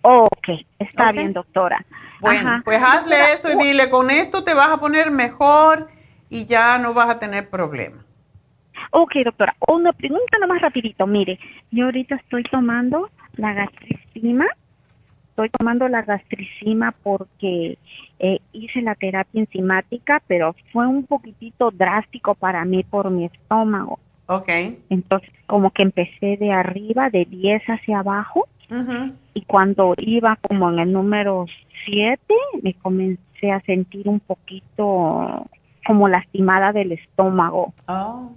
[0.03, 0.49] ok,
[0.79, 1.85] está bien, doctora.
[2.21, 5.89] Bueno, pues hazle eso y dile, con esto te vas a poner mejor
[6.31, 8.05] y ya no vas a tener problema.
[8.91, 9.55] Ok, doctora.
[9.69, 11.07] Una pregunta nomás rapidito.
[11.07, 11.39] Mire,
[11.71, 14.47] yo ahorita estoy tomando la gastricima.
[15.31, 17.79] Estoy tomando la gastricima porque
[18.19, 23.99] eh, hice la terapia enzimática, pero fue un poquitito drástico para mí por mi estómago.
[24.27, 24.49] Ok.
[24.91, 28.49] Entonces, como que empecé de arriba, de 10 hacia abajo.
[29.35, 31.47] Y cuando iba como en el número
[31.85, 32.19] 7,
[32.63, 35.47] me comencé a sentir un poquito
[35.87, 37.73] como lastimada del estómago.
[37.87, 38.33] Oh.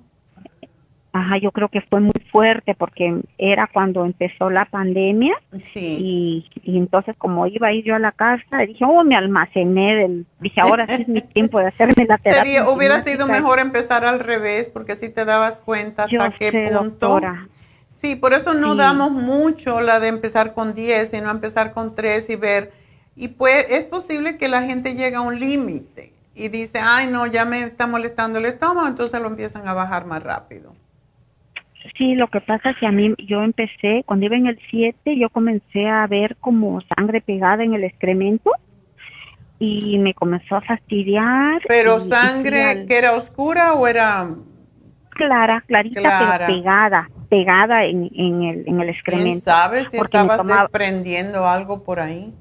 [1.11, 5.35] Ajá, yo creo que fue muy fuerte porque era cuando empezó la pandemia.
[5.61, 6.45] Sí.
[6.63, 10.25] Y, entonces como iba a ir yo a la casa, dije, oh, me almacené del,
[10.39, 12.69] dije, ahora sí es mi tiempo de hacerme la terapia.
[12.69, 17.19] hubiera sido mejor empezar al revés porque así te dabas cuenta hasta qué punto.
[17.93, 22.29] Sí, por eso no damos mucho la de empezar con 10, sino empezar con 3
[22.29, 22.71] y ver.
[23.15, 27.25] Y pues es posible que la gente llegue a un límite y dice, ay, no,
[27.25, 30.73] ya me está molestando el estómago, entonces lo empiezan a bajar más rápido.
[31.97, 35.17] Sí, lo que pasa es que a mí, yo empecé, cuando iba en el 7,
[35.17, 38.51] yo comencé a ver como sangre pegada en el excremento
[39.59, 41.61] y me comenzó a fastidiar.
[41.67, 44.29] ¿Pero sangre que era oscura o era...?
[45.09, 46.01] Clara, clarita,
[46.37, 49.51] pero pegada, pegada en, en, el, en el excremento.
[49.51, 52.33] ¿Sabes si estabas desprendiendo algo por ahí?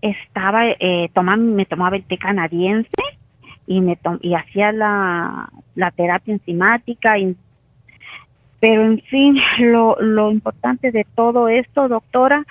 [0.00, 2.88] Estaba, eh, me tomaba el té canadiense
[3.66, 7.36] y me y hacía la, la terapia enzimática y
[8.64, 12.46] pero en fin, lo, lo importante de todo esto, doctora,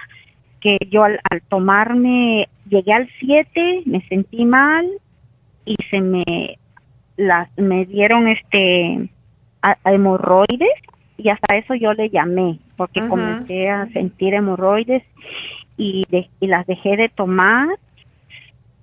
[0.59, 1.19] que yo al,
[1.49, 4.87] tomarme, llegué al 7, me sentí mal
[5.65, 6.59] y se me,
[7.17, 9.09] las, me dieron este
[9.85, 10.69] hemorroides
[11.17, 15.01] y hasta eso yo le llamé porque comencé a sentir hemorroides
[15.77, 16.05] y,
[16.39, 17.69] y las dejé de tomar.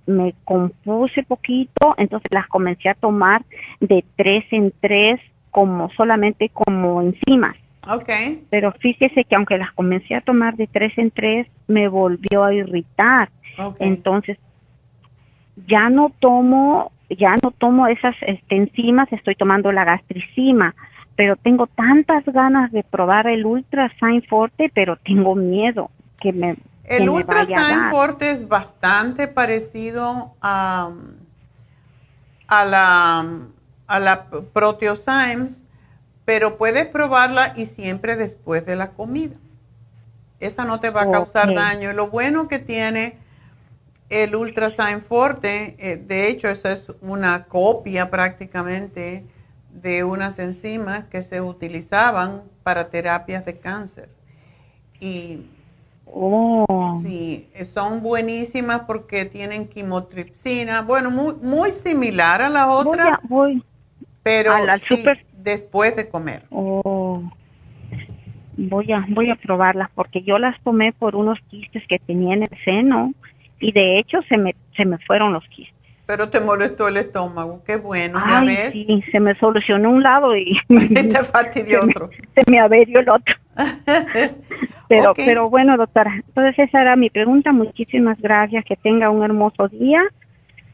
[0.05, 3.45] Me compuse poquito, entonces las comencé a tomar
[3.79, 5.21] de tres en tres
[5.51, 7.57] como solamente como enzimas.
[7.87, 8.45] Okay.
[8.49, 12.53] Pero fíjese que aunque las comencé a tomar de tres en tres, me volvió a
[12.53, 13.29] irritar.
[13.79, 14.37] Entonces,
[15.67, 20.75] ya no tomo, ya no tomo esas este, enzimas, estoy tomando la gastricima,
[21.15, 26.55] pero tengo tantas ganas de probar el Ultra Sign Forte, pero tengo miedo que me
[26.85, 30.91] El Ultra Sign Forte es bastante parecido a,
[32.47, 33.25] a la
[33.91, 35.63] a la Proteosymes,
[36.23, 39.35] pero puedes probarla y siempre después de la comida.
[40.39, 41.91] Esa no te va a causar daño.
[41.91, 43.17] Lo bueno que tiene
[44.09, 49.25] el Ultrasign Forte, eh, de hecho, esa es una copia prácticamente
[49.73, 54.09] de unas enzimas que se utilizaban para terapias de cáncer.
[55.01, 55.47] Y
[56.05, 57.01] oh.
[57.03, 63.19] sí, son buenísimas porque tienen quimotripsina, bueno, muy, muy similar a la otra.
[63.23, 63.63] voy,
[64.23, 64.53] pero
[65.33, 66.43] después de comer.
[66.49, 67.23] Oh,
[68.57, 72.43] voy a voy a probarlas porque yo las tomé por unos quistes que tenía en
[72.43, 73.13] el seno
[73.59, 75.75] y de hecho se me se me fueron los quistes.
[76.05, 78.71] Pero te molestó el estómago, qué bueno, ¿ya ves?
[78.71, 82.09] Sí, se me solucionó un lado y te fastidió otro.
[82.35, 83.35] Se me averió el otro.
[84.89, 87.51] pero pero bueno, doctora, entonces esa era mi pregunta.
[87.51, 90.01] Muchísimas gracias, que tenga un hermoso día.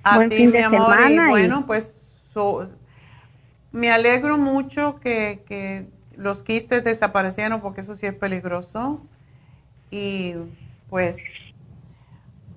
[0.03, 1.27] A Buen fin de semana.
[1.29, 2.31] bueno, pues
[3.71, 9.05] me alegro mucho que, los quistes desaparecieron porque eso sí es peligroso.
[9.91, 10.33] Y
[10.89, 11.17] pues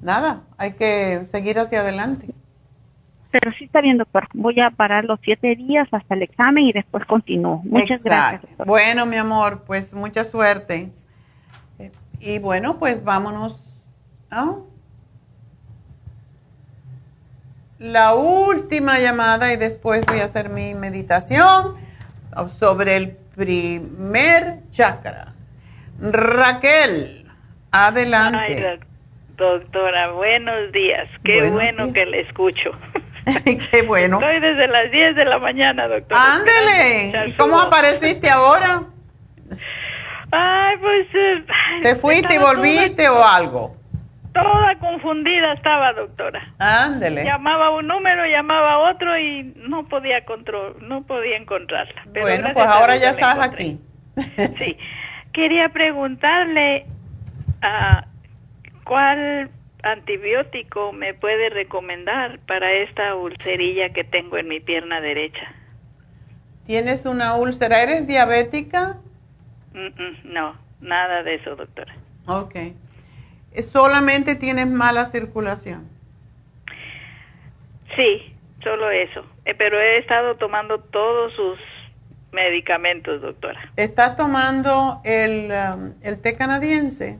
[0.00, 2.34] nada, hay que seguir hacia adelante.
[3.30, 4.28] Pero sí está bien, doctor.
[4.32, 7.60] Voy a parar los siete días hasta el examen y después continúo.
[7.64, 8.50] Muchas gracias.
[8.66, 10.90] Bueno, mi amor, pues mucha suerte.
[12.18, 13.82] Y bueno, pues vámonos.
[14.30, 14.56] ¿ah?
[17.80, 21.76] La última llamada y después voy a hacer mi meditación
[22.46, 25.32] sobre el primer chakra.
[25.98, 27.26] Raquel,
[27.72, 28.80] adelante.
[29.36, 31.08] doctora, buenos días.
[31.24, 32.70] Qué bueno que le escucho.
[33.70, 34.20] Qué bueno.
[34.20, 36.20] Estoy desde las 10 de la mañana, doctora.
[36.34, 37.28] Ándele.
[37.28, 38.82] ¿Y cómo apareciste ahora?
[40.32, 41.06] Ay, pues...
[41.14, 41.44] Eh,
[41.82, 43.79] ¿Te fuiste y volviste o algo?
[44.32, 46.54] Toda confundida estaba, doctora.
[46.58, 47.24] Ándele.
[47.24, 52.06] Llamaba un número, llamaba otro y no podía control, no podía encontrarla.
[52.12, 53.80] bueno, pues ahora ya estás aquí.
[54.58, 54.76] sí.
[55.32, 56.86] Quería preguntarle
[57.62, 58.06] a
[58.84, 59.50] cuál
[59.82, 65.52] antibiótico me puede recomendar para esta ulcerilla que tengo en mi pierna derecha.
[66.66, 67.82] ¿Tienes una úlcera?
[67.82, 68.98] ¿Eres diabética?
[70.24, 71.94] no, nada de eso, doctora.
[72.26, 72.56] Ok
[73.58, 75.88] solamente tienes mala circulación.
[77.96, 79.24] Sí, solo eso.
[79.44, 81.58] Eh, pero he estado tomando todos sus
[82.32, 83.60] medicamentos, doctora.
[83.76, 87.18] ¿Estás tomando el, um, el té canadiense?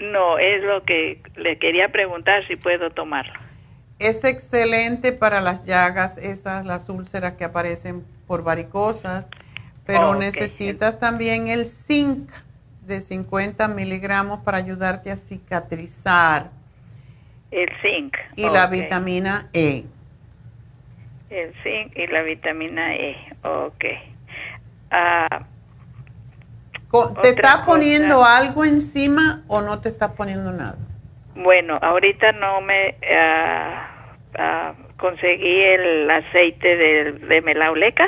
[0.00, 3.34] No, es lo que le quería preguntar si puedo tomarlo.
[4.00, 9.28] Es excelente para las llagas, esas, las úlceras que aparecen por varicosas,
[9.86, 12.28] pero necesitas también el zinc
[12.86, 16.50] de 50 miligramos para ayudarte a cicatrizar.
[17.50, 18.16] El zinc.
[18.36, 19.84] Y la vitamina E.
[21.30, 23.84] El zinc y la vitamina E, ok.
[24.90, 25.44] Ah,
[27.22, 30.76] ¿Te estás poniendo algo encima o no te estás poniendo nada?
[31.34, 38.06] Bueno, ahorita no me ah, ah, conseguí el aceite de, de melauleca.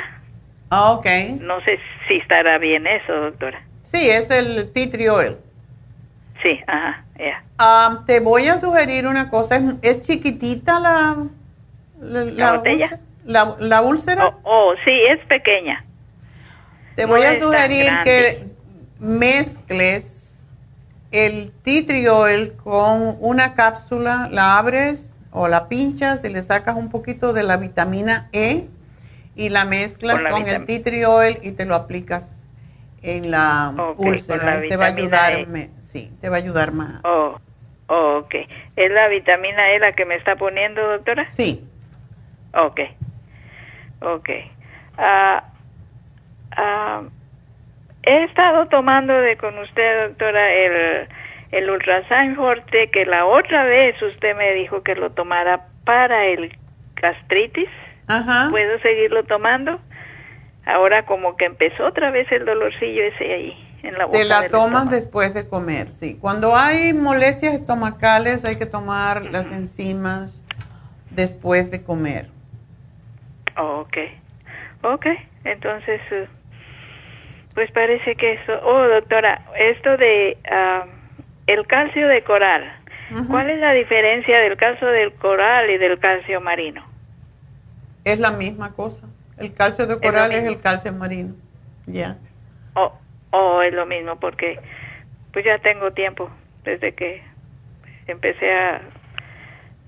[0.69, 1.05] Ah, ok.
[1.41, 3.66] No sé si estará bien eso, doctora.
[3.91, 5.37] Sí, es el tea tree oil.
[6.41, 7.43] Sí, ajá, ya.
[7.57, 9.61] Ah, te voy a sugerir una cosa.
[9.81, 11.25] ¿Es, chiquitita la,
[11.99, 12.99] la, botella?
[13.25, 14.27] La, la, úlcera?
[14.27, 15.83] Oh, oh, sí, es pequeña.
[16.95, 18.47] Te voy a sugerir que
[18.99, 20.37] mezcles
[21.11, 26.75] el tea tree oil con una cápsula, la abres o la pinchas y le sacas
[26.75, 28.67] un poquito de la vitamina E
[29.35, 32.36] y la mezclas con, el tea tree oil y te lo aplicas
[33.01, 34.61] en la úlcera.
[34.61, 35.69] te va a ayudar, e.
[35.79, 37.01] sí, te va a ayudar más.
[37.03, 37.39] Oh,
[37.87, 38.35] oh, ok.
[38.75, 41.29] ¿Es la vitamina E la que me está poniendo, doctora?
[41.29, 41.63] Sí.
[42.53, 42.81] Ok,
[44.01, 44.29] ok.
[44.97, 45.43] Ah,
[46.51, 47.03] ah,
[48.03, 51.07] he estado tomando de con usted, doctora, el,
[51.51, 56.57] el Ultrasan Forte, que la otra vez usted me dijo que lo tomara para el
[56.95, 57.69] gastritis.
[58.07, 58.47] Ajá.
[58.49, 59.79] ¿Puedo seguirlo tomando?
[60.67, 64.17] Ahora como que empezó otra vez el dolorcillo ese ahí en la boca.
[64.17, 66.17] Te la tomas después de comer, sí.
[66.19, 70.43] Cuando hay molestias estomacales hay que tomar las enzimas
[71.09, 72.29] después de comer.
[73.55, 73.97] Ok,
[74.83, 75.05] ok.
[75.45, 76.25] Entonces, uh,
[77.55, 78.59] pues parece que eso.
[78.63, 80.87] Oh, doctora, esto de uh,
[81.47, 82.73] el calcio de coral.
[83.29, 86.85] ¿Cuál es la diferencia del calcio del coral y del calcio marino?
[88.03, 89.07] Es la misma cosa.
[89.37, 91.35] El calcio de coral es, el calcio marino.
[91.85, 92.17] Ya.
[92.73, 92.91] Oh,
[93.31, 94.59] oh, es lo mismo porque
[95.31, 96.29] pues ya tengo tiempo
[96.63, 97.23] desde que
[98.07, 98.81] empecé a,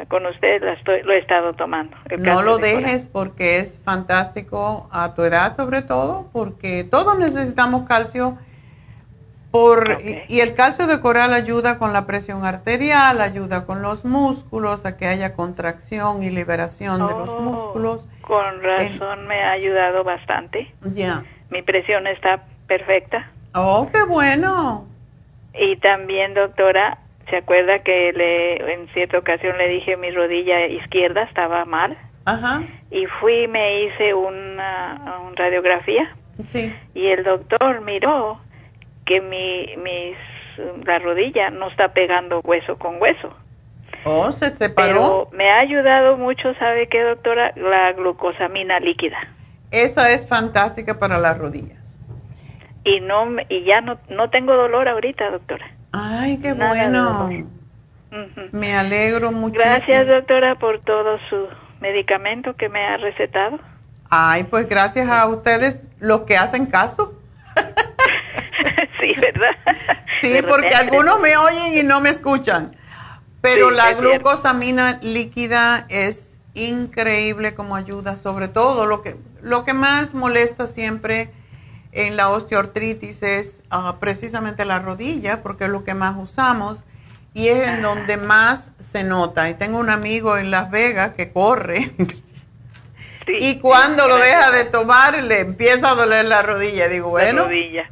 [0.07, 0.61] con usted
[1.03, 1.97] lo he estado tomando.
[2.17, 8.37] No lo dejes porque es fantástico a tu edad sobre todo porque todos necesitamos calcio
[9.51, 9.97] por,
[10.27, 14.95] y, el calcio de coral ayuda con la presión arterial, ayuda con los músculos, a
[14.95, 18.07] que haya contracción y liberación de los oh, músculos.
[18.21, 20.71] Con razón me ha ayudado bastante.
[20.93, 21.23] Ya.
[21.49, 23.31] Mi presión está perfecta.
[23.55, 24.87] Oh, qué bueno.
[25.55, 26.99] Y también, doctora,
[27.31, 31.97] ¿se acuerda que le, en cierta ocasión le dije mi rodilla izquierda estaba mal?
[32.25, 32.61] Ajá.
[32.91, 36.15] Y fui y me hice una, una radiografía.
[36.51, 36.71] Sí.
[36.93, 38.39] Y el doctor miró
[39.09, 40.15] que mi, mis,
[40.85, 43.35] la rodilla no está pegando hueso con hueso.
[44.05, 44.93] Oh, se separó.
[44.93, 47.51] Pero me ha ayudado mucho, ¿sabe qué, doctora?
[47.55, 49.17] La glucosamina líquida.
[49.71, 51.97] Esa es fantástica para las rodillas.
[52.83, 55.71] Y no y ya no no tengo dolor ahorita, doctora.
[55.91, 57.29] Ay, qué bueno.
[58.51, 59.59] Me alegro mucho.
[59.59, 61.47] Gracias, doctora, por todo su
[61.81, 63.59] medicamento que me ha recetado.
[64.09, 67.15] Ay, pues gracias a ustedes los que hacen caso.
[69.01, 69.55] sí, ¿verdad?
[70.21, 72.75] Sí, porque algunos me oyen y no me escuchan.
[73.41, 80.13] Pero la glucosamina líquida es increíble como ayuda, sobre todo lo que, lo que más
[80.13, 81.31] molesta siempre
[81.91, 86.83] en la osteoartritis es ah, precisamente la rodilla, porque es lo que más usamos
[87.33, 89.49] y es en donde más se nota.
[89.49, 91.91] Y tengo un amigo en Las Vegas que corre
[93.27, 96.87] y cuando lo deja de tomar le empieza a doler la rodilla.
[96.87, 97.43] Digo, bueno.
[97.43, 97.89] rodilla.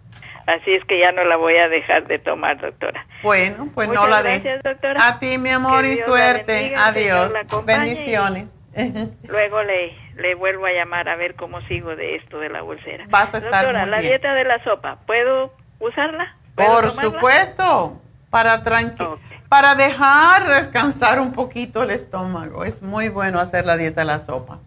[0.47, 3.05] Así es que ya no la voy a dejar de tomar, doctora.
[3.21, 4.61] Bueno, pues no la dejes.
[4.99, 6.73] A ti, mi amor, y suerte.
[6.75, 7.33] Adiós.
[7.65, 8.45] Bendiciones.
[9.27, 13.05] Luego le, le vuelvo a llamar a ver cómo sigo de esto de la bolsera.
[13.09, 16.35] Vas a estar Doctora, la dieta de la sopa, ¿puedo usarla?
[16.55, 19.03] Por supuesto, para tranqui
[19.49, 22.65] para dejar descansar un poquito el estómago.
[22.65, 24.59] Es muy bueno hacer la dieta de la sopa.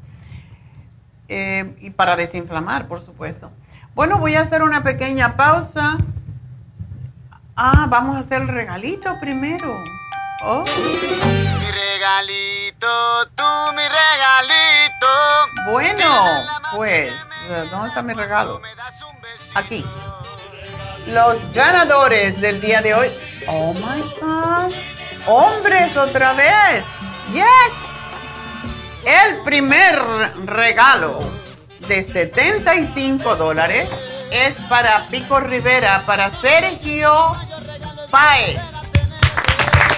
[1.28, 3.50] Eh, y para desinflamar, por supuesto.
[4.00, 5.98] Bueno, voy a hacer una pequeña pausa.
[7.54, 9.76] Ah, vamos a hacer el regalito primero.
[10.42, 10.64] Oh.
[10.64, 13.44] Mi regalito, tú
[13.74, 15.06] mi regalito.
[15.66, 16.06] Bueno,
[16.74, 17.12] pues,
[17.70, 18.62] ¿dónde está mi regalo?
[19.54, 19.84] Aquí.
[21.08, 23.10] Los ganadores del día de hoy.
[23.48, 24.72] Oh my God.
[25.26, 26.86] Hombres otra vez.
[27.34, 27.44] Yes.
[29.04, 30.00] El primer
[30.46, 31.18] regalo
[31.90, 33.88] de 75 dólares
[34.30, 37.32] es para Pico Rivera, para Sergio
[38.12, 38.60] Paez.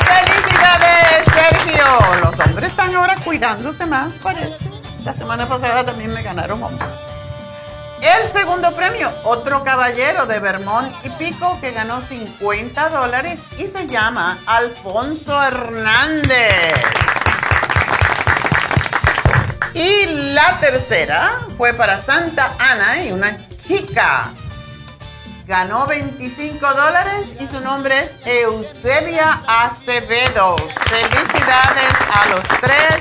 [0.06, 1.84] ¡Felicidades, Sergio!
[2.22, 4.70] Los hombres están ahora cuidándose más, parece.
[5.04, 6.88] La semana pasada también me ganaron hombres.
[8.00, 13.86] El segundo premio, otro caballero de Vermont y Pico que ganó 50 dólares y se
[13.86, 16.72] llama Alfonso Hernández.
[19.74, 20.04] Y
[20.34, 23.36] la tercera fue para Santa Ana y una
[23.66, 24.30] chica.
[25.46, 30.56] Ganó 25 dólares y su nombre es Eusebia Acevedo.
[30.88, 32.98] Felicidades a los tres,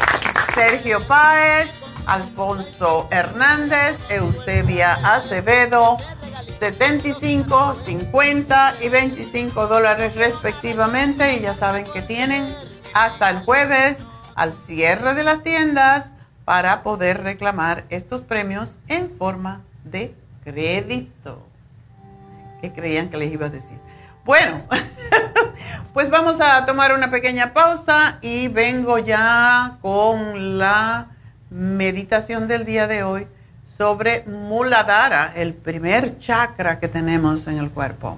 [0.55, 1.69] Sergio Páez,
[2.05, 5.97] Alfonso Hernández, Eusebia Acevedo,
[6.57, 11.33] 75, 50 y 25 dólares respectivamente.
[11.33, 12.47] Y ya saben que tienen
[12.93, 13.99] hasta el jueves
[14.35, 16.11] al cierre de las tiendas
[16.51, 20.13] para poder reclamar estos premios en forma de
[20.43, 21.41] crédito.
[22.59, 23.77] ¿Qué creían que les iba a decir?
[24.25, 24.59] Bueno,
[25.93, 31.07] pues vamos a tomar una pequeña pausa y vengo ya con la
[31.49, 33.27] meditación del día de hoy
[33.77, 38.17] sobre Muladhara, el primer chakra que tenemos en el cuerpo.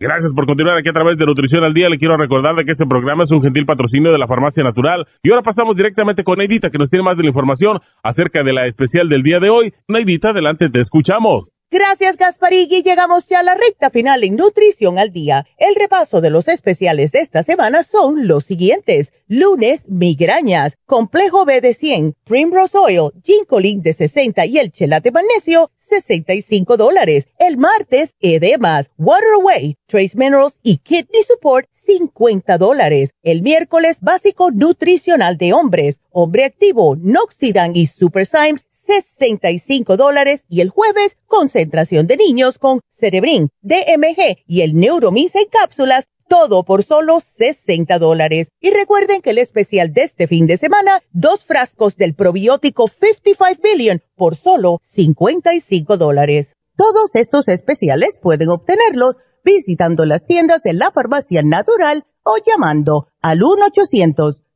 [0.00, 1.88] Gracias por continuar aquí a través de Nutrición al Día.
[1.88, 5.04] Le quiero recordar de que este programa es un gentil patrocinio de la Farmacia Natural.
[5.24, 8.52] Y ahora pasamos directamente con Neidita, que nos tiene más de la información acerca de
[8.52, 9.74] la especial del día de hoy.
[9.88, 11.50] Neidita, adelante, te escuchamos.
[11.70, 12.82] Gracias, Gasparigui.
[12.82, 15.44] Llegamos ya a la recta final en Nutrición al Día.
[15.58, 19.12] El repaso de los especiales de esta semana son los siguientes.
[19.26, 25.70] Lunes, migrañas, complejo B de 100, Primrose Oil, Ginkolin de 60 y el chelate magnesio,
[25.88, 27.26] 65 dólares.
[27.38, 33.10] El martes, edemas, Water Away, Trace Minerals y Kidney Support, 50 dólares.
[33.22, 40.62] El miércoles, básico nutricional de hombres, hombre activo, Noxidan y Super Symes, 65 dólares y
[40.62, 46.84] el jueves concentración de niños con Cerebrin, DMG y el Neuromins en cápsulas, todo por
[46.84, 48.48] solo 60 dólares.
[48.60, 53.60] Y recuerden que el especial de este fin de semana, dos frascos del probiótico 55
[53.62, 56.54] Billion por solo 55 dólares.
[56.76, 63.40] Todos estos especiales pueden obtenerlos visitando las tiendas de la farmacia natural o llamando al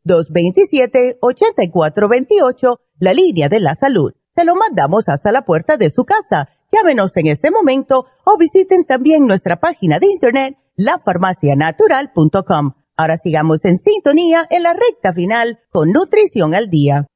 [0.05, 6.49] 1-800-227-8428, la línea de la salud se lo mandamos hasta la puerta de su casa.
[6.74, 12.73] Llámenos en este momento o visiten también nuestra página de internet lafarmacianatural.com.
[12.97, 17.07] Ahora sigamos en sintonía en la recta final con Nutrición al Día.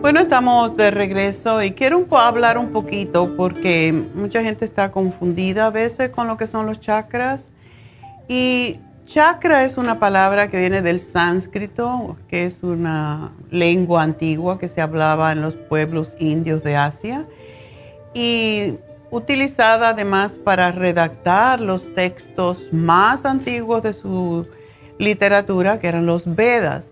[0.00, 5.70] Bueno, estamos de regreso y quiero hablar un poquito porque mucha gente está confundida a
[5.70, 7.46] veces con lo que son los chakras.
[8.26, 8.80] Y
[9.12, 14.80] chakra es una palabra que viene del sánscrito, que es una lengua antigua que se
[14.80, 17.26] hablaba en los pueblos indios de Asia
[18.14, 18.76] y
[19.10, 24.46] utilizada además para redactar los textos más antiguos de su
[24.98, 26.90] literatura, que eran los Vedas.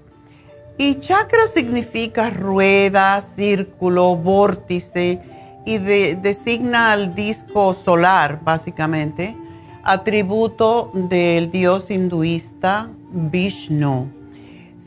[0.77, 5.23] Y chakra significa rueda, círculo, vórtice
[5.65, 9.35] y designa al disco solar, básicamente,
[9.83, 14.09] atributo del dios hinduista Vishnu.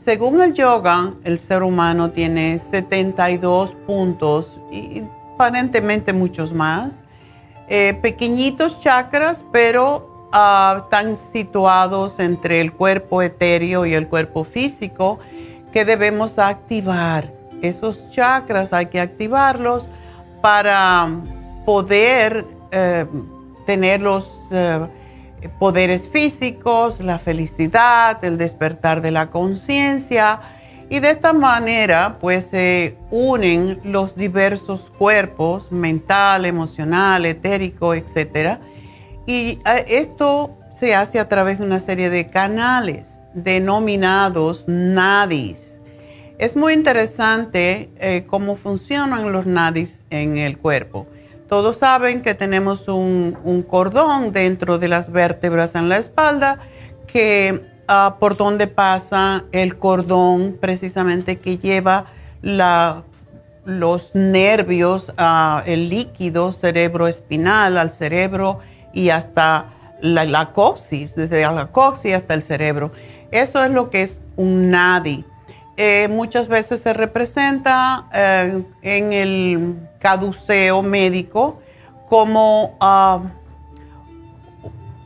[0.04, 5.02] Según el yoga, el ser humano tiene 72 puntos y
[5.34, 7.04] aparentemente muchos más.
[7.68, 15.18] Eh, pequeñitos chakras, pero ah, están situados entre el cuerpo etéreo y el cuerpo físico
[15.72, 17.32] que debemos activar.
[17.62, 19.88] Esos chakras hay que activarlos
[20.42, 21.08] para
[21.64, 23.06] poder eh,
[23.64, 24.02] tener
[24.50, 24.86] eh,
[25.58, 30.40] poderes físicos, la felicidad, el despertar de la conciencia.
[30.88, 38.58] Y de esta manera, pues se unen los diversos cuerpos, mental, emocional, etérico, etc.
[39.26, 45.78] Y eh, esto se hace a través de una serie de canales denominados nadis.
[46.38, 51.06] Es muy interesante eh, cómo funcionan los nadis en el cuerpo.
[51.54, 56.58] Todos saben que tenemos un, cordón dentro de las vértebras en la espalda
[57.06, 62.06] que ah, por donde pasa el cordón precisamente que lleva
[62.42, 68.58] los nervios, uh, el líquido cerebroespinal al cerebro
[68.92, 69.66] y hasta
[70.00, 72.90] la, la coxis, desde la coxis hasta el cerebro.
[73.30, 75.24] Eso es lo que es un nadi.
[75.76, 81.60] Eh, muchas veces se representa eh, en el caduceo médico
[82.08, 83.22] como ah,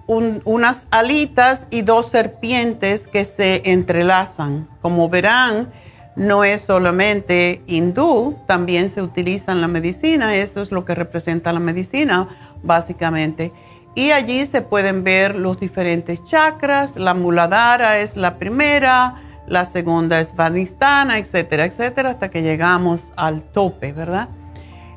[0.07, 4.69] unas alitas y dos serpientes que se entrelazan.
[4.82, 5.73] Como verán,
[6.16, 11.53] no es solamente hindú, también se utiliza en la medicina, eso es lo que representa
[11.53, 12.28] la medicina
[12.62, 13.53] básicamente.
[13.95, 19.16] Y allí se pueden ver los diferentes chakras, la muladhara es la primera,
[19.48, 24.28] la segunda es Vadistana, etcétera, etcétera, hasta que llegamos al tope, ¿verdad?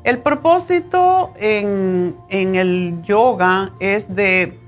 [0.04, 4.58] El propósito en, el yoga es de,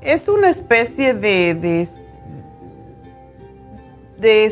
[0.00, 1.88] es una especie de,
[4.18, 4.50] de,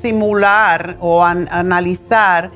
[0.00, 2.50] simular o analizar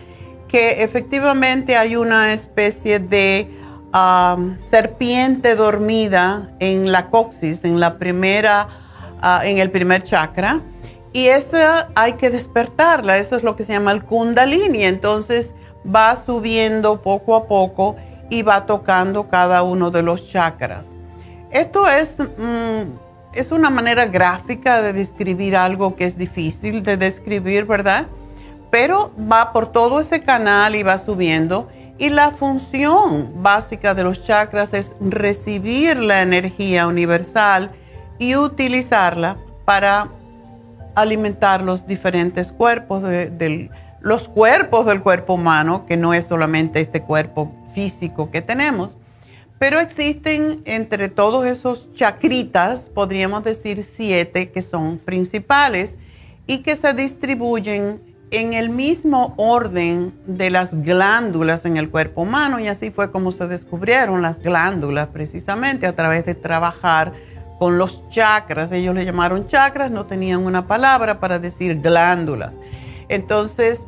[0.48, 3.51] que efectivamente hay una especie de
[3.93, 8.68] um, serpiente dormida en la coxis, en la primera
[9.28, 10.61] Ah, en el primer chakra.
[11.12, 14.85] Y esa hay que despertarla, eso es lo que se llama el kundalini.
[14.85, 15.53] Entonces
[15.85, 17.97] va subiendo poco a poco
[18.31, 20.90] y va tocando cada uno de los chakras.
[21.51, 22.82] Esto es, mm,
[23.35, 28.07] es una manera gráfica de describir algo que es difícil de describir, ¿verdad?
[28.70, 31.69] Pero va por todo ese canal y va subiendo.
[31.98, 37.73] Y la función básica de los chakras es recibir la energía universal
[38.18, 40.09] y utilizarla para
[40.94, 43.70] alimentar los diferentes cuerpos de,
[44.01, 48.97] los cuerpos del cuerpo humano, que no es solamente este cuerpo físico que tenemos,
[49.59, 55.97] pero existen entre todos esos chacritas, podríamos decir siete que son principales
[56.47, 62.59] y que se distribuyen en el mismo orden de las glándulas en el cuerpo humano
[62.59, 67.12] y así fue como se descubrieron las glándulas precisamente a través de trabajar
[67.59, 68.73] con los chakras.
[68.73, 72.53] Ellos le llamaron chakras, no tenían una palabra para decir glándula.
[73.09, 73.87] Entonces,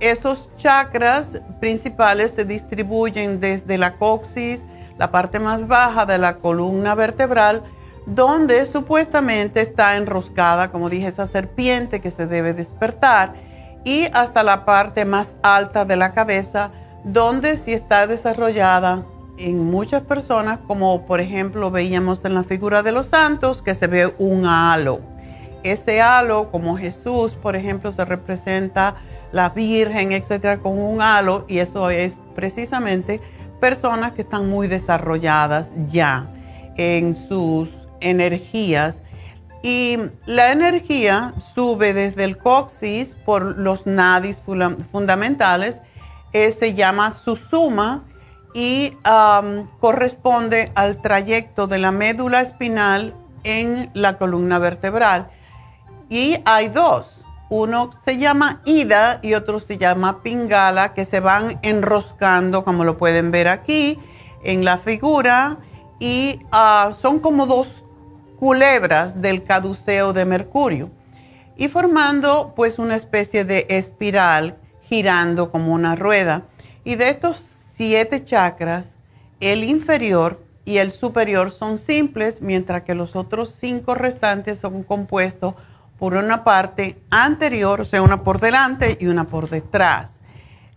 [0.00, 4.64] esos chakras principales se distribuyen desde la coxis,
[4.98, 7.62] la parte más baja de la columna vertebral,
[8.06, 13.34] donde supuestamente está enroscada, como dije, esa serpiente que se debe despertar,
[13.84, 16.70] y hasta la parte más alta de la cabeza,
[17.04, 19.02] donde sí está desarrollada
[19.38, 23.86] en muchas personas, como por ejemplo veíamos en la figura de los santos, que se
[23.86, 25.00] ve un halo.
[25.62, 28.96] Ese halo, como Jesús, por ejemplo, se representa
[29.32, 33.20] la Virgen, etcétera, con un halo, y eso es precisamente
[33.60, 36.26] personas que están muy desarrolladas ya
[36.76, 37.68] en sus
[38.00, 39.02] energías.
[39.62, 44.40] Y la energía sube desde el coxis por los nadis
[44.92, 45.80] fundamentales,
[46.32, 48.04] eh, se llama susuma
[48.56, 48.96] y
[49.80, 53.12] corresponde al trayecto de la médula espinal
[53.44, 55.28] en la columna vertebral.
[56.08, 61.58] Y hay dos, uno se llama ida y otro se llama pingala, que se van
[61.60, 63.98] enroscando, como lo pueden ver aquí
[64.42, 65.58] en la figura,
[66.00, 67.82] y ah, son como dos
[68.38, 70.88] culebras del caduceo de Mercurio,
[71.58, 76.44] y formando pues una especie de espiral girando como una rueda.
[76.84, 78.86] Y de estos siete chakras,
[79.40, 85.54] el inferior y el superior son simples, mientras que los otros cinco restantes son compuestos
[85.98, 90.20] por una parte anterior, o sea, una por delante y una por detrás.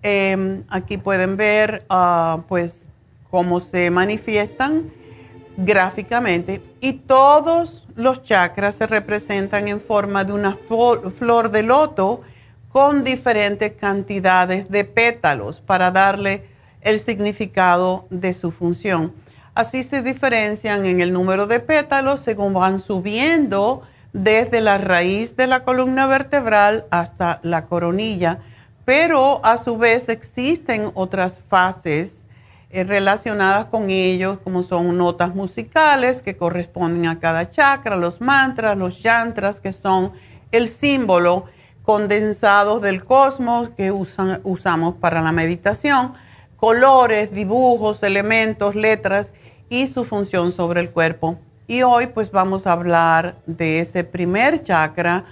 [0.03, 2.85] Em, aquí pueden ver, ah, pues,
[3.31, 4.91] cómo se manifiestan
[5.57, 10.57] gráficamente y todos los chakras se representan en forma de una
[11.17, 12.21] flor de loto
[12.69, 19.13] con diferentes cantidades de pétalos para darle el significado de su función.
[19.55, 23.81] Así se diferencian en el número de pétalos según van subiendo
[24.13, 28.39] desde la raíz de la columna vertebral hasta la coronilla,
[28.85, 32.23] pero a su vez existen otras fases
[32.71, 38.77] eh, relacionadas con ellos, como son notas musicales que corresponden a cada chakra, los mantras,
[38.77, 40.13] los yantras, que son
[40.51, 41.45] el símbolo
[41.83, 46.13] condensado del cosmos que usamos para la meditación
[46.59, 49.33] colores, dibujos, elementos, letras
[49.69, 51.37] y su función sobre el cuerpo.
[51.67, 55.25] Y hoy pues vamos a hablar de ese primer chakra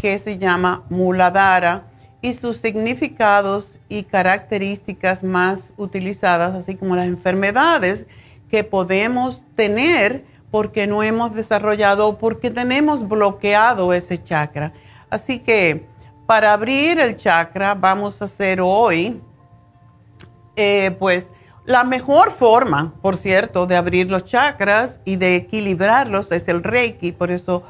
[0.00, 1.84] que se llama Muladhara
[2.22, 8.06] y sus significados y características más utilizadas, así como las enfermedades
[8.50, 14.72] que podemos tener porque no hemos desarrollado o porque tenemos bloqueado ese chakra.
[15.08, 15.86] Así que
[16.26, 19.20] para abrir el chakra vamos a hacer hoy,
[20.60, 21.30] eh, pues
[21.64, 27.12] la mejor forma, por cierto, de abrir los chakras y de equilibrarlos es el reiki,
[27.12, 27.62] por eso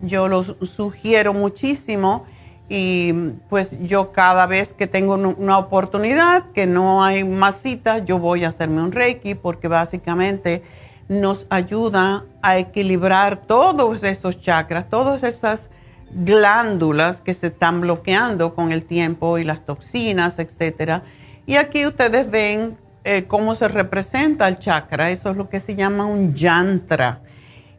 [0.00, 2.24] yo lo sugiero muchísimo
[2.70, 3.12] y
[3.50, 8.44] pues yo cada vez que tengo una oportunidad, que no hay más citas, yo voy
[8.44, 10.62] a hacerme un reiki porque básicamente
[11.08, 15.68] nos ayuda a equilibrar todos esos chakras, todas esas
[16.10, 21.02] glándulas que se están bloqueando con el tiempo y las toxinas, etcétera.
[21.48, 25.74] Y aquí ustedes ven eh, cómo se representa el chakra, eso es lo que se
[25.74, 27.22] llama un yantra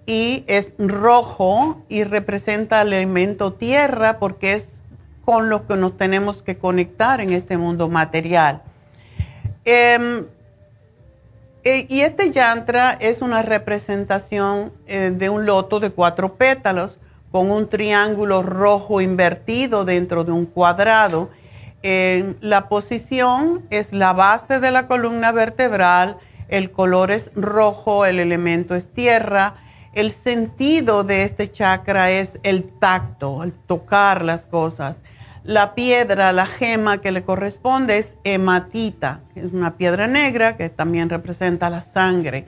[0.07, 4.79] y es rojo y representa el elemento tierra porque es
[5.23, 8.63] con lo que nos tenemos que conectar en este mundo material.
[9.65, 10.25] Em,
[11.63, 16.97] e, y este yantra es una representación eh, de un loto de cuatro pétalos
[17.31, 21.29] con un triángulo rojo invertido dentro de un cuadrado.
[21.81, 28.75] La posición es la base de la columna vertebral, el color es rojo, el elemento
[28.75, 29.55] es tierra
[29.93, 34.99] el sentido de este chakra es el tacto, el tocar las cosas.
[35.43, 41.09] La piedra, la gema que le corresponde es hematita, es una piedra negra que también
[41.09, 42.45] representa la sangre.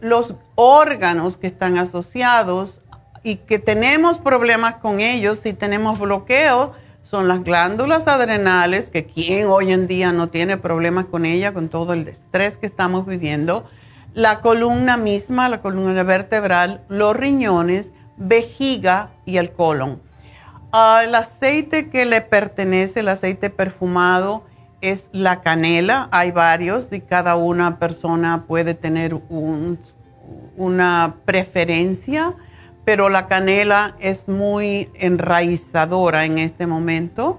[0.00, 2.80] los órganos que están asociados
[3.22, 6.72] y que tenemos problemas con ellos, si tenemos bloqueo,
[7.08, 11.68] son las glándulas adrenales, que quien hoy en día no tiene problemas con ella, con
[11.68, 13.64] todo el estrés que estamos viviendo
[14.16, 20.00] la columna misma, la columna vertebral, los riñones, vejiga y el colon.
[20.72, 24.44] Ah, el aceite que le pertenece, el aceite perfumado,
[24.80, 26.08] es la canela.
[26.12, 29.20] Hay varios y cada una persona puede tener
[30.56, 32.34] una preferencia,
[32.86, 37.38] pero la canela es muy enraizadora en este momento.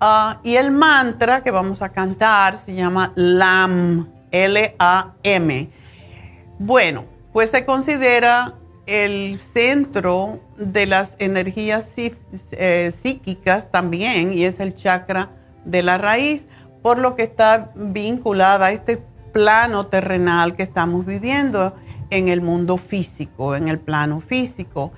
[0.00, 5.70] Ah, y el mantra que vamos a cantar se llama LAM, L-A-M
[6.58, 8.54] bueno, pues se considera
[8.86, 15.30] el centro de las energías eh, psíquicas también y es el chakra
[15.64, 16.46] de la raíz,
[16.82, 19.02] por lo que está vinculada a este
[19.32, 21.74] plano terrenal que estamos viviendo
[22.10, 24.92] en el mundo físico, en el plano físico,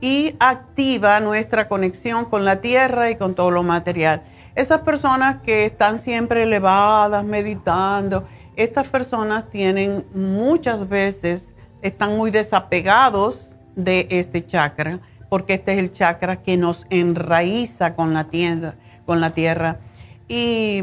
[0.00, 4.22] y activa nuestra conexión con la tierra y con todo lo material.
[4.54, 8.26] Esas personas que están siempre elevadas, meditando,
[8.56, 14.98] estas personas tienen muchas veces, están muy desapegados de este chakra,
[15.28, 18.74] porque este es el chakra que nos enraiza con la tierra.
[19.06, 19.78] Con la tierra.
[20.26, 20.82] Y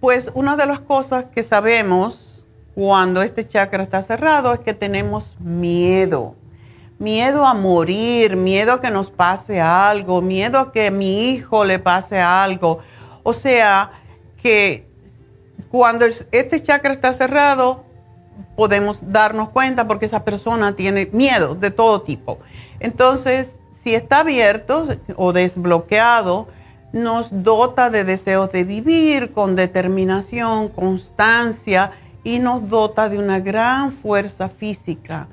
[0.00, 2.35] pues una de las cosas que sabemos
[2.76, 6.34] cuando este chakra está cerrado es que tenemos miedo.
[6.98, 11.78] Miedo a morir, miedo a que nos pase algo, miedo a que mi hijo le
[11.78, 12.80] pase algo.
[13.22, 13.92] O sea,
[14.42, 14.86] que
[15.70, 17.86] cuando este chakra está cerrado,
[18.56, 22.40] podemos darnos cuenta porque esa persona tiene miedo de todo tipo.
[22.78, 24.86] Entonces, si está abierto
[25.16, 26.48] o desbloqueado,
[26.92, 31.92] nos dota de deseos de vivir con determinación, constancia
[32.26, 35.28] y nos dota de una gran fuerza física.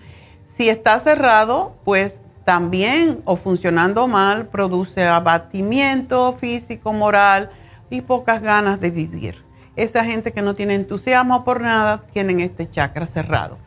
[0.46, 7.50] Si está cerrado, pues también o funcionando mal, produce abatimiento físico, moral
[7.90, 9.44] y pocas ganas de vivir
[9.76, 13.58] esa gente que no tiene entusiasmo por nada tienen este chakra cerrado.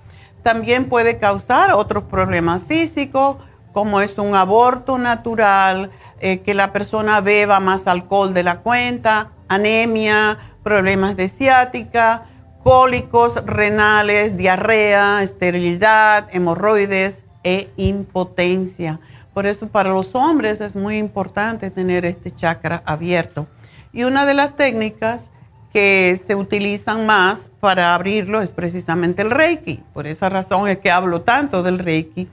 [0.43, 3.37] También puede causar otros problemas físicos,
[3.73, 5.91] como es un aborto natural,
[6.21, 12.27] eh, que la persona beba más alcohol de la cuenta, anemia, problemas de ciática,
[12.67, 18.99] cólicos renales, diarrea, esterilidad, hemorroides e impotencia.
[19.33, 23.47] Por eso para los hombres es muy importante tener este chakra abierto.
[23.93, 25.31] Y una de las técnicas
[25.73, 29.85] que se utilizan más para abrirlo es precisamente el Reiki.
[29.95, 32.27] Por esa razón es que hablo tanto del Reiki.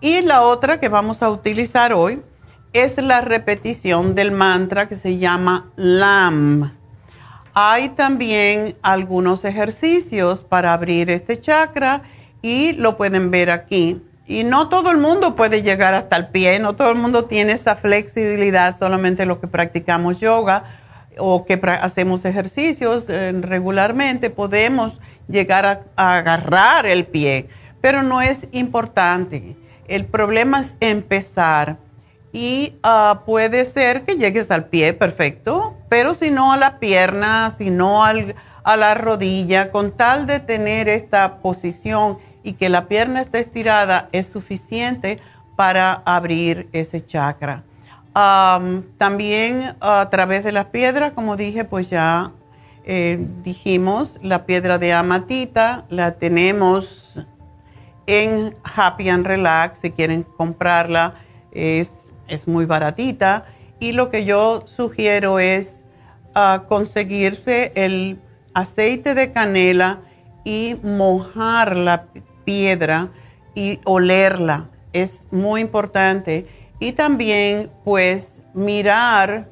[0.00, 2.22] Y la otra que vamos a utilizar hoy
[2.72, 6.85] es la repetición del mantra que se llama LAM.
[7.58, 12.02] Hay también algunos ejercicios para abrir este chakra
[12.42, 14.02] y lo pueden ver aquí.
[14.26, 17.52] Y no todo el mundo puede llegar hasta el pie, no todo el mundo tiene
[17.52, 20.64] esa flexibilidad, solamente los que practicamos yoga
[21.16, 27.48] o que hacemos ejercicios eh, regularmente, podemos llegar a, agarrar el pie,
[27.80, 29.56] pero no es importante.
[29.88, 31.78] El problema es empezar
[32.36, 37.48] y ah, puede ser que llegues al pie, perfecto, pero si no a la pierna,
[37.56, 43.22] si no a la rodilla, con tal de tener esta posición y que la pierna
[43.22, 45.18] esté estirada, es suficiente
[45.56, 47.62] para abrir ese chakra.
[48.12, 52.32] también a través de las piedras, como dije, pues ya
[52.84, 57.18] eh, dijimos, la piedra de amatita la tenemos
[58.06, 61.14] en Happy and Relax, si quieren comprarla,
[61.50, 63.44] es es muy baratita
[63.78, 65.86] y lo que yo sugiero es
[66.34, 68.18] ah, conseguirse el
[68.54, 70.00] aceite de canela
[70.44, 72.06] y mojar la
[72.44, 73.08] piedra
[73.54, 74.68] y olerla.
[74.92, 76.46] Es muy importante.
[76.78, 79.48] Y también pues mirar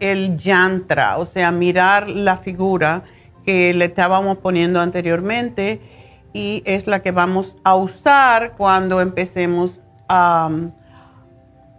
[0.00, 3.02] el yantra, o sea, mirar la figura
[3.44, 5.80] que le estábamos poniendo anteriormente
[6.32, 10.50] y es la que vamos a usar cuando empecemos a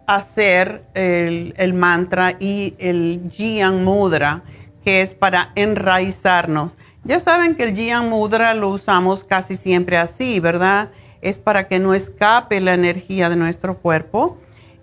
[0.08, 4.44] hacer el, mantra y el Jian Mudra,
[4.84, 6.78] que es para enraizarnos.
[7.04, 10.90] Ya saben que el Jian Mudra lo usamos casi siempre así, ¿verdad?
[11.22, 14.38] Es para que no escape la energía de nuestro cuerpo.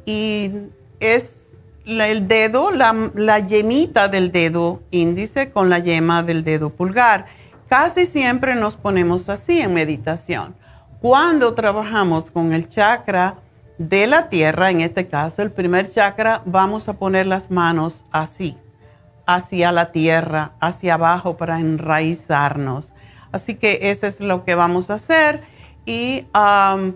[0.05, 0.51] Y
[1.01, 1.49] es
[1.85, 7.27] el dedo, la, la yemita del dedo índice con la yema del dedo pulgar.
[7.69, 10.55] Casi siempre nos ponemos así en meditación.
[11.01, 13.37] Cuando trabajamos con el chakra,
[13.79, 18.57] de la tierra, en este caso el primer chakra, vamos a poner las manos así,
[19.27, 22.93] hacia la tierra, hacia abajo para enraizarnos.
[23.33, 25.41] Así que eso es lo que vamos a hacer
[25.87, 26.27] y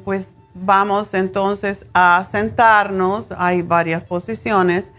[0.04, 4.92] pues vamos entonces a sentarnos, hay varias posiciones,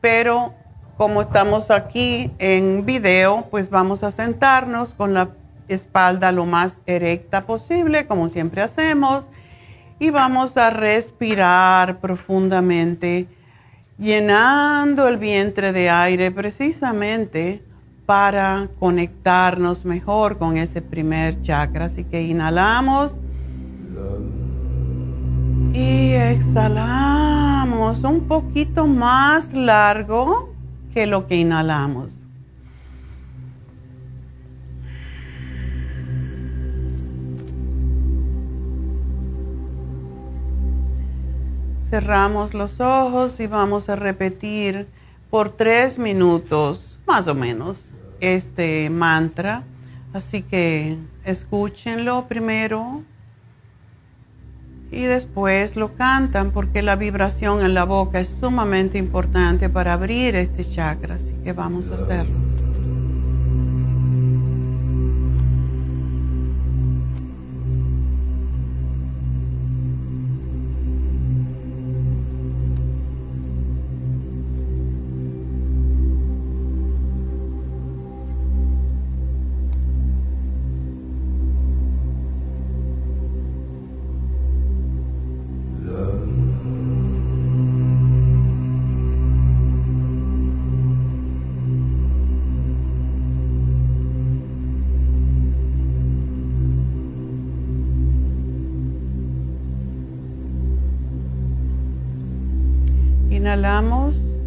[0.00, 0.54] pero
[0.96, 5.30] como estamos aquí en video, pues vamos a sentarnos con la
[5.68, 9.28] espalda lo más erecta posible, como siempre hacemos
[10.02, 13.28] y vamos a respirar profundamente,
[14.00, 17.62] llenando el vientre de aire precisamente
[18.04, 21.84] para conectarnos mejor con ese primer chakra.
[21.84, 23.16] Así que inhalamos
[25.72, 30.52] y exhalamos un poquito más largo
[30.92, 32.21] que lo que inhalamos.
[41.92, 44.86] Cerramos los ojos y vamos a repetir
[45.28, 49.64] por tres minutos, más o menos, este mantra.
[50.14, 53.02] Así que escúchenlo primero
[54.90, 60.34] y después lo cantan porque la vibración en la boca es sumamente importante para abrir
[60.34, 61.16] este chakra.
[61.16, 62.71] Así que vamos a hacerlo.
[103.62, 104.40] Inhalamos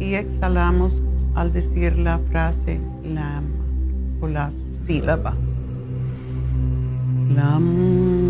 [0.00, 1.00] y exhalamos
[1.36, 3.44] al decir la frase LAM
[4.20, 4.50] o la
[4.84, 5.36] sílaba.
[7.32, 8.25] LAM.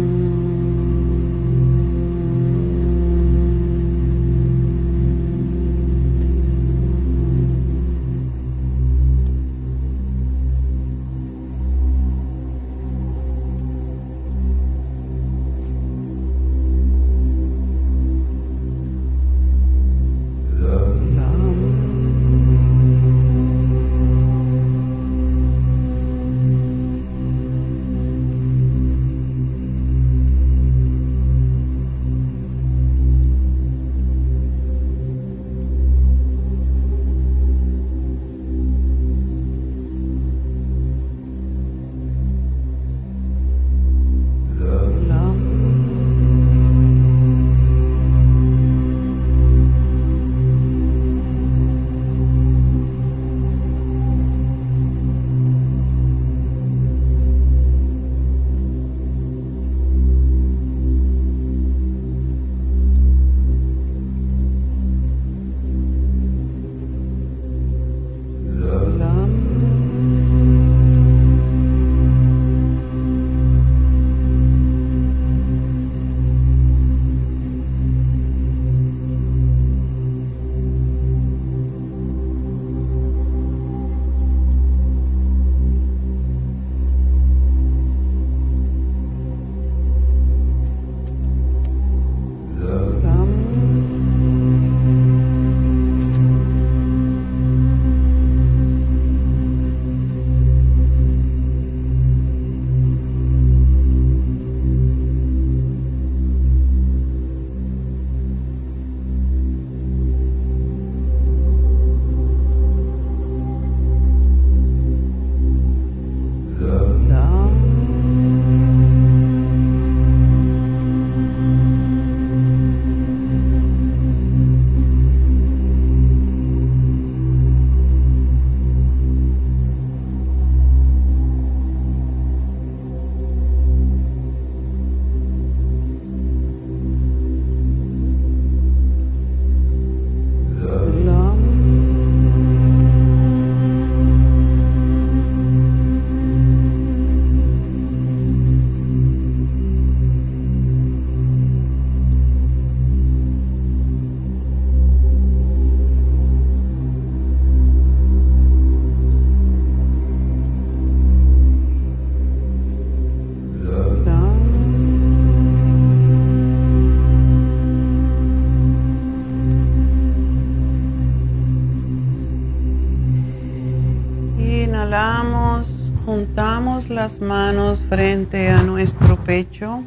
[177.21, 179.85] Manos frente a nuestro pecho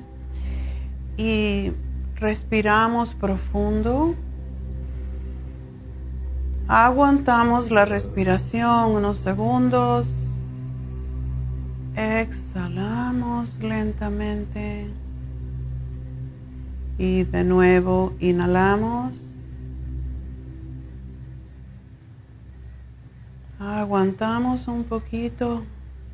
[1.17, 1.73] y
[2.15, 4.15] respiramos profundo.
[6.67, 10.38] Aguantamos la respiración unos segundos.
[11.95, 14.89] Exhalamos lentamente.
[16.98, 19.35] Y de nuevo inhalamos.
[23.59, 25.64] Aguantamos un poquito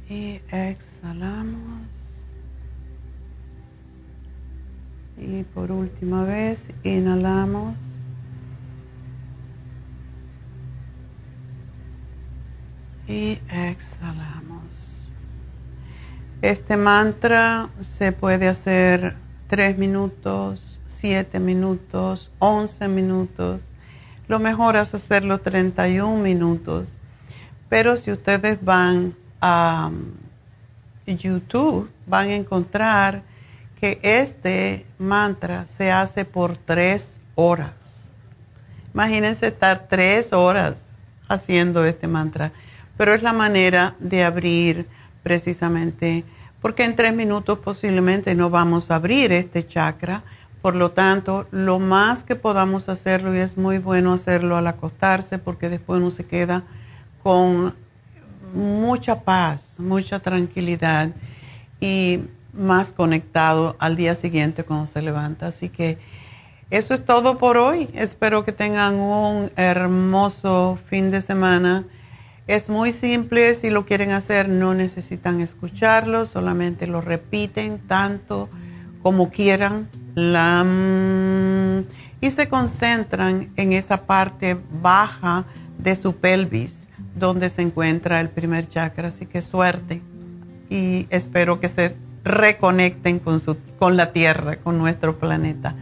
[0.09, 1.87] y exhalamos.
[5.17, 7.75] Y por última vez, inhalamos.
[13.07, 15.07] Y exhalamos.
[16.41, 19.15] Este mantra se puede hacer
[19.47, 23.63] 3 minutos, 7 minutos, 11 minutos.
[24.27, 26.93] Lo mejor es hacerlo 31 minutos.
[27.69, 33.23] Pero si ustedes van a um, YouTube, van a encontrar
[33.79, 38.15] que este mantra se hace por tres horas.
[38.93, 40.93] Imagínense estar tres horas
[41.27, 42.51] haciendo este mantra,
[42.97, 44.87] pero es la manera de abrir
[45.21, 46.23] precisamente,
[46.61, 50.23] porque en tres minutos posiblemente no vamos a abrir este chakra,
[50.61, 55.37] por lo tanto, lo más que podamos hacerlo, y es muy bueno hacerlo al acostarse,
[55.37, 56.63] porque después uno se queda
[57.21, 57.75] con
[58.55, 61.09] mucha paz, mucha tranquilidad
[61.79, 62.21] y
[62.53, 65.47] más conectado al día siguiente cuando se levanta.
[65.47, 65.97] Así que
[66.71, 67.89] eso es todo por hoy.
[67.93, 71.83] Espero que tengan un hermoso fin de semana.
[72.47, 78.49] Es muy simple, si lo quieren hacer no necesitan escucharlo, solamente lo repiten tanto
[79.01, 79.89] como quieran
[82.21, 85.43] y se concentran en esa parte baja
[85.77, 86.84] de su pelvis
[87.15, 89.07] donde se encuentra el primer chakra.
[89.07, 90.01] Así que suerte
[90.69, 95.75] y espero que se reconecten con, su, con la Tierra, con nuestro planeta.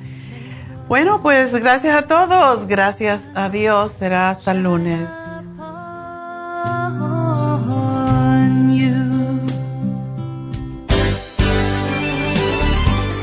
[0.88, 5.00] Bueno, pues gracias a todos, gracias a Dios, será hasta el lunes.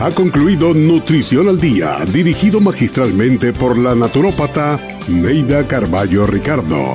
[0.01, 6.95] Ha concluido Nutrición al Día, dirigido magistralmente por la naturópata Neida Carballo Ricardo.